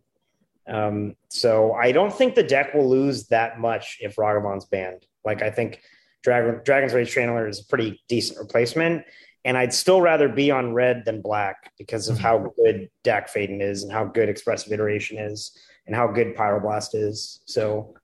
Um, 0.68 1.16
so 1.28 1.74
I 1.74 1.92
don't 1.92 2.14
think 2.14 2.36
the 2.36 2.44
deck 2.44 2.74
will 2.74 2.90
lose 2.90 3.28
that 3.28 3.60
much 3.60 3.98
if 4.00 4.16
Ragavan's 4.16 4.66
banned. 4.66 5.06
Like 5.26 5.42
I 5.42 5.52
think 5.52 5.82
Dragon, 6.24 6.62
Dragon's 6.64 6.94
Rage 6.94 7.14
Channeler 7.14 7.50
is 7.50 7.60
a 7.60 7.66
pretty 7.66 8.02
decent 8.08 8.40
replacement. 8.40 9.04
And 9.44 9.58
I'd 9.58 9.74
still 9.74 10.02
rather 10.02 10.30
be 10.30 10.52
on 10.52 10.74
red 10.74 11.04
than 11.04 11.22
black 11.22 11.74
because 11.78 12.08
of 12.08 12.20
how 12.20 12.54
good 12.56 12.90
Dack 13.04 13.28
Fayden 13.34 13.60
is 13.60 13.84
and 13.84 13.92
how 13.92 14.06
good 14.06 14.30
Expressive 14.30 14.72
Iteration 14.72 15.18
is 15.18 15.58
and 15.88 15.96
how 15.96 16.08
good 16.08 16.36
Pyroblast 16.36 16.90
is. 16.94 17.42
So 17.46 17.96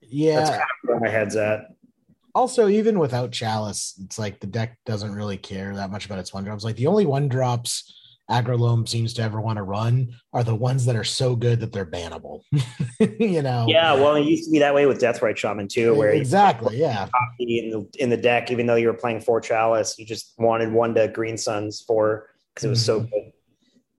Yeah. 0.00 0.36
that's 0.36 0.50
kind 0.50 0.62
of 0.62 0.88
where 0.88 1.00
my 1.00 1.08
head's 1.08 1.36
at. 1.36 1.66
also 2.34 2.68
even 2.68 2.98
without 2.98 3.30
chalice 3.30 3.94
it's 4.04 4.18
like 4.18 4.40
the 4.40 4.46
deck 4.46 4.76
doesn't 4.86 5.14
really 5.14 5.36
care 5.36 5.74
that 5.76 5.90
much 5.90 6.04
about 6.06 6.18
its 6.18 6.34
one 6.34 6.42
drops 6.44 6.64
like 6.64 6.74
the 6.76 6.86
only 6.88 7.06
one 7.06 7.28
drops 7.28 7.94
aggroloam 8.30 8.88
seems 8.88 9.14
to 9.14 9.22
ever 9.22 9.40
want 9.40 9.56
to 9.56 9.62
run 9.62 10.12
are 10.32 10.42
the 10.42 10.54
ones 10.54 10.84
that 10.86 10.96
are 10.96 11.04
so 11.04 11.36
good 11.36 11.60
that 11.60 11.72
they're 11.72 11.86
bannable 11.86 12.40
you 13.20 13.40
know 13.42 13.66
Yeah, 13.68 13.92
well, 13.94 14.16
it 14.16 14.24
used 14.26 14.44
to 14.46 14.50
be 14.50 14.58
that 14.58 14.74
way 14.74 14.86
with 14.86 14.98
Deathrite 15.00 15.36
Shaman 15.36 15.68
too, 15.68 15.94
where 15.94 16.10
exactly 16.10 16.78
yeah 16.80 17.08
in 17.38 17.70
the 17.70 17.88
in 17.98 18.10
the 18.10 18.16
deck, 18.16 18.50
even 18.50 18.66
though 18.66 18.74
you 18.76 18.88
were 18.88 18.94
playing 19.04 19.20
four 19.20 19.40
Chalice, 19.40 19.96
you 19.98 20.04
just 20.06 20.34
wanted 20.38 20.72
one 20.72 20.94
to 20.94 21.06
Green 21.08 21.36
Suns 21.36 21.82
for 21.86 22.30
because 22.54 22.64
it 22.64 22.68
was 22.68 22.84
so 22.84 23.00
Mhm. 23.02 23.10
good. 23.10 23.32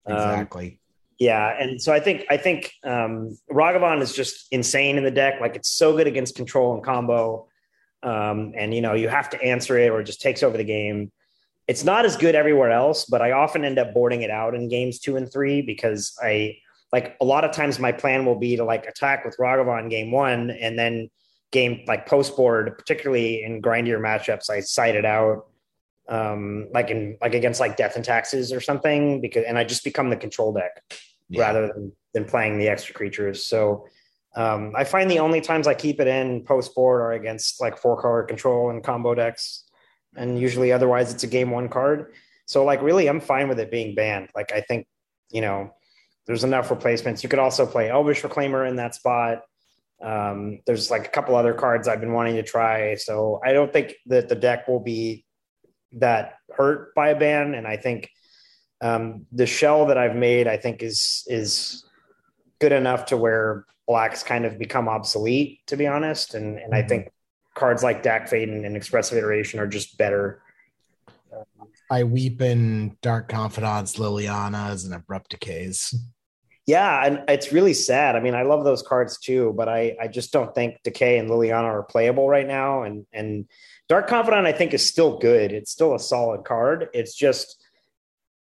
Um, 0.08 0.16
exactly 0.18 0.80
Yeah, 1.18 1.56
and 1.58 1.82
so 1.82 1.94
I 1.94 2.00
think 2.00 2.26
I 2.30 2.38
think 2.38 2.74
um, 2.84 3.38
Ragavan 3.50 4.02
is 4.02 4.14
just 4.14 4.48
insane 4.52 4.98
in 4.98 5.04
the 5.04 5.12
deck. 5.12 5.40
Like 5.40 5.56
it's 5.56 5.72
so 5.72 5.96
good 5.96 6.08
against 6.08 6.36
control 6.36 6.74
and 6.74 6.84
combo, 6.84 7.48
um, 8.04 8.54
and 8.56 8.74
you 8.74 8.82
know 8.82 8.94
you 8.94 9.08
have 9.08 9.30
to 9.30 9.42
answer 9.42 9.78
it 9.78 9.90
or 9.90 10.02
it 10.02 10.06
just 10.06 10.22
takes 10.22 10.44
over 10.44 10.58
the 10.58 10.66
game. 10.66 11.12
It's 11.68 11.84
not 11.84 12.06
as 12.06 12.18
good 12.18 12.36
everywhere 12.36 12.70
else, 12.70 13.06
but 13.06 13.22
I 13.22 13.32
often 13.32 13.64
end 13.64 13.80
up 13.80 13.94
boarding 13.94 14.22
it 14.24 14.30
out 14.30 14.56
in 14.56 14.68
games 14.68 15.00
two 15.00 15.16
and 15.16 15.32
three 15.32 15.62
because 15.62 16.16
I 16.22 16.58
like 16.92 17.16
a 17.22 17.26
lot 17.26 17.46
of 17.46 17.52
times 17.52 17.80
my 17.80 17.92
plan 17.92 18.26
will 18.26 18.38
be 18.38 18.58
to 18.58 18.66
like 18.66 18.86
attack 18.86 19.24
with 19.26 19.38
Ragavan 19.38 19.90
game 19.90 20.12
one 20.12 20.52
and 20.52 20.78
then 20.78 21.10
game 21.52 21.86
like 21.88 22.06
post 22.06 22.36
board, 22.36 22.78
particularly 22.78 23.42
in 23.42 23.62
grindier 23.62 24.00
matchups, 24.00 24.50
I 24.50 24.60
side 24.60 24.96
it 24.96 25.06
out 25.06 25.48
um 26.08 26.68
like 26.74 26.92
in 26.92 27.18
like 27.22 27.34
against 27.34 27.60
like 27.60 27.78
death 27.78 27.96
and 27.96 28.06
taxes 28.06 28.54
or 28.54 28.62
something 28.62 29.22
because 29.22 29.44
and 29.48 29.58
I 29.58 29.64
just 29.64 29.84
become 29.84 30.10
the 30.10 30.16
control 30.16 30.54
deck 30.54 30.84
Yeah. 31.30 31.42
rather 31.42 31.68
than, 31.68 31.92
than 32.14 32.26
playing 32.26 32.60
the 32.60 32.68
extra 32.68 32.94
creatures. 32.94 33.44
So 33.44 33.88
um, 34.36 34.74
I 34.76 34.84
find 34.84 35.10
the 35.10 35.20
only 35.20 35.42
times 35.42 35.66
I 35.66 35.74
keep 35.74 36.00
it 36.00 36.08
in 36.08 36.44
post 36.44 36.76
board 36.76 37.02
are 37.02 37.14
against 37.14 37.62
like 37.62 37.78
four 37.78 38.00
color 38.02 38.24
control 38.24 38.70
and 38.70 38.84
combo 38.84 39.16
decks. 39.16 39.64
And 40.16 40.38
usually 40.38 40.72
otherwise 40.72 41.14
it's 41.14 41.24
a 41.24 41.28
game 41.28 41.52
one 41.52 41.70
card. 41.70 42.14
So 42.46 42.64
like 42.66 42.82
really 42.82 43.08
I'm 43.08 43.22
fine 43.22 43.48
with 43.48 43.60
it 43.60 43.72
being 43.72 43.96
banned. 43.96 44.30
Like 44.36 44.52
I 44.52 44.62
think, 44.62 44.88
you 45.32 45.42
know, 45.42 45.72
there's 46.28 46.44
enough 46.44 46.70
replacements. 46.70 47.24
You 47.24 47.30
could 47.30 47.40
also 47.40 47.66
play 47.66 47.90
Elvish 47.90 48.22
Reclaimer 48.24 48.68
in 48.68 48.76
that 48.76 48.94
spot. 48.94 49.44
Um, 50.04 50.60
there's 50.68 50.92
like 50.92 51.06
a 51.08 51.10
couple 51.10 51.36
other 51.36 51.54
cards 51.54 51.88
I've 51.88 52.02
been 52.02 52.14
wanting 52.14 52.36
to 52.36 52.44
try. 52.44 52.96
So 52.96 53.40
I 53.44 53.54
don't 53.54 53.72
think 53.72 53.96
that 54.08 54.28
the 54.28 54.36
deck 54.36 54.68
will 54.68 54.82
be 54.82 55.26
that 55.96 56.38
hurt 56.56 56.94
by 56.96 57.10
a 57.10 57.20
ban. 57.20 57.56
And 57.56 57.68
I 57.68 57.78
think 57.78 58.10
um, 58.82 59.26
the 59.32 59.46
shell 59.46 59.88
that 59.88 59.98
I've 59.98 60.16
made, 60.16 60.48
I 60.48 60.58
think 60.58 60.84
is 60.84 61.24
is 61.28 61.86
good 62.60 62.72
enough 62.72 63.08
to 63.08 63.18
where 63.18 63.66
blacks 63.88 64.24
kind 64.24 64.46
of 64.46 64.58
become 64.58 64.88
obsolete, 64.88 65.60
to 65.68 65.78
be 65.78 65.88
honest. 65.88 66.34
And 66.36 66.60
and 66.60 66.74
I 66.74 66.84
think 66.84 67.12
cards 67.56 67.84
like 67.84 68.04
Dack 68.04 68.30
Fayden 68.30 68.66
and 68.66 68.76
Expressive 68.76 69.18
Iteration 69.18 69.60
are 69.60 69.68
just 69.68 69.98
better. 69.98 70.42
i 71.92 72.04
weep 72.04 72.42
in 72.42 72.98
dark 73.02 73.30
confidants 73.30 73.98
lilianas 73.98 74.86
and 74.86 74.94
abrupt 74.94 75.30
decays 75.30 75.94
Yeah, 76.68 77.06
and 77.06 77.24
it's 77.28 77.52
really 77.52 77.76
sad. 77.76 78.16
I 78.16 78.20
mean, 78.20 78.34
I 78.34 78.42
love 78.42 78.64
those 78.64 78.82
cards 78.82 79.20
too, 79.20 79.54
but 79.56 79.70
I 79.70 79.96
I 80.02 80.08
just 80.08 80.34
don't 80.34 80.54
think 80.56 80.82
Decay 80.84 81.20
and 81.20 81.30
Liliana 81.30 81.66
are 81.66 81.84
playable 81.84 82.28
right 82.28 82.48
now. 82.48 82.84
And 82.84 83.06
and 83.14 83.46
Dark 83.88 84.08
Confidant, 84.08 84.48
I 84.48 84.52
think, 84.52 84.74
is 84.74 84.88
still 84.88 85.18
good. 85.20 85.52
It's 85.52 85.72
still 85.72 85.94
a 85.94 86.00
solid 86.00 86.44
card. 86.44 86.90
It's 86.94 87.14
just 87.16 87.62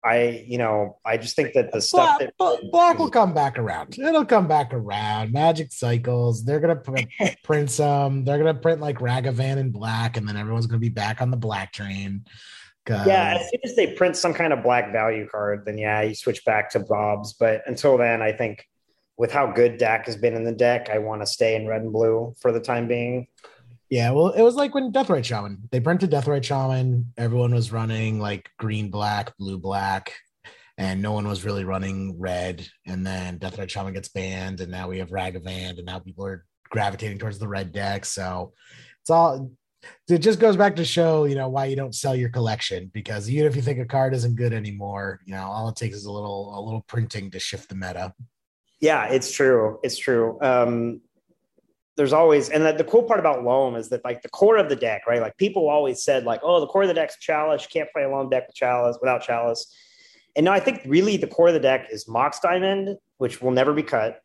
I, 0.06 0.44
you 0.46 0.58
know, 0.58 0.98
I 1.04 1.16
just 1.16 1.34
think 1.34 1.54
that 1.54 1.72
the 1.72 1.80
stuff 1.80 2.18
black, 2.18 2.34
that 2.38 2.70
black 2.70 2.98
will 2.98 3.08
come 3.10 3.32
back 3.32 3.58
around 3.58 3.98
it'll 3.98 4.26
come 4.26 4.46
back 4.46 4.74
around 4.74 5.32
magic 5.32 5.72
cycles 5.72 6.44
they're 6.44 6.60
gonna 6.60 6.76
print, 6.76 7.08
print 7.42 7.70
some 7.70 8.22
they're 8.22 8.36
gonna 8.36 8.52
print 8.52 8.82
like 8.82 8.98
ragavan 8.98 9.56
in 9.56 9.70
black 9.70 10.18
and 10.18 10.28
then 10.28 10.36
everyone's 10.36 10.66
gonna 10.66 10.78
be 10.78 10.90
back 10.90 11.22
on 11.22 11.30
the 11.30 11.38
black 11.38 11.72
train 11.72 12.22
'Cause- 12.84 13.06
Yeah, 13.06 13.38
as 13.40 13.48
soon 13.48 13.60
as 13.64 13.76
they 13.76 13.94
print 13.94 14.14
some 14.14 14.34
kind 14.34 14.52
of 14.52 14.62
black 14.62 14.92
value 14.92 15.26
card, 15.26 15.64
then 15.64 15.78
yeah, 15.78 16.02
you 16.02 16.14
switch 16.14 16.44
back 16.44 16.68
to 16.72 16.80
Bob's. 16.80 17.32
But 17.32 17.62
until 17.66 17.96
then, 17.96 18.20
I 18.20 18.32
think 18.32 18.68
with 19.16 19.32
how 19.32 19.46
good 19.52 19.78
Dack 19.78 20.04
has 20.04 20.16
been 20.16 20.34
in 20.34 20.44
the 20.44 20.52
deck, 20.52 20.90
I 20.90 20.98
want 20.98 21.22
to 21.22 21.26
stay 21.26 21.56
in 21.56 21.66
red 21.66 21.80
and 21.80 21.90
blue 21.94 22.34
for 22.42 22.52
the 22.52 22.60
time 22.60 22.86
being. 22.86 23.28
Yeah, 23.90 24.10
well, 24.10 24.30
it 24.30 24.42
was 24.42 24.54
like 24.54 24.74
when 24.74 24.92
Death 24.92 25.08
Deathrite 25.08 25.24
Shaman. 25.24 25.68
They 25.70 25.80
printed 25.80 26.10
Death 26.10 26.26
Deathrite 26.26 26.44
Shaman. 26.44 27.12
Everyone 27.16 27.54
was 27.54 27.72
running 27.72 28.18
like 28.18 28.50
green, 28.58 28.90
black, 28.90 29.36
blue, 29.36 29.58
black, 29.58 30.12
and 30.78 31.02
no 31.02 31.12
one 31.12 31.28
was 31.28 31.44
really 31.44 31.64
running 31.64 32.18
red. 32.18 32.66
And 32.86 33.06
then 33.06 33.38
Death 33.38 33.56
Deathrite 33.56 33.70
Shaman 33.70 33.94
gets 33.94 34.08
banned, 34.08 34.60
and 34.60 34.70
now 34.70 34.88
we 34.88 34.98
have 34.98 35.10
Ragavan, 35.10 35.76
and 35.76 35.84
now 35.84 35.98
people 35.98 36.26
are 36.26 36.44
gravitating 36.70 37.18
towards 37.18 37.38
the 37.38 37.48
red 37.48 37.72
deck. 37.72 38.04
So 38.04 38.52
it's 39.02 39.10
all. 39.10 39.50
It 40.08 40.18
just 40.18 40.40
goes 40.40 40.56
back 40.56 40.76
to 40.76 40.84
show, 40.84 41.26
you 41.26 41.34
know, 41.34 41.50
why 41.50 41.66
you 41.66 41.76
don't 41.76 41.94
sell 41.94 42.16
your 42.16 42.30
collection 42.30 42.90
because 42.94 43.28
even 43.28 43.46
if 43.46 43.54
you 43.54 43.60
think 43.60 43.78
a 43.78 43.84
card 43.84 44.14
isn't 44.14 44.34
good 44.34 44.54
anymore, 44.54 45.20
you 45.26 45.34
know, 45.34 45.42
all 45.42 45.68
it 45.68 45.76
takes 45.76 45.94
is 45.94 46.06
a 46.06 46.10
little, 46.10 46.58
a 46.58 46.60
little 46.64 46.80
printing 46.88 47.30
to 47.32 47.38
shift 47.38 47.68
the 47.68 47.74
meta. 47.74 48.14
Yeah, 48.80 49.04
it's 49.08 49.30
true. 49.30 49.78
It's 49.82 49.98
true. 49.98 50.38
Um, 50.40 51.02
there's 51.96 52.12
always, 52.12 52.48
and 52.48 52.64
the, 52.64 52.84
cool 52.84 53.04
part 53.04 53.20
about 53.20 53.44
Loam 53.44 53.76
is 53.76 53.88
that 53.90 54.04
like 54.04 54.22
the 54.22 54.28
core 54.28 54.56
of 54.56 54.68
the 54.68 54.76
deck, 54.76 55.06
right? 55.06 55.20
Like 55.20 55.36
people 55.36 55.68
always 55.68 56.02
said, 56.02 56.24
like, 56.24 56.40
oh, 56.42 56.60
the 56.60 56.66
core 56.66 56.82
of 56.82 56.88
the 56.88 56.94
deck's 56.94 57.16
Chalice. 57.18 57.62
You 57.62 57.68
can't 57.72 57.92
play 57.92 58.02
a 58.02 58.10
Loam 58.10 58.28
deck 58.28 58.46
with 58.48 58.56
Chalice 58.56 58.98
without 59.00 59.22
Chalice. 59.22 59.72
And 60.36 60.44
now 60.44 60.52
I 60.52 60.60
think 60.60 60.82
really 60.86 61.16
the 61.16 61.28
core 61.28 61.48
of 61.48 61.54
the 61.54 61.60
deck 61.60 61.88
is 61.92 62.08
Mox 62.08 62.40
Diamond, 62.40 62.96
which 63.18 63.40
will 63.40 63.52
never 63.52 63.72
be 63.72 63.84
cut. 63.84 64.20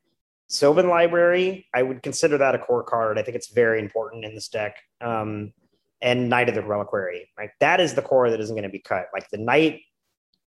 Sylvan 0.48 0.90
Library, 0.90 1.68
I 1.74 1.84
would 1.84 2.02
consider 2.02 2.40
that 2.40 2.56
a 2.56 2.60
core 2.60 2.84
card. 2.84 3.20
I 3.20 3.22
think 3.22 3.36
it's 3.36 3.52
very 3.52 3.80
important 3.80 4.26
in 4.26 4.34
this 4.34 4.48
deck. 4.48 4.78
Um, 5.00 5.54
and 6.02 6.30
Knight 6.30 6.50
of 6.50 6.56
the 6.56 6.64
Reliquary, 6.64 7.30
right? 7.38 7.52
That 7.60 7.80
is 7.80 7.94
the 7.94 8.02
core 8.02 8.32
that 8.32 8.40
isn't 8.40 8.56
going 8.56 8.64
to 8.64 8.70
be 8.70 8.80
cut. 8.80 9.08
Like 9.14 9.30
the 9.30 9.38
Knight, 9.38 9.82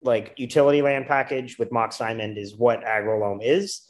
like 0.01 0.33
utility 0.37 0.81
land 0.81 1.05
package 1.05 1.59
with 1.59 1.71
Mox 1.71 1.97
Diamond 1.97 2.37
is 2.37 2.55
what 2.55 2.83
Aggro 2.83 3.19
Loam 3.19 3.39
is. 3.41 3.81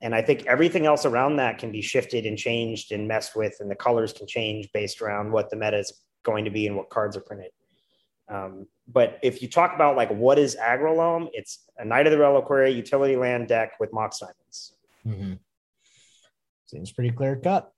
And 0.00 0.14
I 0.14 0.22
think 0.22 0.46
everything 0.46 0.86
else 0.86 1.04
around 1.04 1.36
that 1.36 1.58
can 1.58 1.72
be 1.72 1.82
shifted 1.82 2.24
and 2.24 2.38
changed 2.38 2.92
and 2.92 3.08
messed 3.08 3.34
with, 3.34 3.56
and 3.60 3.70
the 3.70 3.74
colors 3.74 4.12
can 4.12 4.26
change 4.26 4.70
based 4.72 5.02
around 5.02 5.32
what 5.32 5.50
the 5.50 5.56
meta 5.56 5.78
is 5.78 5.92
going 6.22 6.44
to 6.44 6.50
be 6.50 6.66
and 6.66 6.76
what 6.76 6.88
cards 6.88 7.16
are 7.16 7.20
printed. 7.20 7.50
Um, 8.28 8.66
but 8.86 9.18
if 9.22 9.42
you 9.42 9.48
talk 9.48 9.74
about 9.74 9.96
like 9.96 10.10
what 10.10 10.38
is 10.38 10.56
Aggro 10.56 10.96
Loam, 10.96 11.28
it's 11.32 11.64
a 11.78 11.84
Knight 11.84 12.06
of 12.06 12.12
the 12.12 12.18
Reliquary 12.18 12.70
utility 12.70 13.16
land 13.16 13.48
deck 13.48 13.72
with 13.80 13.92
Mox 13.92 14.20
Diamonds. 14.20 14.74
Mm-hmm. 15.06 15.32
Seems 16.66 16.92
pretty 16.92 17.10
clear 17.10 17.36
cut. 17.36 17.72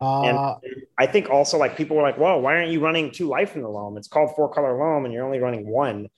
Uh, 0.00 0.22
And 0.22 0.82
I 0.98 1.06
think 1.06 1.30
also 1.30 1.58
like 1.58 1.76
people 1.76 1.96
were 1.96 2.02
like, 2.02 2.18
"Whoa, 2.18 2.38
why 2.38 2.56
aren't 2.56 2.70
you 2.70 2.80
running 2.80 3.10
two 3.10 3.28
life 3.28 3.56
in 3.56 3.62
the 3.62 3.68
loam? 3.68 3.96
It's 3.96 4.08
called 4.08 4.34
four 4.36 4.52
color 4.52 4.76
loam, 4.76 5.04
and 5.04 5.14
you're 5.14 5.24
only 5.24 5.38
running 5.38 5.66
one." 5.66 6.08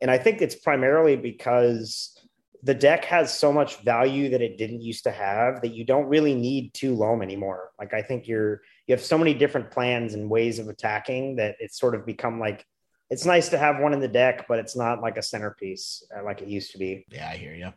And 0.00 0.10
I 0.10 0.18
think 0.18 0.42
it's 0.42 0.54
primarily 0.54 1.16
because 1.16 2.17
the 2.62 2.74
deck 2.74 3.04
has 3.04 3.36
so 3.36 3.52
much 3.52 3.82
value 3.82 4.30
that 4.30 4.42
it 4.42 4.58
didn't 4.58 4.82
used 4.82 5.04
to 5.04 5.10
have 5.10 5.62
that 5.62 5.74
you 5.74 5.84
don't 5.84 6.06
really 6.06 6.34
need 6.34 6.74
two 6.74 6.94
loam 6.94 7.22
anymore. 7.22 7.70
Like 7.78 7.94
I 7.94 8.02
think 8.02 8.26
you're 8.26 8.62
you 8.86 8.94
have 8.94 9.04
so 9.04 9.18
many 9.18 9.34
different 9.34 9.70
plans 9.70 10.14
and 10.14 10.28
ways 10.28 10.58
of 10.58 10.68
attacking 10.68 11.36
that 11.36 11.56
it's 11.60 11.78
sort 11.78 11.94
of 11.94 12.04
become 12.04 12.40
like 12.40 12.64
it's 13.10 13.24
nice 13.24 13.48
to 13.50 13.58
have 13.58 13.78
one 13.78 13.94
in 13.94 14.00
the 14.00 14.08
deck, 14.08 14.46
but 14.48 14.58
it's 14.58 14.76
not 14.76 15.00
like 15.00 15.16
a 15.16 15.22
centerpiece 15.22 16.02
uh, 16.16 16.24
like 16.24 16.42
it 16.42 16.48
used 16.48 16.72
to 16.72 16.78
be. 16.78 17.06
Yeah, 17.10 17.28
I 17.28 17.36
hear 17.36 17.54
you. 17.54 17.72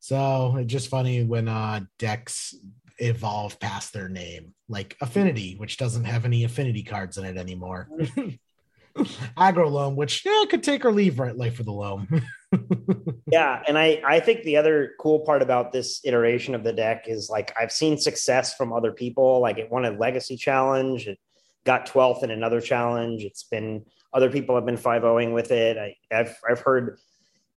So 0.00 0.56
it's 0.56 0.72
just 0.72 0.88
funny 0.88 1.24
when 1.24 1.48
uh 1.48 1.80
decks 1.98 2.54
evolve 2.98 3.58
past 3.60 3.92
their 3.92 4.08
name, 4.08 4.54
like 4.68 4.96
Affinity, 5.00 5.56
which 5.56 5.78
doesn't 5.78 6.04
have 6.04 6.24
any 6.24 6.44
affinity 6.44 6.82
cards 6.82 7.18
in 7.18 7.24
it 7.24 7.38
anymore. 7.38 7.88
aggro 9.36 9.70
loam, 9.70 9.96
which 9.96 10.24
yeah, 10.24 10.44
could 10.50 10.62
take 10.62 10.84
or 10.84 10.92
leave 10.92 11.18
right 11.18 11.36
life 11.36 11.56
for 11.56 11.62
the 11.62 11.72
loam. 11.72 12.08
yeah, 13.32 13.62
and 13.66 13.78
I 13.78 14.02
I 14.06 14.20
think 14.20 14.42
the 14.42 14.56
other 14.56 14.92
cool 15.00 15.20
part 15.20 15.42
about 15.42 15.72
this 15.72 16.00
iteration 16.04 16.54
of 16.54 16.64
the 16.64 16.72
deck 16.72 17.04
is 17.06 17.30
like 17.30 17.52
I've 17.58 17.72
seen 17.72 17.96
success 17.98 18.54
from 18.54 18.72
other 18.72 18.92
people. 18.92 19.40
Like 19.40 19.58
it 19.58 19.70
won 19.70 19.84
a 19.84 19.90
legacy 19.90 20.36
challenge, 20.36 21.06
it 21.06 21.18
got 21.64 21.86
12th 21.86 22.22
in 22.22 22.30
another 22.30 22.60
challenge. 22.60 23.24
It's 23.24 23.44
been 23.44 23.84
other 24.12 24.30
people 24.30 24.54
have 24.54 24.66
been 24.66 24.76
5-0ing 24.76 25.32
with 25.32 25.50
it. 25.50 25.78
I, 25.78 25.96
I've 26.14 26.36
I've 26.48 26.60
heard 26.60 26.98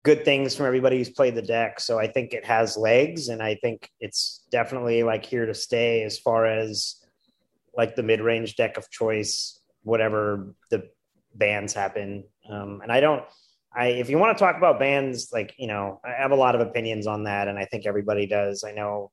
good 0.04 0.24
things 0.24 0.56
from 0.56 0.68
everybody 0.68 0.98
who's 0.98 1.10
played 1.10 1.36
the 1.36 1.42
deck. 1.42 1.80
So 1.80 2.00
I 2.00 2.08
think 2.08 2.34
it 2.34 2.46
has 2.46 2.78
legs, 2.78 3.28
and 3.28 3.42
I 3.42 3.56
think 3.56 3.90
it's 4.00 4.46
definitely 4.52 5.04
like 5.04 5.26
here 5.26 5.46
to 5.46 5.54
stay 5.54 6.04
as 6.04 6.18
far 6.18 6.46
as 6.46 7.04
like 7.76 7.96
the 7.96 8.04
mid 8.04 8.22
range 8.22 8.56
deck 8.56 8.78
of 8.78 8.90
choice, 8.90 9.60
whatever 9.84 10.54
the 10.70 10.90
bans 11.38 11.74
happen. 11.74 12.24
Um, 12.50 12.82
and 12.82 12.92
I 12.92 13.00
don't, 13.00 13.24
I 13.76 13.88
if 13.88 14.10
you 14.10 14.18
want 14.18 14.38
to 14.38 14.44
talk 14.44 14.58
about 14.58 14.80
bans, 14.80 15.30
like 15.34 15.54
you 15.58 15.68
know, 15.68 16.00
I 16.04 16.22
have 16.22 16.32
a 16.32 16.36
lot 16.36 16.56
of 16.56 16.62
opinions 16.62 17.08
on 17.08 17.26
that, 17.26 17.48
and 17.48 17.60
I 17.60 17.66
think 17.66 17.86
everybody 17.86 18.26
does. 18.26 18.64
I 18.64 18.72
know 18.72 19.12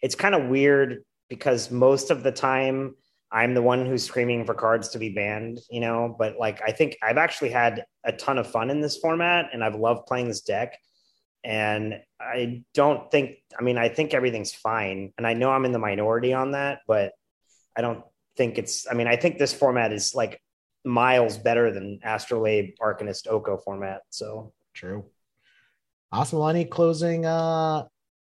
it's 0.00 0.14
kind 0.14 0.34
of 0.34 0.48
weird 0.48 1.02
because 1.28 1.70
most 1.70 2.10
of 2.10 2.22
the 2.22 2.32
time 2.32 2.94
I'm 3.34 3.54
the 3.54 3.62
one 3.62 3.84
who's 3.84 4.04
screaming 4.04 4.44
for 4.44 4.54
cards 4.54 4.90
to 4.90 4.98
be 4.98 5.08
banned, 5.08 5.58
you 5.68 5.80
know, 5.80 6.14
but 6.16 6.36
like 6.38 6.62
I 6.64 6.70
think 6.70 6.96
I've 7.02 7.18
actually 7.18 7.50
had 7.50 7.84
a 8.04 8.12
ton 8.12 8.38
of 8.38 8.46
fun 8.46 8.70
in 8.70 8.80
this 8.80 8.98
format 8.98 9.46
and 9.52 9.64
I've 9.64 9.74
loved 9.74 10.06
playing 10.06 10.28
this 10.28 10.42
deck. 10.42 10.78
And 11.42 12.00
I 12.20 12.62
don't 12.74 13.10
think, 13.10 13.36
I 13.58 13.62
mean, 13.62 13.76
I 13.76 13.88
think 13.88 14.14
everything's 14.14 14.54
fine. 14.54 15.12
And 15.18 15.26
I 15.26 15.34
know 15.34 15.50
I'm 15.50 15.64
in 15.64 15.72
the 15.72 15.78
minority 15.78 16.32
on 16.32 16.52
that, 16.52 16.80
but 16.86 17.12
I 17.76 17.80
don't 17.80 18.04
think 18.36 18.56
it's, 18.56 18.86
I 18.88 18.94
mean, 18.94 19.08
I 19.08 19.16
think 19.16 19.38
this 19.38 19.52
format 19.52 19.92
is 19.92 20.14
like 20.14 20.40
miles 20.84 21.38
better 21.38 21.72
than 21.72 22.00
Astrolabe 22.04 22.74
Arcanist 22.80 23.28
Oko 23.28 23.56
format. 23.56 24.02
So 24.10 24.52
true. 24.74 25.04
Awesome. 26.12 26.38
Lenny, 26.38 26.64
closing 26.64 27.26
uh 27.26 27.84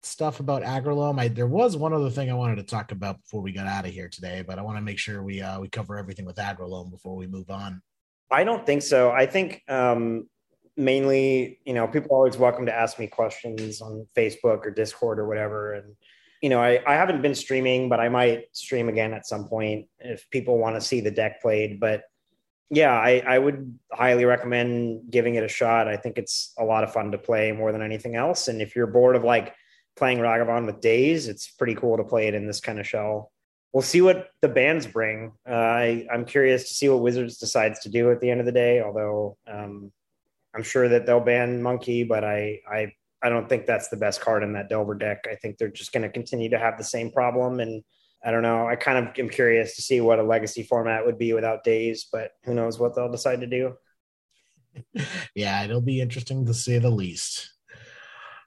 stuff 0.05 0.40
about 0.40 0.62
aggroloam. 0.62 1.18
I 1.20 1.28
there 1.28 1.46
was 1.46 1.76
one 1.76 1.92
other 1.92 2.11
thing 2.11 2.30
I 2.30 2.34
wanted 2.34 2.57
to 2.57 2.64
talk 2.64 2.92
about 2.92 3.20
before 3.22 3.40
we 3.40 3.53
got 3.53 3.66
out 3.66 3.86
of 3.86 3.92
here 3.92 4.09
today, 4.09 4.44
but 4.46 4.59
I 4.59 4.62
want 4.62 4.76
to 4.78 4.82
make 4.82 4.98
sure 4.98 5.22
we 5.22 5.40
uh, 5.40 5.61
we 5.61 5.68
cover 5.68 5.96
everything 5.96 6.24
with 6.24 6.36
aggroloam 6.36 6.90
before 6.90 7.16
we 7.16 7.26
move 7.26 7.50
on. 7.50 7.82
I 8.30 8.44
don't 8.44 8.66
think 8.66 8.82
so. 8.82 9.11
I 9.11 9.26
think 9.26 9.62
um, 9.68 10.28
mainly, 10.76 11.61
you 11.64 11.74
know, 11.74 11.86
people 11.86 12.12
are 12.12 12.18
always 12.18 12.36
welcome 12.36 12.66
to 12.66 12.74
ask 12.74 12.98
me 12.98 13.07
questions 13.07 13.80
on 13.80 14.07
Facebook 14.16 14.64
or 14.64 14.70
Discord 14.70 15.18
or 15.18 15.26
whatever. 15.26 15.74
And 15.74 15.94
you 16.40 16.48
know, 16.48 16.61
I, 16.61 16.82
I 16.86 16.94
haven't 16.94 17.22
been 17.22 17.36
streaming, 17.36 17.88
but 17.88 18.00
I 18.00 18.09
might 18.09 18.44
stream 18.53 18.88
again 18.88 19.12
at 19.12 19.26
some 19.26 19.46
point 19.46 19.86
if 20.00 20.28
people 20.30 20.59
want 20.59 20.74
to 20.74 20.80
see 20.80 21.00
the 21.00 21.11
deck 21.11 21.40
played. 21.40 21.78
But 21.78 22.03
yeah, 22.71 22.93
I, 22.93 23.23
I 23.27 23.39
would 23.39 23.79
highly 23.93 24.25
recommend 24.25 25.11
giving 25.11 25.35
it 25.35 25.45
a 25.45 25.49
shot. 25.49 25.89
I 25.89 25.97
think 25.97 26.19
it's 26.19 26.53
a 26.59 26.65
lot 26.65 26.85
of 26.85 26.93
fun 26.93 27.13
to 27.13 27.19
play 27.19 27.53
more 27.53 27.73
than 27.73 27.83
anything 27.83 28.17
else. 28.17 28.49
And 28.49 28.63
if 28.63 28.75
you're 28.75 28.87
bored 28.87 29.17
of 29.17 29.25
like 29.25 29.55
playing 29.97 30.19
Ragavan 30.19 30.67
with 30.67 30.81
Daze, 30.81 31.29
it's 31.29 31.51
pretty 31.51 31.75
cool 31.75 31.97
to 31.99 32.05
play 32.05 32.29
it 32.29 32.35
in 32.35 32.47
this 32.47 32.61
kind 32.61 32.81
of 32.81 32.87
shell. 32.87 33.31
We'll 33.73 33.83
see 33.83 34.01
what 34.01 34.29
the 34.41 34.49
bands 34.49 34.87
bring. 34.87 35.33
Uh, 35.49 35.53
I, 35.53 36.07
I'm 36.13 36.25
curious 36.25 36.69
to 36.69 36.75
see 36.75 36.89
what 36.89 37.01
Wizards 37.01 37.39
decides 37.39 37.81
to 37.81 37.89
do 37.89 38.11
at 38.11 38.21
the 38.21 38.31
end 38.31 38.41
of 38.41 38.47
the 38.47 38.53
day. 38.53 38.83
Although 38.83 39.37
um, 39.47 39.93
I'm 40.55 40.63
sure 40.63 40.89
that 40.89 41.07
they'll 41.07 41.21
ban 41.21 41.63
Monkey, 41.63 42.05
but 42.05 42.25
I, 42.25 42.61
I 42.71 42.93
I 43.23 43.29
don't 43.29 43.49
think 43.49 43.67
that's 43.67 43.89
the 43.89 43.97
best 43.97 44.21
card 44.21 44.43
in 44.43 44.53
that 44.55 44.69
Delver 44.69 44.95
deck. 44.95 45.27
I 45.31 45.37
think 45.37 45.57
they're 45.57 45.69
just 45.69 45.93
going 45.93 46.03
to 46.03 46.09
continue 46.09 46.51
to 46.51 46.59
have 46.59 46.77
the 46.77 46.85
same 46.85 47.11
problem. 47.11 47.61
And 47.61 47.85
I 48.25 48.31
don't 48.31 48.43
know. 48.43 48.66
I 48.66 48.77
kind 48.77 48.99
of 48.99 49.18
am 49.18 49.29
curious 49.29 49.77
to 49.77 49.83
see 49.83 50.01
what 50.01 50.18
a 50.18 50.23
legacy 50.23 50.62
format 50.62 51.05
would 51.05 51.18
be 51.18 51.33
without 51.33 51.64
Daze, 51.64 52.07
but 52.11 52.33
who 52.45 52.55
knows 52.55 52.79
what 52.79 52.95
they'll 52.95 53.11
decide 53.11 53.41
to 53.41 53.47
do. 53.47 53.75
Yeah, 55.35 55.64
it'll 55.64 55.83
be 55.83 56.01
interesting 56.01 56.47
to 56.47 56.55
say 56.55 56.79
the 56.79 56.91
least. 56.91 57.53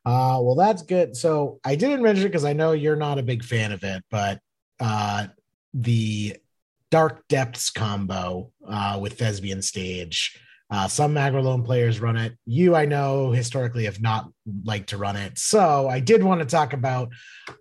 Uh, 0.05 0.39
well, 0.41 0.55
that's 0.55 0.83
good. 0.83 1.15
So 1.15 1.59
I 1.63 1.75
didn't 1.75 2.03
mention 2.03 2.25
it 2.25 2.29
because 2.29 2.45
I 2.45 2.53
know 2.53 2.71
you're 2.73 2.95
not 2.95 3.19
a 3.19 3.23
big 3.23 3.43
fan 3.43 3.71
of 3.71 3.83
it, 3.83 4.03
but 4.09 4.39
uh, 4.79 5.27
the 5.73 6.37
Dark 6.91 7.27
Depths 7.27 7.71
combo 7.71 8.51
uh, 8.67 8.99
with 9.01 9.17
Thespian 9.19 9.61
Stage. 9.61 10.39
Uh, 10.71 10.87
some 10.87 11.13
Aggroloam 11.13 11.63
players 11.63 11.99
run 11.99 12.17
it. 12.17 12.35
You, 12.45 12.75
I 12.75 12.85
know, 12.85 13.31
historically 13.31 13.85
have 13.85 14.01
not 14.01 14.29
liked 14.63 14.89
to 14.89 14.97
run 14.97 15.15
it. 15.15 15.37
So 15.37 15.87
I 15.87 15.99
did 15.99 16.23
want 16.23 16.41
to 16.41 16.45
talk 16.47 16.73
about 16.73 17.09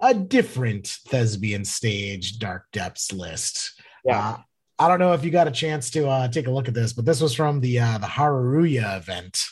a 0.00 0.14
different 0.14 0.86
Thespian 1.08 1.64
Stage 1.64 2.38
Dark 2.38 2.64
Depths 2.72 3.12
list. 3.12 3.80
Yeah. 4.04 4.30
Uh, 4.30 4.36
I 4.78 4.88
don't 4.88 4.98
know 4.98 5.12
if 5.12 5.24
you 5.24 5.30
got 5.30 5.46
a 5.46 5.52
chance 5.52 5.90
to 5.90 6.08
uh, 6.08 6.28
take 6.28 6.46
a 6.46 6.50
look 6.50 6.66
at 6.66 6.74
this, 6.74 6.92
but 6.92 7.04
this 7.04 7.20
was 7.20 7.34
from 7.34 7.60
the 7.60 7.78
uh, 7.78 7.98
the 7.98 8.06
Hareruya 8.06 8.96
event. 8.96 9.44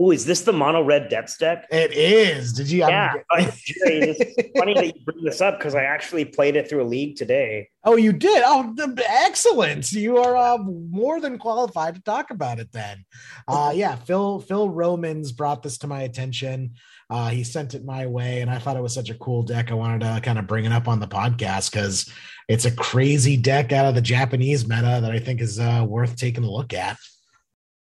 Oh, 0.00 0.12
is 0.12 0.24
this 0.24 0.42
the 0.42 0.52
mono 0.52 0.82
red 0.82 1.08
depths 1.08 1.36
deck? 1.36 1.66
It 1.72 1.92
is. 1.92 2.52
Did 2.52 2.70
you? 2.70 2.80
Yeah. 2.80 3.14
it's 3.32 4.58
funny 4.58 4.74
that 4.74 4.86
you 4.86 4.92
bring 5.04 5.24
this 5.24 5.40
up 5.40 5.58
because 5.58 5.74
I 5.74 5.82
actually 5.82 6.24
played 6.24 6.54
it 6.54 6.68
through 6.68 6.82
a 6.82 6.86
league 6.86 7.16
today. 7.16 7.70
Oh, 7.82 7.96
you 7.96 8.12
did? 8.12 8.44
Oh, 8.46 8.74
excellent. 9.08 9.90
You 9.90 10.18
are 10.18 10.36
uh, 10.36 10.58
more 10.58 11.20
than 11.20 11.36
qualified 11.36 11.96
to 11.96 12.02
talk 12.02 12.30
about 12.30 12.60
it 12.60 12.70
then. 12.70 13.04
Uh, 13.48 13.72
yeah, 13.74 13.96
Phil 13.96 14.38
Phil 14.38 14.70
Romans 14.70 15.32
brought 15.32 15.64
this 15.64 15.78
to 15.78 15.88
my 15.88 16.02
attention. 16.02 16.74
Uh, 17.10 17.30
he 17.30 17.42
sent 17.42 17.74
it 17.74 17.84
my 17.84 18.06
way, 18.06 18.40
and 18.40 18.50
I 18.50 18.58
thought 18.58 18.76
it 18.76 18.82
was 18.82 18.94
such 18.94 19.10
a 19.10 19.18
cool 19.18 19.42
deck. 19.42 19.72
I 19.72 19.74
wanted 19.74 20.02
to 20.02 20.20
kind 20.22 20.38
of 20.38 20.46
bring 20.46 20.64
it 20.64 20.72
up 20.72 20.86
on 20.86 21.00
the 21.00 21.08
podcast 21.08 21.72
because 21.72 22.08
it's 22.48 22.66
a 22.66 22.70
crazy 22.70 23.36
deck 23.36 23.72
out 23.72 23.86
of 23.86 23.96
the 23.96 24.00
Japanese 24.00 24.68
meta 24.68 25.00
that 25.02 25.10
I 25.10 25.18
think 25.18 25.40
is 25.40 25.58
uh, 25.58 25.84
worth 25.88 26.14
taking 26.14 26.44
a 26.44 26.50
look 26.50 26.72
at 26.72 26.98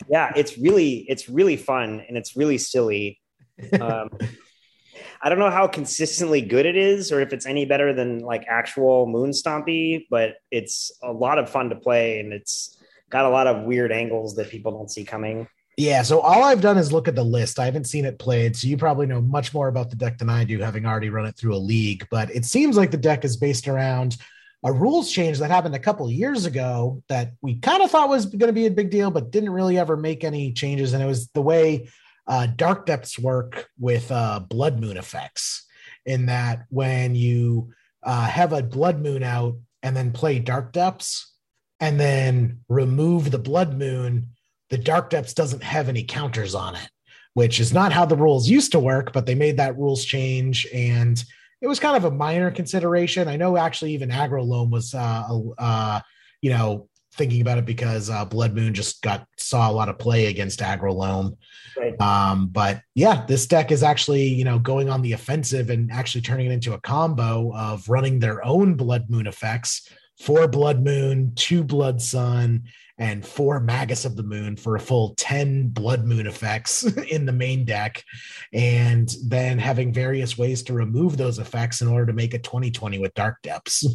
yeah 0.08 0.32
it's 0.36 0.56
really 0.58 1.06
it's 1.08 1.28
really 1.28 1.56
fun 1.56 2.02
and 2.06 2.16
it's 2.16 2.36
really 2.36 2.58
silly. 2.58 3.20
Um, 3.80 4.10
i 5.20 5.28
don't 5.28 5.40
know 5.40 5.50
how 5.50 5.66
consistently 5.66 6.40
good 6.40 6.64
it 6.64 6.76
is 6.76 7.10
or 7.10 7.20
if 7.20 7.32
it's 7.32 7.44
any 7.44 7.64
better 7.64 7.92
than 7.92 8.20
like 8.20 8.44
actual 8.48 9.08
moon 9.08 9.30
stompy 9.30 10.06
but 10.10 10.34
it's 10.52 10.92
a 11.02 11.10
lot 11.10 11.38
of 11.38 11.50
fun 11.50 11.70
to 11.70 11.74
play 11.74 12.20
and 12.20 12.32
it's 12.32 12.78
got 13.10 13.24
a 13.24 13.28
lot 13.28 13.48
of 13.48 13.64
weird 13.64 13.90
angles 13.90 14.36
that 14.36 14.48
people 14.48 14.70
don't 14.70 14.90
see 14.90 15.04
coming. 15.04 15.48
Yeah 15.76 16.02
so 16.02 16.20
all 16.20 16.44
i've 16.44 16.60
done 16.60 16.78
is 16.78 16.92
look 16.92 17.08
at 17.08 17.16
the 17.16 17.24
list. 17.24 17.58
I 17.58 17.64
haven't 17.64 17.88
seen 17.88 18.04
it 18.04 18.20
played 18.20 18.54
so 18.54 18.68
you 18.68 18.76
probably 18.76 19.06
know 19.06 19.20
much 19.20 19.52
more 19.52 19.66
about 19.66 19.90
the 19.90 19.96
deck 19.96 20.18
than 20.18 20.30
i 20.30 20.44
do 20.44 20.60
having 20.60 20.86
already 20.86 21.10
run 21.10 21.26
it 21.26 21.36
through 21.36 21.56
a 21.56 21.58
league 21.58 22.06
but 22.12 22.30
it 22.30 22.44
seems 22.44 22.76
like 22.76 22.92
the 22.92 22.96
deck 22.96 23.24
is 23.24 23.36
based 23.36 23.66
around 23.66 24.16
a 24.64 24.72
rules 24.72 25.10
change 25.10 25.38
that 25.38 25.50
happened 25.50 25.74
a 25.74 25.78
couple 25.78 26.06
of 26.06 26.12
years 26.12 26.44
ago 26.44 27.02
that 27.08 27.32
we 27.40 27.58
kind 27.60 27.82
of 27.82 27.90
thought 27.90 28.08
was 28.08 28.26
going 28.26 28.48
to 28.48 28.52
be 28.52 28.66
a 28.66 28.70
big 28.70 28.90
deal, 28.90 29.10
but 29.10 29.30
didn't 29.30 29.50
really 29.50 29.78
ever 29.78 29.96
make 29.96 30.24
any 30.24 30.52
changes. 30.52 30.92
And 30.92 31.02
it 31.02 31.06
was 31.06 31.28
the 31.28 31.42
way 31.42 31.88
uh, 32.26 32.46
dark 32.46 32.84
depths 32.84 33.18
work 33.18 33.68
with 33.78 34.10
uh, 34.10 34.40
blood 34.40 34.80
moon 34.80 34.96
effects, 34.96 35.64
in 36.04 36.26
that 36.26 36.64
when 36.70 37.14
you 37.14 37.72
uh, 38.02 38.26
have 38.26 38.52
a 38.52 38.62
blood 38.62 39.00
moon 39.00 39.22
out 39.22 39.56
and 39.82 39.96
then 39.96 40.12
play 40.12 40.38
dark 40.38 40.72
depths 40.72 41.32
and 41.80 42.00
then 42.00 42.60
remove 42.68 43.30
the 43.30 43.38
blood 43.38 43.78
moon, 43.78 44.30
the 44.70 44.78
dark 44.78 45.10
depths 45.10 45.34
doesn't 45.34 45.62
have 45.62 45.88
any 45.88 46.02
counters 46.02 46.54
on 46.54 46.74
it, 46.74 46.88
which 47.34 47.60
is 47.60 47.72
not 47.72 47.92
how 47.92 48.04
the 48.04 48.16
rules 48.16 48.48
used 48.48 48.72
to 48.72 48.80
work, 48.80 49.12
but 49.12 49.26
they 49.26 49.34
made 49.34 49.56
that 49.58 49.78
rules 49.78 50.04
change 50.04 50.66
and 50.74 51.24
it 51.60 51.66
was 51.66 51.80
kind 51.80 51.96
of 51.96 52.04
a 52.04 52.10
minor 52.10 52.50
consideration. 52.50 53.28
I 53.28 53.36
know 53.36 53.56
actually 53.56 53.94
even 53.94 54.10
Aggroloam 54.10 54.70
was, 54.70 54.94
uh, 54.94 55.40
uh, 55.58 56.00
you 56.40 56.50
know, 56.50 56.88
thinking 57.14 57.40
about 57.40 57.58
it 57.58 57.66
because 57.66 58.10
uh, 58.10 58.24
Blood 58.24 58.54
Moon 58.54 58.72
just 58.72 59.02
got 59.02 59.26
saw 59.36 59.70
a 59.70 59.72
lot 59.72 59.88
of 59.88 59.98
play 59.98 60.26
against 60.26 60.60
Aggroloam. 60.60 61.36
Right. 61.76 62.00
Um, 62.00 62.48
but 62.48 62.80
yeah, 62.94 63.24
this 63.26 63.46
deck 63.46 63.72
is 63.72 63.82
actually 63.82 64.28
you 64.28 64.44
know 64.44 64.58
going 64.58 64.88
on 64.88 65.02
the 65.02 65.12
offensive 65.12 65.68
and 65.70 65.90
actually 65.90 66.20
turning 66.22 66.46
it 66.46 66.52
into 66.52 66.74
a 66.74 66.80
combo 66.80 67.52
of 67.54 67.88
running 67.88 68.20
their 68.20 68.44
own 68.44 68.74
Blood 68.74 69.10
Moon 69.10 69.26
effects 69.26 69.90
for 70.18 70.48
Blood 70.48 70.82
Moon, 70.82 71.32
two 71.34 71.62
Blood 71.62 72.02
Sun, 72.02 72.64
and 72.98 73.24
four 73.24 73.60
Magus 73.60 74.04
of 74.04 74.16
the 74.16 74.24
Moon 74.24 74.56
for 74.56 74.74
a 74.74 74.80
full 74.80 75.14
10 75.16 75.68
Blood 75.68 76.04
Moon 76.04 76.26
effects 76.26 76.82
in 77.10 77.26
the 77.26 77.32
main 77.32 77.64
deck, 77.64 78.04
and 78.52 79.08
then 79.24 79.58
having 79.58 79.92
various 79.92 80.36
ways 80.36 80.62
to 80.64 80.72
remove 80.72 81.16
those 81.16 81.38
effects 81.38 81.80
in 81.80 81.88
order 81.88 82.06
to 82.06 82.12
make 82.12 82.34
a 82.34 82.38
2020 82.38 82.98
with 82.98 83.14
Dark 83.14 83.40
Depths. 83.42 83.86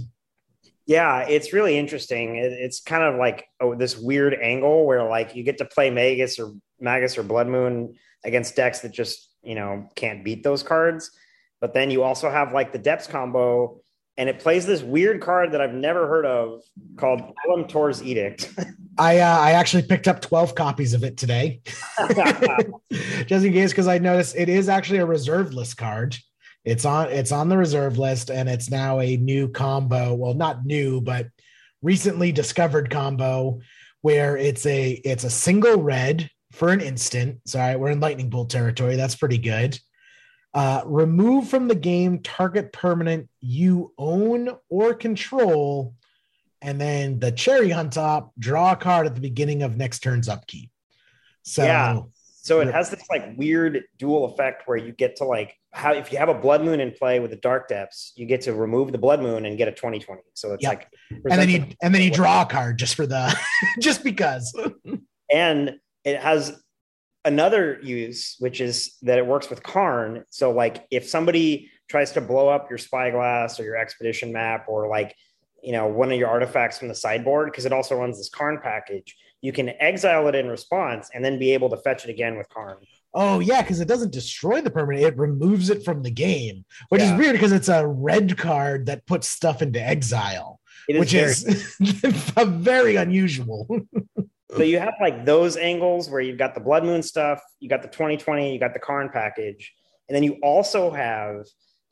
Yeah, 0.86 1.21
it's 1.21 1.53
really 1.53 1.78
interesting. 1.78 2.36
It's 2.36 2.82
kind 2.82 3.03
of 3.03 3.15
like 3.15 3.45
oh, 3.61 3.76
this 3.76 3.97
weird 3.97 4.34
angle 4.34 4.86
where 4.86 5.03
like 5.03 5.36
you 5.36 5.43
get 5.43 5.57
to 5.59 5.65
play 5.65 5.89
Magus 5.89 6.39
or 6.39 6.53
Magus 6.80 7.17
or 7.17 7.24
Blood 7.24 7.47
Moon 7.47 7.95
against 8.26 8.55
decks 8.55 8.80
that 8.80 8.91
just 8.91 9.30
you 9.43 9.55
know 9.55 9.89
can't 9.95 10.26
beat 10.26 10.43
those 10.43 10.63
cards, 10.63 11.11
but 11.61 11.74
then 11.74 11.89
you 11.89 12.03
also 12.03 12.30
have 12.30 12.53
like 12.53 12.74
the 12.74 12.80
Depths 12.80 13.07
combo 13.07 13.82
and 14.18 14.30
it 14.30 14.39
plays 14.39 14.66
this 14.66 14.82
weird 14.82 15.22
card 15.22 15.51
that 15.53 15.61
I've 15.61 15.74
never 15.74 16.07
heard 16.07 16.26
of 16.26 16.61
called 16.97 17.22
Alim 17.47 17.68
Edict. 18.03 18.53
I 18.97 19.20
uh, 19.20 19.39
I 19.39 19.51
actually 19.51 19.84
picked 19.84 20.07
up 20.07 20.22
12 20.22 20.53
copies 20.53 20.93
of 20.93 21.03
it 21.03 21.18
today, 21.18 21.61
just 23.26 23.45
in 23.45 23.53
case, 23.53 23.72
because 23.72 23.88
I 23.88 23.97
noticed 23.97 24.36
it 24.36 24.49
is 24.49 24.70
actually 24.70 24.99
a 24.99 25.05
reserve 25.05 25.53
list 25.53 25.78
card. 25.78 26.16
It's 26.64 26.86
on 26.86 27.09
it's 27.09 27.32
on 27.32 27.49
the 27.49 27.57
reserve 27.57 27.97
list, 27.97 28.30
and 28.30 28.47
it's 28.47 28.70
now 28.70 28.99
a 28.99 29.18
new 29.18 29.49
combo. 29.49 30.14
Well, 30.14 30.36
not 30.36 30.66
new, 30.66 31.01
but 31.01 31.28
recently 31.82 32.32
discovered 32.32 32.89
combo 32.89 33.59
where 34.01 34.38
it's 34.38 34.66
a 34.66 34.91
it's 34.91 35.24
a 35.24 35.30
single 35.30 35.82
red 35.82 36.30
for 36.51 36.70
an 36.70 36.82
instant. 36.82 37.39
Sorry, 37.47 37.76
we're 37.76 37.89
in 37.89 37.99
lightning 37.99 38.30
bolt 38.30 38.51
territory. 38.51 38.95
That's 38.95 39.16
pretty 39.16 39.39
good. 39.39 39.80
Uh, 40.54 40.82
remove 40.86 41.47
from 41.49 41.68
the 41.68 41.76
game 41.76 42.20
target 42.20 42.72
permanent 42.72 43.28
you 43.39 43.91
own 43.97 44.49
or 44.70 44.93
control, 44.93 45.95
and 46.62 46.80
then 46.80 47.20
the 47.20 47.32
cherry 47.32 47.74
on 47.74 47.89
top. 47.89 48.32
Draw 48.38 48.74
a 48.74 48.76
card 48.76 49.08
at 49.08 49.16
the 49.16 49.22
beginning 49.22 49.64
of 49.64 49.78
next 49.78 49.99
turn's 49.99 50.30
upkeep. 50.30 50.70
So 51.43 51.64
Yeah. 51.64 52.01
So 52.43 52.60
it 52.60 52.68
has 52.74 52.89
this 52.89 53.01
like 53.10 53.38
weird 53.38 53.84
dual 53.97 54.26
effect 54.26 54.64
where 54.68 54.76
you 54.78 54.91
get 54.91 55.16
to 55.18 55.24
like 55.24 55.56
how 55.72 55.93
if 55.93 56.12
you 56.12 56.18
have 56.18 56.28
a 56.28 56.34
blood 56.34 56.62
moon 56.62 56.82
in 56.82 56.91
play 56.91 57.22
with 57.22 57.32
the 57.32 57.38
dark 57.38 57.70
depths, 57.70 58.12
you 58.18 58.26
get 58.26 58.41
to 58.41 58.54
remove 58.54 58.91
the 58.91 58.97
blood 58.97 59.22
moon 59.22 59.45
and 59.45 59.58
get 59.58 59.70
a 59.70 59.72
2020. 59.72 60.22
So 60.34 60.54
it's 60.54 60.62
Yep. 60.62 60.70
like 60.70 60.88
and 61.10 61.39
then 61.41 61.49
you 61.49 61.66
and 61.82 61.95
then 61.95 62.01
you 62.01 62.12
draw 62.22 62.41
a 62.41 62.45
card 62.45 62.78
just 62.78 62.95
for 62.95 63.08
the 63.08 63.34
just 63.80 64.04
because. 64.04 64.54
and 65.34 65.76
it 66.04 66.20
has 66.20 66.62
another 67.26 67.80
use, 67.82 68.36
which 68.39 68.61
is 68.61 68.97
that 69.01 69.17
it 69.17 69.26
works 69.26 69.49
with 69.49 69.63
Karn. 69.63 70.24
So 70.30 70.51
like 70.51 70.86
if 70.91 71.07
somebody 71.07 71.69
tries 71.89 72.11
to 72.13 72.21
blow 72.21 72.49
up 72.49 72.69
your 72.69 72.78
spyglass 72.78 73.59
or 73.59 73.63
your 73.63 73.78
expedition 73.78 74.32
map 74.32 74.65
or 74.67 74.88
like 74.88 75.15
you 75.61 75.71
know 75.71 75.88
one 75.88 76.11
of 76.11 76.17
your 76.19 76.30
artifacts 76.30 76.78
from 76.80 76.88
the 76.89 76.95
sideboard 76.95 77.51
because 77.51 77.65
it 77.65 77.74
also 77.74 77.95
runs 77.95 78.17
this 78.17 78.30
Karn 78.30 78.59
package, 78.61 79.15
you 79.41 79.51
can 79.53 79.69
exile 79.80 80.28
it 80.28 80.36
in 80.36 80.47
response 80.47 81.09
and 81.13 81.24
then 81.24 81.39
be 81.39 81.51
able 81.51 81.69
to 81.69 81.78
fetch 81.78 82.03
it 82.05 82.09
again 82.09 82.38
with 82.38 82.49
Karn. 82.49 82.78
Oh 83.13 83.39
yeah, 83.39 83.61
because 83.61 83.80
it 83.80 83.88
doesn't 83.88 84.11
destroy 84.11 84.61
the 84.61 84.71
permanent; 84.71 85.05
it 85.05 85.17
removes 85.17 85.69
it 85.69 85.86
from 85.86 86.01
the 86.01 86.11
game, 86.11 86.65
which 86.89 87.01
Yeah. 87.01 87.13
is 87.13 87.19
weird 87.19 87.34
because 87.34 87.51
it's 87.51 87.69
a 87.69 87.86
red 87.86 88.38
card 88.38 88.88
that 88.88 89.05
puts 89.05 89.28
stuff 89.30 89.61
into 89.61 89.80
exile, 89.82 90.59
is 90.89 90.99
which 90.99 91.11
very 91.11 91.32
is 91.32 91.76
very 92.47 92.95
unusual. 92.95 93.67
So 94.51 94.61
you 94.61 94.77
have 94.79 94.93
like 95.01 95.25
those 95.25 95.57
angles 95.57 96.09
where 96.09 96.21
you've 96.21 96.37
got 96.37 96.53
the 96.53 96.59
Blood 96.61 96.83
Moon 96.83 97.01
stuff, 97.01 97.41
you 97.59 97.69
got 97.69 97.81
the 97.81 97.87
2020, 97.87 98.53
you 98.53 98.59
got 98.59 98.73
the 98.73 98.79
Karn 98.79 99.09
package, 99.09 99.73
and 100.07 100.15
then 100.15 100.21
you 100.23 100.37
also 100.43 100.91
have 100.91 101.45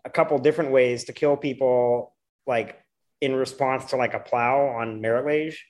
a 0.05 0.09
couple 0.09 0.37
different 0.37 0.71
ways 0.71 1.05
to 1.05 1.13
kill 1.13 1.37
people, 1.37 2.13
like 2.45 2.79
in 3.19 3.33
response 3.35 3.85
to 3.85 3.95
like 3.95 4.13
a 4.13 4.19
plow 4.19 4.67
on 4.67 5.01
Marit 5.01 5.25
Lage. 5.25 5.65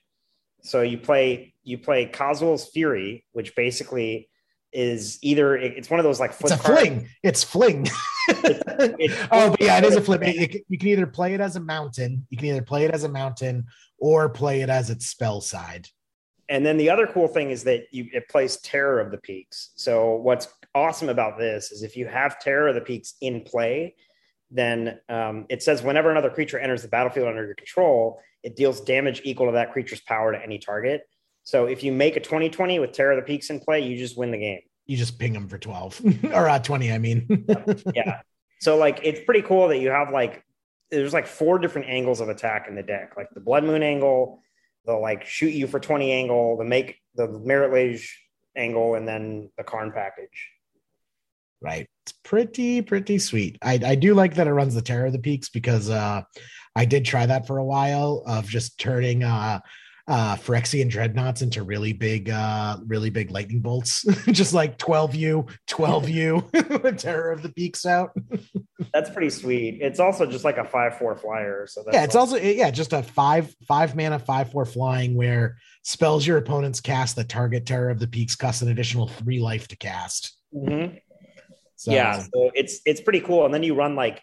So 0.62 0.82
you 0.82 0.98
play 0.98 1.54
you 1.62 1.78
play 1.78 2.06
Kazuul's 2.06 2.68
Fury, 2.70 3.24
which 3.32 3.54
basically 3.56 4.28
is 4.72 5.18
either 5.22 5.56
it's 5.56 5.90
one 5.90 6.00
of 6.00 6.04
those 6.04 6.18
like 6.20 6.30
It's 6.32 6.40
a 6.40 6.56
flip 6.56 6.60
cards. 6.60 6.80
fling. 6.80 7.08
It's 7.22 7.44
fling. 7.44 7.86
It's- 8.28 9.28
oh, 9.30 9.50
but 9.50 9.60
yeah, 9.60 9.78
it 9.78 9.84
is 9.84 9.96
a 9.96 10.00
flip. 10.08 10.22
It- 10.24 10.64
you 10.68 10.78
can 10.78 10.88
either 10.88 11.06
play 11.06 11.34
it 11.34 11.40
as 11.40 11.56
a 11.56 11.60
mountain. 11.60 12.26
You 12.30 12.36
can 12.38 12.48
either 12.48 12.62
play 12.62 12.84
it 12.84 12.90
as 12.90 13.04
a 13.04 13.08
mountain 13.08 13.66
or 13.98 14.28
play 14.28 14.62
it 14.62 14.68
as 14.68 14.90
its 14.90 15.06
spell 15.06 15.40
side. 15.40 15.88
And 16.48 16.66
then 16.66 16.76
the 16.76 16.90
other 16.90 17.06
cool 17.06 17.28
thing 17.28 17.50
is 17.50 17.64
that 17.64 17.84
you 17.92 18.08
it 18.12 18.28
plays 18.28 18.56
Terror 18.58 19.00
of 19.00 19.10
the 19.10 19.18
Peaks. 19.18 19.70
So 19.76 20.16
what's 20.16 20.48
awesome 20.74 21.08
about 21.08 21.38
this 21.38 21.70
is 21.72 21.82
if 21.82 21.96
you 21.96 22.06
have 22.06 22.38
Terror 22.40 22.68
of 22.68 22.74
the 22.74 22.80
Peaks 22.80 23.14
in 23.20 23.42
play, 23.42 23.94
then 24.50 24.98
um, 25.08 25.46
it 25.48 25.62
says 25.62 25.82
whenever 25.82 26.10
another 26.10 26.30
creature 26.30 26.58
enters 26.58 26.82
the 26.82 26.88
battlefield 26.88 27.28
under 27.28 27.44
your 27.46 27.54
control, 27.54 28.20
it 28.42 28.56
deals 28.56 28.80
damage 28.80 29.22
equal 29.24 29.46
to 29.46 29.52
that 29.52 29.72
creature's 29.72 30.00
power 30.00 30.32
to 30.32 30.42
any 30.42 30.58
target. 30.58 31.02
So 31.44 31.66
if 31.66 31.82
you 31.82 31.90
make 31.92 32.16
a 32.16 32.20
2020 32.20 32.78
with 32.78 32.92
Terror 32.92 33.12
of 33.12 33.16
the 33.16 33.22
Peaks 33.22 33.50
in 33.50 33.60
play, 33.60 33.80
you 33.80 33.96
just 33.96 34.16
win 34.18 34.30
the 34.30 34.38
game. 34.38 34.60
You 34.86 34.96
just 34.96 35.18
ping 35.18 35.32
them 35.32 35.48
for 35.48 35.58
twelve 35.58 36.00
or 36.32 36.48
uh, 36.48 36.58
twenty. 36.58 36.92
I 36.92 36.98
mean, 36.98 37.46
Yeah. 37.94 38.20
so 38.60 38.76
like 38.76 39.00
it's 39.04 39.20
pretty 39.24 39.42
cool 39.42 39.68
that 39.68 39.78
you 39.78 39.90
have 39.90 40.10
like 40.10 40.44
there's 40.90 41.12
like 41.14 41.26
four 41.26 41.58
different 41.58 41.88
angles 41.88 42.20
of 42.20 42.28
attack 42.28 42.66
in 42.68 42.74
the 42.74 42.82
deck, 42.82 43.14
like 43.16 43.28
the 43.32 43.40
Blood 43.40 43.64
Moon 43.64 43.82
angle, 43.82 44.42
the 44.86 44.94
like 44.94 45.24
shoot 45.24 45.50
you 45.50 45.66
for 45.66 45.80
20 45.80 46.12
angle, 46.12 46.56
the 46.56 46.64
make 46.64 46.98
the 47.14 47.28
Marit 47.28 47.72
Lage 47.72 48.18
angle, 48.56 48.94
and 48.94 49.06
then 49.06 49.50
the 49.56 49.64
Karn 49.64 49.92
package. 49.92 50.50
right? 51.60 51.86
It's 52.04 52.12
pretty 52.24 52.82
pretty 52.82 53.18
sweet. 53.18 53.58
I 53.62 53.80
I 53.84 53.94
do 53.94 54.14
like 54.14 54.34
that 54.34 54.46
it 54.48 54.52
runs 54.52 54.74
the 54.74 54.82
Terror 54.82 55.06
of 55.06 55.12
the 55.12 55.18
Peaks 55.18 55.48
because 55.48 55.88
uh 55.88 56.22
I 56.74 56.84
did 56.84 57.04
try 57.04 57.26
that 57.26 57.46
for 57.46 57.58
a 57.58 57.64
while 57.64 58.22
of 58.26 58.46
just 58.48 58.78
turning 58.78 59.22
uh 59.22 59.60
uh 60.08 60.36
Phyrexian 60.36 60.88
dreadnoughts 60.90 61.42
into 61.42 61.62
really 61.62 61.92
big 61.92 62.28
uh 62.28 62.76
really 62.86 63.10
big 63.10 63.30
lightning 63.30 63.60
bolts 63.60 64.02
just 64.32 64.52
like 64.52 64.76
12u 64.78 65.48
12u 65.68 66.82
with 66.82 66.98
terror 66.98 67.30
of 67.30 67.42
the 67.42 67.48
peaks 67.50 67.86
out 67.86 68.10
That's 68.92 69.10
pretty 69.10 69.30
sweet. 69.30 69.78
It's 69.80 70.00
also 70.00 70.26
just 70.26 70.44
like 70.44 70.58
a 70.58 70.64
five 70.64 70.98
four 70.98 71.14
flyer. 71.16 71.66
So 71.68 71.82
that's 71.84 71.94
yeah 71.94 72.04
it's 72.04 72.16
also 72.16 72.36
yeah 72.36 72.70
just 72.70 72.92
a 72.92 73.02
five 73.02 73.54
five 73.68 73.94
mana 73.94 74.18
five 74.18 74.50
four 74.50 74.64
flying 74.64 75.14
where 75.14 75.56
spells 75.84 76.26
your 76.26 76.36
opponents 76.36 76.80
cast 76.80 77.14
the 77.16 77.24
target 77.24 77.64
terror 77.64 77.90
of 77.90 78.00
the 78.00 78.08
peaks 78.08 78.34
cost 78.34 78.60
an 78.62 78.68
additional 78.68 79.06
three 79.08 79.38
life 79.40 79.68
to 79.68 79.76
cast 79.76 80.36
Mhm. 80.54 81.00
so 81.76 81.92
yeah. 81.92 82.18
So 82.18 82.50
it's 82.54 82.80
it's 82.84 83.00
pretty 83.00 83.20
cool. 83.20 83.44
And 83.44 83.54
then 83.54 83.62
you 83.62 83.74
run 83.74 83.94
like 83.94 84.20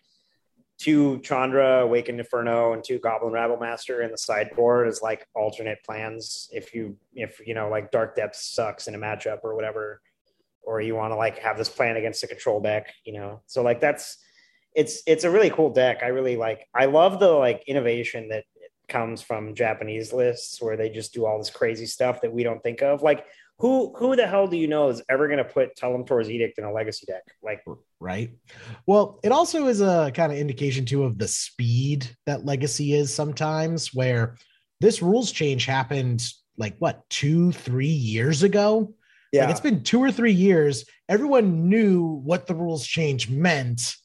two 0.80 1.20
Chandra, 1.20 1.82
Awakened 1.82 2.20
Inferno, 2.20 2.74
and 2.74 2.84
two 2.84 3.00
Goblin 3.00 3.34
Rabblemaster 3.34 4.04
in 4.04 4.12
the 4.12 4.18
sideboard 4.18 4.88
as 4.88 5.02
like 5.02 5.28
alternate 5.36 5.84
plans 5.86 6.50
if 6.52 6.74
you 6.74 6.98
if 7.14 7.46
you 7.46 7.54
know 7.54 7.70
like 7.70 7.92
Dark 7.92 8.16
Depths 8.16 8.54
sucks 8.54 8.88
in 8.88 8.96
a 8.96 8.98
matchup 8.98 9.40
or 9.44 9.56
whatever, 9.56 10.02
or 10.64 10.82
you 10.82 10.96
want 10.96 11.12
to 11.12 11.18
like 11.18 11.38
have 11.40 11.58
this 11.58 11.70
plan 11.70 11.98
against 11.98 12.24
a 12.24 12.28
control 12.28 12.62
deck, 12.62 12.88
you 13.04 13.14
know. 13.14 13.42
So 13.46 13.62
like 13.62 13.82
that's 13.82 14.18
it's 14.74 15.04
it's 15.06 15.26
a 15.26 15.30
really 15.30 15.50
cool 15.50 15.72
deck. 15.72 16.00
I 16.02 16.08
really 16.08 16.38
like 16.38 16.68
I 16.74 16.86
love 16.86 17.20
the 17.20 17.30
like 17.30 17.64
innovation 17.68 18.30
that 18.30 18.46
comes 18.88 19.22
from 19.22 19.54
Japanese 19.54 20.12
lists 20.14 20.62
where 20.62 20.76
they 20.76 20.90
just 20.90 21.14
do 21.14 21.26
all 21.26 21.38
this 21.38 21.50
crazy 21.50 21.86
stuff 21.86 22.22
that 22.22 22.34
we 22.34 22.44
don't 22.44 22.64
think 22.64 22.82
of. 22.82 23.02
Like 23.02 23.26
who 23.60 23.93
who 23.97 24.16
the 24.16 24.28
hell 24.28 24.47
do 24.47 24.57
you 24.57 24.68
know 24.68 24.89
is 24.89 25.01
ever 25.10 25.28
going 25.28 25.38
to 25.38 25.43
put 25.43 25.76
Telim'Tor's 25.76 26.30
Edict 26.30 26.57
in 26.57 26.64
a 26.64 26.72
legacy 26.72 27.05
deck? 27.05 27.24
Like 27.43 27.64
right 27.99 28.32
well 28.88 29.20
it 29.24 29.32
also 29.32 29.68
is 29.68 29.82
a 29.82 30.12
kind 30.16 30.32
of 30.32 30.38
indication 30.38 30.86
too 30.86 31.03
of 31.03 31.18
the 31.18 31.28
speed 31.28 32.10
that 32.26 32.45
legacy 32.45 32.93
is 32.93 33.14
sometimes 33.14 33.93
where 33.93 34.38
this 34.80 35.01
rules 35.01 35.32
change 35.32 35.66
happened 35.66 36.24
like 36.57 36.76
what 36.80 37.07
two 37.10 37.51
three 37.51 37.88
years 37.88 38.43
ago 38.43 38.93
yeah, 39.32 39.41
Like 39.41 39.51
it's 39.51 39.60
been 39.60 39.84
two 39.84 40.01
or 40.01 40.12
three 40.12 40.32
years. 40.32 40.86
Everyone 41.07 41.70
knew 41.70 42.03
what 42.24 42.47
the 42.47 42.55
rules 42.55 42.86
change 42.86 43.30
meant, 43.30 43.95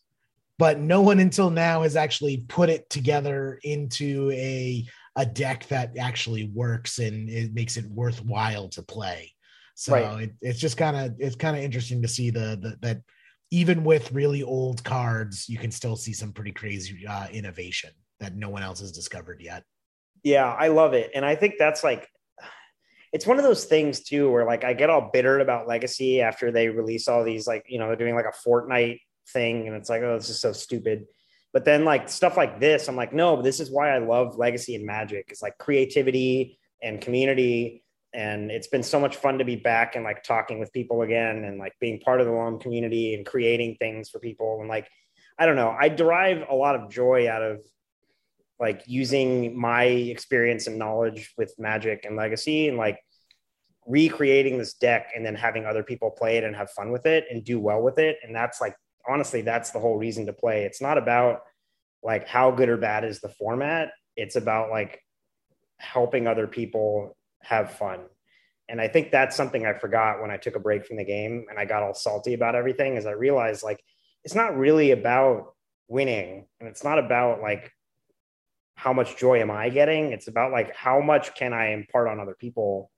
but 0.59 0.79
no 0.79 1.01
one 1.01 1.19
until 1.19 1.51
now 1.51 1.83
has 1.83 1.97
actually 1.97 2.45
put 2.49 2.69
it 2.69 2.91
together 2.91 3.59
into 3.63 4.31
a 4.33 4.87
a 5.17 5.25
deck 5.25 5.67
that 5.69 5.97
actually 5.97 6.51
works 6.53 6.99
and 6.99 7.31
it 7.31 7.55
makes 7.55 7.77
it 7.77 7.87
worthwhile 7.87 8.69
to 8.69 8.83
play. 8.83 9.33
So 9.75 9.93
Right. 9.93 10.23
it, 10.25 10.33
it's 10.41 10.59
just 10.59 10.77
kind 10.77 10.97
of 10.97 11.15
it's 11.19 11.37
kind 11.37 11.57
of 11.57 11.63
interesting 11.63 12.03
to 12.03 12.09
see 12.09 12.31
the, 12.31 12.59
the 12.61 12.77
that 12.81 13.03
even 13.51 13.85
with 13.85 14.13
really 14.13 14.43
old 14.43 14.83
cards, 14.85 15.49
you 15.49 15.59
can 15.59 15.71
still 15.71 15.97
see 15.97 16.13
some 16.13 16.33
pretty 16.33 16.53
crazy 16.53 17.07
uh, 17.07 17.29
innovation 17.29 17.91
that 18.21 18.35
no 18.35 18.49
one 18.49 18.63
else 18.63 18.81
has 18.81 18.93
discovered 18.93 19.41
yet. 19.41 19.65
Yeah, 20.23 20.47
I 20.47 20.69
love 20.69 20.95
it. 20.95 21.11
And 21.15 21.25
I 21.25 21.37
think 21.37 21.55
that's 21.59 21.85
like 21.85 22.09
it's 23.13 23.27
one 23.27 23.39
of 23.39 23.45
those 23.45 23.65
things 23.65 24.01
too 24.01 24.29
where 24.29 24.45
like 24.45 24.65
I 24.65 24.73
get 24.73 24.91
all 24.91 25.11
bitter 25.13 25.39
about 25.39 25.69
Legacy 25.69 26.21
after 26.21 26.51
they 26.51 26.69
release 26.69 27.07
all 27.07 27.23
these 27.23 27.47
like, 27.47 27.65
you 27.69 27.79
know, 27.79 27.87
they're 27.87 27.97
doing 27.97 28.17
like 28.17 28.25
a 28.25 28.49
Fortnite 28.49 28.99
thing 29.33 29.69
and 29.69 29.77
it's 29.77 29.89
like, 29.89 30.03
oh, 30.03 30.19
this 30.19 30.31
is 30.31 30.41
so 30.41 30.53
stupid. 30.53 31.05
But 31.53 31.65
then 31.65 31.85
like 31.85 32.09
stuff 32.09 32.37
like 32.37 32.59
this, 32.59 32.89
I'm 32.89 32.97
like, 32.97 33.13
no, 33.13 33.41
this 33.41 33.61
is 33.61 33.71
why 33.71 33.95
I 33.95 33.99
love 33.99 34.37
Legacy 34.37 34.75
and 34.75 34.85
Magic. 34.85 35.27
It's 35.29 35.43
like 35.43 35.57
creativity 35.59 36.59
and 36.83 37.01
community. 37.01 37.84
And 38.15 38.51
it's 38.51 38.69
been 38.69 38.83
so 38.83 39.01
much 39.01 39.17
fun 39.17 39.39
to 39.39 39.45
be 39.45 39.57
back 39.57 39.97
and 39.97 40.05
like 40.05 40.23
talking 40.23 40.61
with 40.61 40.73
people 40.73 41.03
again 41.03 41.45
and 41.45 41.59
like 41.59 41.73
being 41.81 41.99
part 42.01 42.21
of 42.21 42.27
the 42.27 42.33
loam 42.33 42.61
community 42.61 43.15
and 43.15 43.27
creating 43.27 43.77
things 43.81 44.09
for 44.09 44.21
people. 44.21 44.61
And 44.61 44.69
like, 44.69 44.89
I 45.39 45.47
don't 45.47 45.57
know, 45.57 45.77
I 45.79 45.89
derive 45.89 46.45
a 46.49 46.55
lot 46.55 46.77
of 46.77 46.91
joy 46.91 47.29
out 47.29 47.43
of 47.43 47.61
like 48.61 48.85
using 48.87 49.59
my 49.59 49.85
experience 49.85 50.69
and 50.69 50.79
knowledge 50.79 51.35
with 51.37 51.55
magic 51.59 52.05
and 52.05 52.17
legacy 52.17 52.69
and 52.69 52.79
like 52.79 53.01
recreating 53.87 54.59
this 54.59 54.75
deck 54.75 55.11
and 55.15 55.27
then 55.27 55.35
having 55.35 55.67
other 55.67 55.83
people 55.83 56.11
play 56.11 56.37
it 56.37 56.45
and 56.45 56.55
have 56.55 56.71
fun 56.71 56.93
with 56.93 57.07
it 57.07 57.25
and 57.31 57.45
do 57.45 57.59
well 57.59 57.83
with 57.83 57.99
it. 57.99 58.17
And 58.23 58.35
that's 58.35 58.61
like 58.61 58.77
honestly 59.09 59.43
that's 59.43 59.73
the 59.73 59.81
whole 59.81 59.99
reason 59.99 60.27
to 60.27 60.33
play. 60.33 60.65
It's 60.65 60.81
not 60.81 60.99
about 60.99 61.41
like 62.03 62.29
how 62.29 62.53
good 62.53 62.69
or 62.69 62.77
bad 62.77 63.05
is 63.05 63.21
the 63.21 63.29
format. 63.29 63.91
It's 64.17 64.37
about 64.37 64.71
like 64.71 65.01
helping 65.79 66.27
other 66.27 66.47
people 66.47 67.17
have 67.45 67.73
fun 67.73 68.01
and 68.69 68.81
i 68.81 68.89
think 68.89 69.11
that's 69.11 69.37
something 69.37 69.67
i 69.67 69.73
forgot 69.73 70.21
when 70.21 70.31
i 70.31 70.37
took 70.37 70.57
a 70.57 70.61
break 70.61 70.85
from 70.85 70.97
the 70.97 71.05
game 71.05 71.47
and 71.49 71.59
i 71.59 71.65
got 71.65 71.83
all 71.83 71.95
salty 71.95 72.35
about 72.35 72.55
everything 72.55 72.97
is 72.97 73.07
i 73.07 73.13
realized 73.13 73.63
like 73.63 73.83
it's 74.25 74.35
not 74.35 74.57
really 74.57 74.91
about 74.91 75.55
winning 75.89 76.47
and 76.61 76.69
it's 76.69 76.83
not 76.83 76.99
about 76.99 77.41
like 77.41 77.73
how 78.77 78.93
much 78.93 79.17
joy 79.17 79.41
am 79.41 79.51
I 79.51 79.69
getting? 79.69 80.13
It's 80.13 80.29
about 80.29 80.53
like 80.53 80.75
how 80.75 81.01
much 81.01 81.35
can 81.35 81.53
I 81.53 81.69
impart 81.69 82.09
on 82.09 82.21
other 82.21 82.35
people. 82.35 82.91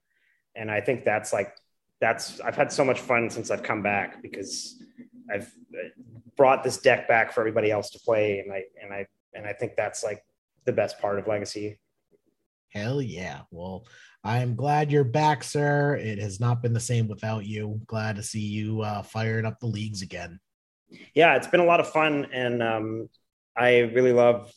And 0.55 0.71
I 0.71 0.81
think 0.81 1.05
that's 1.05 1.33
like 1.33 1.55
that's 2.01 2.41
I've 2.41 2.57
had 2.57 2.73
so 2.73 2.85
much 2.85 3.01
fun 3.01 3.31
since 3.31 3.51
I've 3.51 3.63
come 3.63 3.83
back 3.83 4.23
because 4.23 4.83
I've 5.33 5.53
uh, 5.75 5.89
brought 6.37 6.65
this 6.65 6.79
deck 6.79 7.09
back 7.09 7.33
for 7.33 7.41
everybody 7.41 7.71
else 7.71 7.91
to 7.91 7.99
play 7.99 8.41
and 8.41 8.53
I 8.53 8.65
and 8.83 8.93
I 8.93 9.07
and 9.35 9.47
I 9.47 9.53
think 9.53 9.77
that's 9.77 10.03
like 10.03 10.25
the 10.65 10.73
best 10.73 10.99
part 10.99 11.19
of 11.19 11.27
legacy. 11.27 11.79
Hell 12.69 13.01
yeah. 13.01 13.41
Well, 13.51 13.87
I'm 14.25 14.55
glad 14.57 14.91
you're 14.91 15.05
back, 15.05 15.45
sir. 15.45 15.97
It 15.97 16.19
has 16.19 16.41
not 16.41 16.63
been 16.63 16.73
the 16.73 16.81
same 16.81 17.09
without 17.09 17.47
you. 17.47 17.81
Glad 17.87 18.17
to 18.17 18.23
see 18.23 18.41
you 18.41 18.83
uh, 18.83 19.03
firing 19.03 19.47
up 19.47 19.61
the 19.61 19.67
leagues 19.67 20.03
again. 20.03 20.41
Yeah, 21.15 21.37
it's 21.37 21.47
been 21.47 21.61
a 21.61 21.65
lot 21.65 21.81
of 21.81 21.89
fun, 21.89 22.27
and 22.33 22.63
um, 22.63 23.09
I 23.57 23.79
really 23.79 24.13
loved 24.13 24.53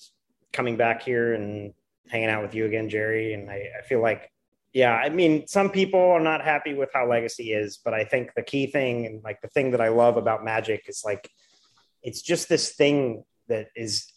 coming 0.51 0.77
back 0.77 1.01
here 1.01 1.33
and 1.33 1.73
hanging 2.07 2.29
out 2.29 2.41
with 2.41 2.55
you 2.55 2.65
again, 2.65 2.89
Jerry. 2.89 3.33
And 3.33 3.49
I, 3.49 3.69
I 3.79 3.81
feel 3.83 4.01
like, 4.01 4.31
yeah, 4.73 4.93
I 4.93 5.09
mean, 5.09 5.47
some 5.47 5.69
people 5.69 5.99
are 5.99 6.19
not 6.19 6.43
happy 6.43 6.73
with 6.73 6.89
how 6.93 7.07
Legacy 7.07 7.53
is, 7.53 7.77
but 7.77 7.93
I 7.93 8.03
think 8.03 8.31
the 8.35 8.41
key 8.41 8.67
thing 8.67 9.05
and 9.05 9.23
like 9.23 9.41
the 9.41 9.47
thing 9.47 9.71
that 9.71 9.81
I 9.81 9.89
love 9.89 10.17
about 10.17 10.43
Magic 10.43 10.85
is 10.87 11.03
like 11.05 11.29
it's 12.01 12.21
just 12.21 12.49
this 12.49 12.73
thing 12.75 13.23
that 13.47 13.67
is 13.75 14.08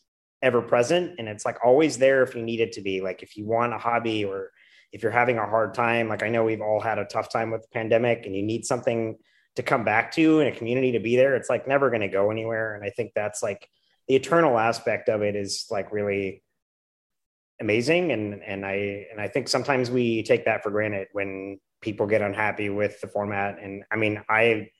ever 0.42 0.60
present 0.60 1.14
and 1.18 1.28
it's 1.28 1.44
like 1.44 1.58
always 1.64 1.98
there 1.98 2.22
if 2.22 2.34
you 2.34 2.42
need 2.42 2.60
it 2.60 2.72
to 2.72 2.80
be. 2.80 3.00
Like 3.00 3.22
if 3.22 3.36
you 3.36 3.46
want 3.46 3.72
a 3.72 3.78
hobby 3.78 4.24
or 4.24 4.50
if 4.92 5.02
you're 5.02 5.12
having 5.12 5.38
a 5.38 5.46
hard 5.46 5.74
time, 5.74 6.08
like 6.08 6.22
I 6.22 6.28
know 6.28 6.44
we've 6.44 6.60
all 6.60 6.80
had 6.80 6.98
a 6.98 7.04
tough 7.04 7.30
time 7.30 7.50
with 7.50 7.62
the 7.62 7.68
pandemic 7.68 8.26
and 8.26 8.34
you 8.34 8.42
need 8.42 8.66
something 8.66 9.16
to 9.56 9.62
come 9.62 9.84
back 9.84 10.12
to 10.12 10.40
and 10.40 10.48
a 10.48 10.56
community 10.56 10.92
to 10.92 11.00
be 11.00 11.16
there, 11.16 11.36
it's 11.36 11.48
like 11.48 11.68
never 11.68 11.90
going 11.90 12.00
to 12.00 12.08
go 12.08 12.30
anywhere. 12.30 12.74
And 12.74 12.84
I 12.84 12.90
think 12.90 13.12
that's 13.14 13.42
like 13.42 13.68
the 14.08 14.16
eternal 14.16 14.58
aspect 14.58 15.08
of 15.08 15.22
it 15.22 15.36
is 15.36 15.66
like 15.70 15.92
really 15.92 16.42
amazing. 17.60 18.12
And, 18.12 18.42
and 18.42 18.66
I, 18.66 19.06
and 19.10 19.20
I 19.20 19.28
think 19.28 19.48
sometimes 19.48 19.90
we 19.90 20.22
take 20.22 20.46
that 20.46 20.62
for 20.62 20.70
granted 20.70 21.08
when 21.12 21.60
people 21.80 22.06
get 22.06 22.22
unhappy 22.22 22.70
with 22.70 23.00
the 23.00 23.08
format. 23.08 23.58
And 23.62 23.84
I 23.90 23.96
mean, 23.96 24.22
I 24.28 24.70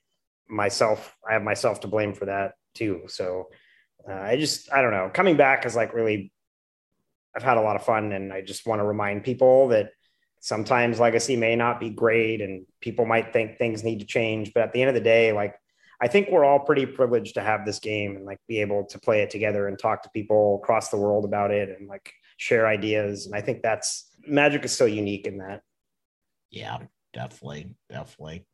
myself, 0.49 1.15
I 1.27 1.33
have 1.33 1.43
myself 1.43 1.81
to 1.81 1.87
blame 1.87 2.13
for 2.13 2.25
that 2.25 2.53
too. 2.73 3.03
So 3.07 3.49
uh, 4.07 4.13
I 4.13 4.37
just, 4.37 4.71
I 4.71 4.81
don't 4.81 4.91
know, 4.91 5.09
coming 5.13 5.37
back 5.37 5.65
is 5.65 5.75
like 5.75 5.93
really, 5.93 6.31
I've 7.35 7.43
had 7.43 7.57
a 7.57 7.61
lot 7.61 7.75
of 7.75 7.83
fun 7.83 8.11
and 8.11 8.31
I 8.31 8.41
just 8.41 8.65
want 8.65 8.79
to 8.79 8.85
remind 8.85 9.23
people 9.23 9.69
that 9.69 9.91
sometimes 10.39 10.99
legacy 10.99 11.35
may 11.35 11.55
not 11.55 11.79
be 11.79 11.89
great 11.89 12.41
and 12.41 12.65
people 12.81 13.05
might 13.05 13.33
think 13.33 13.57
things 13.57 13.83
need 13.83 13.99
to 14.01 14.05
change. 14.05 14.53
But 14.53 14.63
at 14.63 14.73
the 14.73 14.81
end 14.81 14.89
of 14.89 14.95
the 14.95 15.01
day, 15.01 15.31
like, 15.31 15.55
I 16.01 16.07
think 16.07 16.27
we're 16.29 16.43
all 16.43 16.59
pretty 16.59 16.85
privileged 16.85 17.35
to 17.35 17.41
have 17.41 17.65
this 17.65 17.79
game 17.79 18.17
and 18.17 18.25
like 18.25 18.39
be 18.47 18.59
able 18.59 18.85
to 18.87 18.99
play 18.99 19.21
it 19.21 19.29
together 19.29 19.67
and 19.67 19.79
talk 19.79 20.03
to 20.03 20.09
people 20.09 20.59
across 20.61 20.89
the 20.89 20.97
world 20.97 21.23
about 21.23 21.51
it 21.51 21.69
and 21.79 21.87
like 21.87 22.11
share 22.35 22.67
ideas. 22.67 23.25
And 23.25 23.33
I 23.33 23.39
think 23.39 23.61
that's 23.61 24.09
magic 24.27 24.65
is 24.65 24.75
so 24.75 24.85
unique 24.85 25.27
in 25.27 25.37
that. 25.37 25.61
Yeah, 26.49 26.79
definitely. 27.13 27.73
Definitely. 27.89 28.45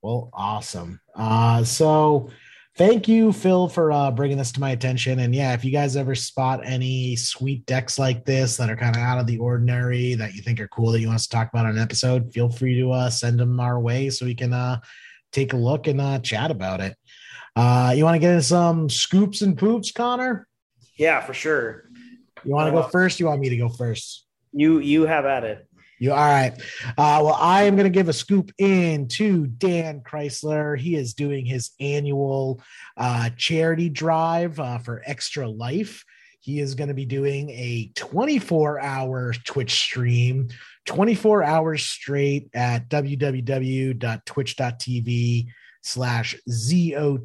Well, 0.00 0.30
awesome. 0.32 1.00
Uh, 1.14 1.62
so 1.62 2.30
thank 2.76 3.08
you, 3.08 3.32
Phil, 3.32 3.68
for 3.68 3.92
uh, 3.92 4.10
bringing 4.10 4.38
this 4.38 4.52
to 4.52 4.60
my 4.60 4.70
attention. 4.70 5.20
And 5.20 5.34
yeah, 5.34 5.52
if 5.54 5.64
you 5.64 5.70
guys 5.70 5.96
ever 5.96 6.14
spot 6.14 6.60
any 6.64 7.16
sweet 7.16 7.66
decks 7.66 7.98
like 7.98 8.24
this 8.24 8.56
that 8.56 8.70
are 8.70 8.76
kind 8.76 8.96
of 8.96 9.02
out 9.02 9.18
of 9.18 9.26
the 9.26 9.38
ordinary 9.38 10.14
that 10.14 10.34
you 10.34 10.42
think 10.42 10.60
are 10.60 10.68
cool 10.68 10.92
that 10.92 11.00
you 11.00 11.06
want 11.06 11.16
us 11.16 11.26
to 11.26 11.36
talk 11.36 11.48
about 11.48 11.66
on 11.66 11.72
an 11.72 11.82
episode, 11.82 12.32
feel 12.32 12.48
free 12.48 12.78
to 12.80 12.92
uh, 12.92 13.10
send 13.10 13.38
them 13.38 13.60
our 13.60 13.80
way 13.80 14.10
so 14.10 14.26
we 14.26 14.34
can 14.34 14.52
uh, 14.52 14.80
take 15.32 15.52
a 15.52 15.56
look 15.56 15.86
and 15.86 16.00
uh, 16.00 16.18
chat 16.18 16.50
about 16.50 16.80
it. 16.80 16.96
Uh, 17.54 17.92
you 17.94 18.04
want 18.04 18.14
to 18.14 18.18
get 18.18 18.30
into 18.30 18.42
some 18.42 18.88
scoops 18.88 19.42
and 19.42 19.58
poops, 19.58 19.92
Connor? 19.92 20.46
Yeah, 20.96 21.20
for 21.20 21.34
sure. 21.34 21.90
You 22.44 22.52
want 22.52 22.68
to 22.68 22.72
go 22.72 22.82
first? 22.88 23.20
You 23.20 23.26
want 23.26 23.40
me 23.40 23.50
to 23.50 23.56
go 23.56 23.68
first? 23.68 24.26
You 24.52 24.78
you 24.80 25.06
have 25.06 25.26
at 25.26 25.44
it. 25.44 25.68
You 26.02 26.10
all 26.10 26.18
right? 26.18 26.52
Uh, 26.98 27.22
well, 27.22 27.38
I 27.38 27.62
am 27.62 27.76
going 27.76 27.84
to 27.84 27.90
give 27.90 28.08
a 28.08 28.12
scoop 28.12 28.50
in 28.58 29.06
to 29.10 29.46
Dan 29.46 30.00
Chrysler. 30.00 30.76
He 30.76 30.96
is 30.96 31.14
doing 31.14 31.46
his 31.46 31.70
annual 31.78 32.60
uh, 32.96 33.30
charity 33.36 33.88
drive 33.88 34.58
uh, 34.58 34.78
for 34.78 35.04
Extra 35.06 35.48
Life. 35.48 36.04
He 36.40 36.58
is 36.58 36.74
going 36.74 36.88
to 36.88 36.94
be 36.94 37.04
doing 37.04 37.50
a 37.50 37.92
24 37.94 38.80
hour 38.80 39.32
Twitch 39.44 39.74
stream, 39.74 40.48
24 40.86 41.44
hours 41.44 41.84
straight 41.84 42.50
at 42.52 42.88
www.twitch.tv 42.88 45.46
slash 45.82 46.36
Z-O-T-M-A-S-T 46.50 47.22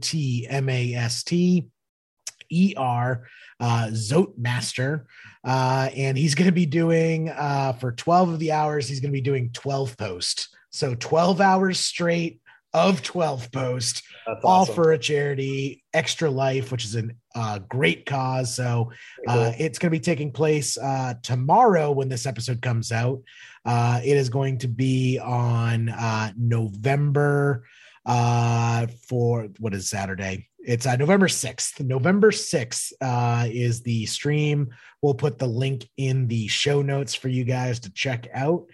E-R 2.49 3.27
uh, 3.59 3.87
Zotmaster. 3.91 5.05
Uh, 5.47 5.89
and 5.95 6.17
he's 6.17 6.35
going 6.35 6.47
to 6.47 6.51
be 6.51 6.65
doing 6.65 7.29
uh, 7.29 7.71
for 7.73 7.93
12 7.93 8.29
of 8.33 8.39
the 8.39 8.51
hours, 8.51 8.89
he's 8.89 8.99
going 8.99 9.11
to 9.11 9.17
be 9.17 9.21
doing 9.21 9.49
12 9.53 9.97
posts. 9.97 10.49
So 10.71 10.93
12 10.93 11.39
hours 11.39 11.79
straight 11.79 12.41
of 12.73 13.01
12 13.01 13.49
posts, 13.51 14.03
That's 14.27 14.43
all 14.43 14.65
for 14.65 14.91
a 14.91 14.97
charity, 14.97 15.85
Extra 15.93 16.29
Life, 16.29 16.69
which 16.71 16.83
is 16.83 16.97
a 16.97 17.03
uh, 17.33 17.59
great 17.59 18.05
cause. 18.05 18.55
So 18.55 18.91
uh, 19.25 19.33
Cool. 19.33 19.53
it's 19.57 19.79
going 19.79 19.89
to 19.89 19.97
be 19.97 20.03
taking 20.03 20.31
place 20.33 20.77
uh, 20.77 21.13
tomorrow 21.23 21.91
when 21.91 22.09
this 22.09 22.25
episode 22.25 22.61
comes 22.61 22.91
out. 22.91 23.21
Uh, 23.63 24.01
it 24.03 24.17
is 24.17 24.27
going 24.29 24.57
to 24.59 24.67
be 24.67 25.17
on 25.17 25.87
uh, 25.87 26.33
November 26.37 27.65
uh, 28.05 28.87
for 29.07 29.47
what 29.59 29.73
is 29.73 29.89
Saturday? 29.89 30.49
It's 30.67 30.85
uh, 30.85 30.97
November 30.97 31.29
6th. 31.29 31.79
November 31.79 32.29
6th 32.29 32.91
uh, 32.99 33.47
is 33.49 33.83
the 33.83 34.05
stream. 34.05 34.71
We'll 35.01 35.13
put 35.13 35.39
the 35.39 35.47
link 35.47 35.87
in 35.95 36.27
the 36.27 36.49
show 36.49 36.81
notes 36.81 37.15
for 37.15 37.29
you 37.29 37.45
guys 37.45 37.79
to 37.79 37.93
check 37.93 38.27
out 38.33 38.65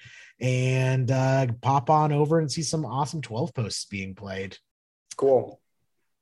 and 0.42 1.12
uh, 1.12 1.46
pop 1.62 1.92
on 1.92 2.12
over 2.12 2.40
and 2.40 2.52
see 2.52 2.64
some 2.64 2.84
awesome 2.84 3.22
12 3.22 3.54
posts 3.54 3.86
being 3.86 4.16
played. 4.16 4.58
cool. 5.18 5.62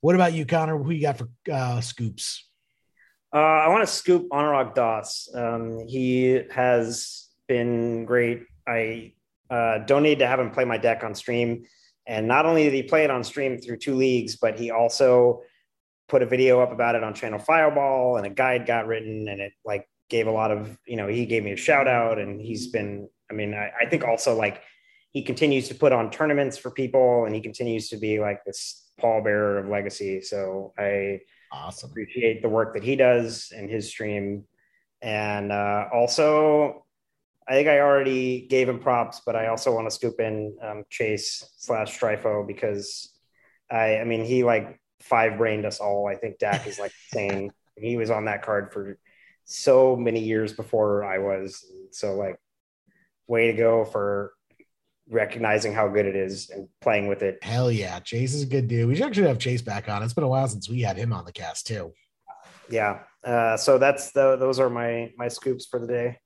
What 0.02 0.16
about 0.16 0.34
you, 0.34 0.46
Connor? 0.46 0.78
Who 0.78 0.92
you 0.92 1.04
got 1.04 1.20
for 1.20 1.30
uh, 1.50 1.80
scoops? 1.80 2.50
Uh, 3.34 3.38
I 3.38 3.70
want 3.70 3.88
to 3.88 3.88
scoop 3.88 4.28
Anuraag 4.28 4.76
Das. 4.76 5.30
Um, 5.34 5.88
he 5.88 6.42
has 6.52 7.30
been 7.48 8.04
great. 8.04 8.44
I 8.68 9.14
uh, 9.50 9.78
don't 9.78 10.04
need 10.04 10.20
to 10.20 10.28
have 10.28 10.42
him 10.42 10.52
play 10.52 10.66
my 10.66 10.78
deck 10.78 11.06
on 11.06 11.16
stream. 11.16 11.64
And 12.06 12.28
not 12.28 12.46
only 12.46 12.64
did 12.66 12.74
he 12.74 12.84
play 12.84 13.06
it 13.06 13.10
on 13.10 13.24
stream 13.24 13.58
through 13.58 13.78
two 13.78 13.96
leagues, 13.96 14.36
but 14.36 14.60
he 14.60 14.72
also 14.72 15.44
put 16.12 16.22
a 16.22 16.26
video 16.26 16.60
up 16.60 16.74
about 16.74 16.96
it 16.96 17.04
on 17.04 17.14
Channel 17.14 17.40
Fireball 17.40 18.18
and 18.18 18.28
a 18.28 18.30
guide 18.30 18.66
got 18.66 18.86
written 18.86 19.30
and 19.30 19.40
it 19.40 19.54
like 19.64 19.88
gave 20.10 20.28
a 20.28 20.32
lot 20.32 20.52
of, 20.52 20.78
you 20.86 20.98
know, 20.98 21.08
he 21.08 21.26
gave 21.26 21.42
me 21.42 21.54
a 21.54 21.56
shout 21.56 21.88
out 21.88 22.20
and 22.20 22.42
he's 22.42 22.68
been, 22.68 23.08
I 23.32 23.34
mean, 23.34 23.54
I, 23.54 23.72
I 23.80 23.86
think 23.90 24.04
also 24.04 24.36
like 24.36 24.62
he 25.12 25.24
continues 25.24 25.70
to 25.70 25.76
put 25.76 25.94
on 25.94 26.12
tournaments 26.12 26.58
for 26.58 26.70
people 26.70 27.24
and 27.26 27.34
he 27.34 27.40
continues 27.40 27.88
to 27.90 27.98
be 27.98 28.20
like 28.20 28.44
this 28.46 28.92
pallbearer 29.02 29.62
of 29.64 29.70
legacy. 29.70 30.22
So 30.22 30.74
I, 30.78 31.22
Awesome. 31.54 31.90
appreciate 31.90 32.42
the 32.42 32.50
work 32.50 32.74
that 32.74 32.84
he 32.84 32.98
does 32.98 33.54
in 33.58 33.70
his 33.70 33.88
stream. 33.88 34.44
And 35.02 35.52
uh, 35.54 35.86
also, 35.94 36.86
I 37.48 37.54
think 37.54 37.70
I 37.70 37.80
already 37.80 38.48
gave 38.48 38.68
him 38.68 38.80
props, 38.80 39.22
but 39.26 39.38
I 39.38 39.48
also 39.48 39.74
want 39.74 39.88
to 39.88 39.92
scoop 39.96 40.20
in 40.20 40.58
um, 40.62 40.84
Chase 40.90 41.42
slash 41.58 41.98
Stryfo 41.98 42.46
because 42.46 43.14
I, 43.70 44.00
I 44.00 44.04
mean, 44.04 44.26
he 44.26 44.44
like 44.44 44.81
five 45.02 45.38
brained 45.38 45.66
us 45.66 45.80
all. 45.80 46.08
I 46.08 46.16
think 46.16 46.40
Dack 46.40 46.68
is 46.68 46.80
like 46.80 46.92
insane. 47.14 47.52
He 47.78 47.98
was 47.98 48.10
on 48.10 48.26
that 48.26 48.44
card 48.44 48.72
for 48.72 48.98
so 49.46 49.96
many 49.96 50.20
years 50.20 50.54
before 50.54 51.04
I 51.04 51.18
was. 51.18 51.66
So, 51.92 52.16
like, 52.16 52.38
way 53.28 53.52
to 53.52 53.54
go 53.58 53.86
for 53.86 54.34
recognizing 55.10 55.74
how 55.74 55.88
good 55.88 56.06
it 56.06 56.16
is 56.16 56.50
and 56.50 56.68
playing 56.80 57.08
with 57.08 57.22
it. 57.22 57.44
Hell 57.44 57.72
yeah. 57.72 58.00
Chase 58.00 58.34
is 58.34 58.44
a 58.44 58.48
good 58.48 58.68
dude. 58.68 58.88
We 58.88 58.96
should 58.96 59.06
actually 59.06 59.28
have 59.28 59.40
Chase 59.40 59.62
back 59.62 59.90
on. 59.90 60.04
It's 60.04 60.14
been 60.14 60.24
a 60.24 60.30
while 60.30 60.48
since 60.48 60.70
we 60.70 60.82
had 60.82 60.98
him 60.98 61.12
on 61.12 61.26
the 61.26 61.32
cast, 61.32 61.68
too. 61.68 61.94
Yeah. 62.70 63.00
Uh, 63.24 63.58
so 63.58 63.78
that's 63.78 64.12
the 64.12 64.36
those 64.38 64.60
are 64.60 64.70
my 64.70 65.12
my 65.18 65.28
scoops 65.28 65.66
for 65.66 65.80
the 65.80 65.88
day. 65.88 66.18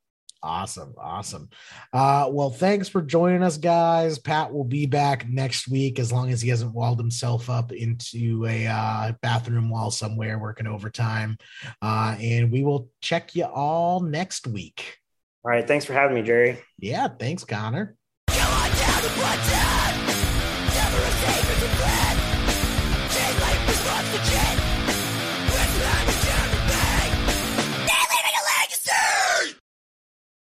Awesome. 0.43 0.93
Awesome. 0.97 1.49
Uh, 1.91 2.29
well, 2.31 2.51
thanks 2.51 2.87
for 2.87 3.01
joining 3.01 3.41
us, 3.41 3.57
guys. 3.57 4.19
Pat 4.19 4.53
will 4.53 4.63
be 4.63 4.85
back 4.85 5.27
next 5.27 5.67
week 5.67 5.97
as 5.97 6.11
long 6.11 6.29
as 6.31 6.41
he 6.41 6.49
hasn't 6.49 6.73
walled 6.73 6.99
himself 6.99 7.49
up 7.49 7.71
into 7.71 8.45
a 8.45 8.67
uh, 8.67 9.13
bathroom 9.21 9.69
wall 9.69 9.89
somewhere 9.89 10.37
working 10.37 10.67
overtime. 10.67 11.37
Uh, 11.81 12.15
and 12.19 12.51
we 12.51 12.63
will 12.63 12.89
check 13.01 13.35
you 13.35 13.45
all 13.45 14.01
next 14.01 14.45
week. 14.45 14.97
All 15.43 15.51
right. 15.51 15.67
Thanks 15.67 15.85
for 15.85 15.93
having 15.93 16.15
me, 16.15 16.21
Jerry. 16.21 16.59
Yeah. 16.77 17.07
Thanks, 17.07 17.43
Connor. 17.43 17.95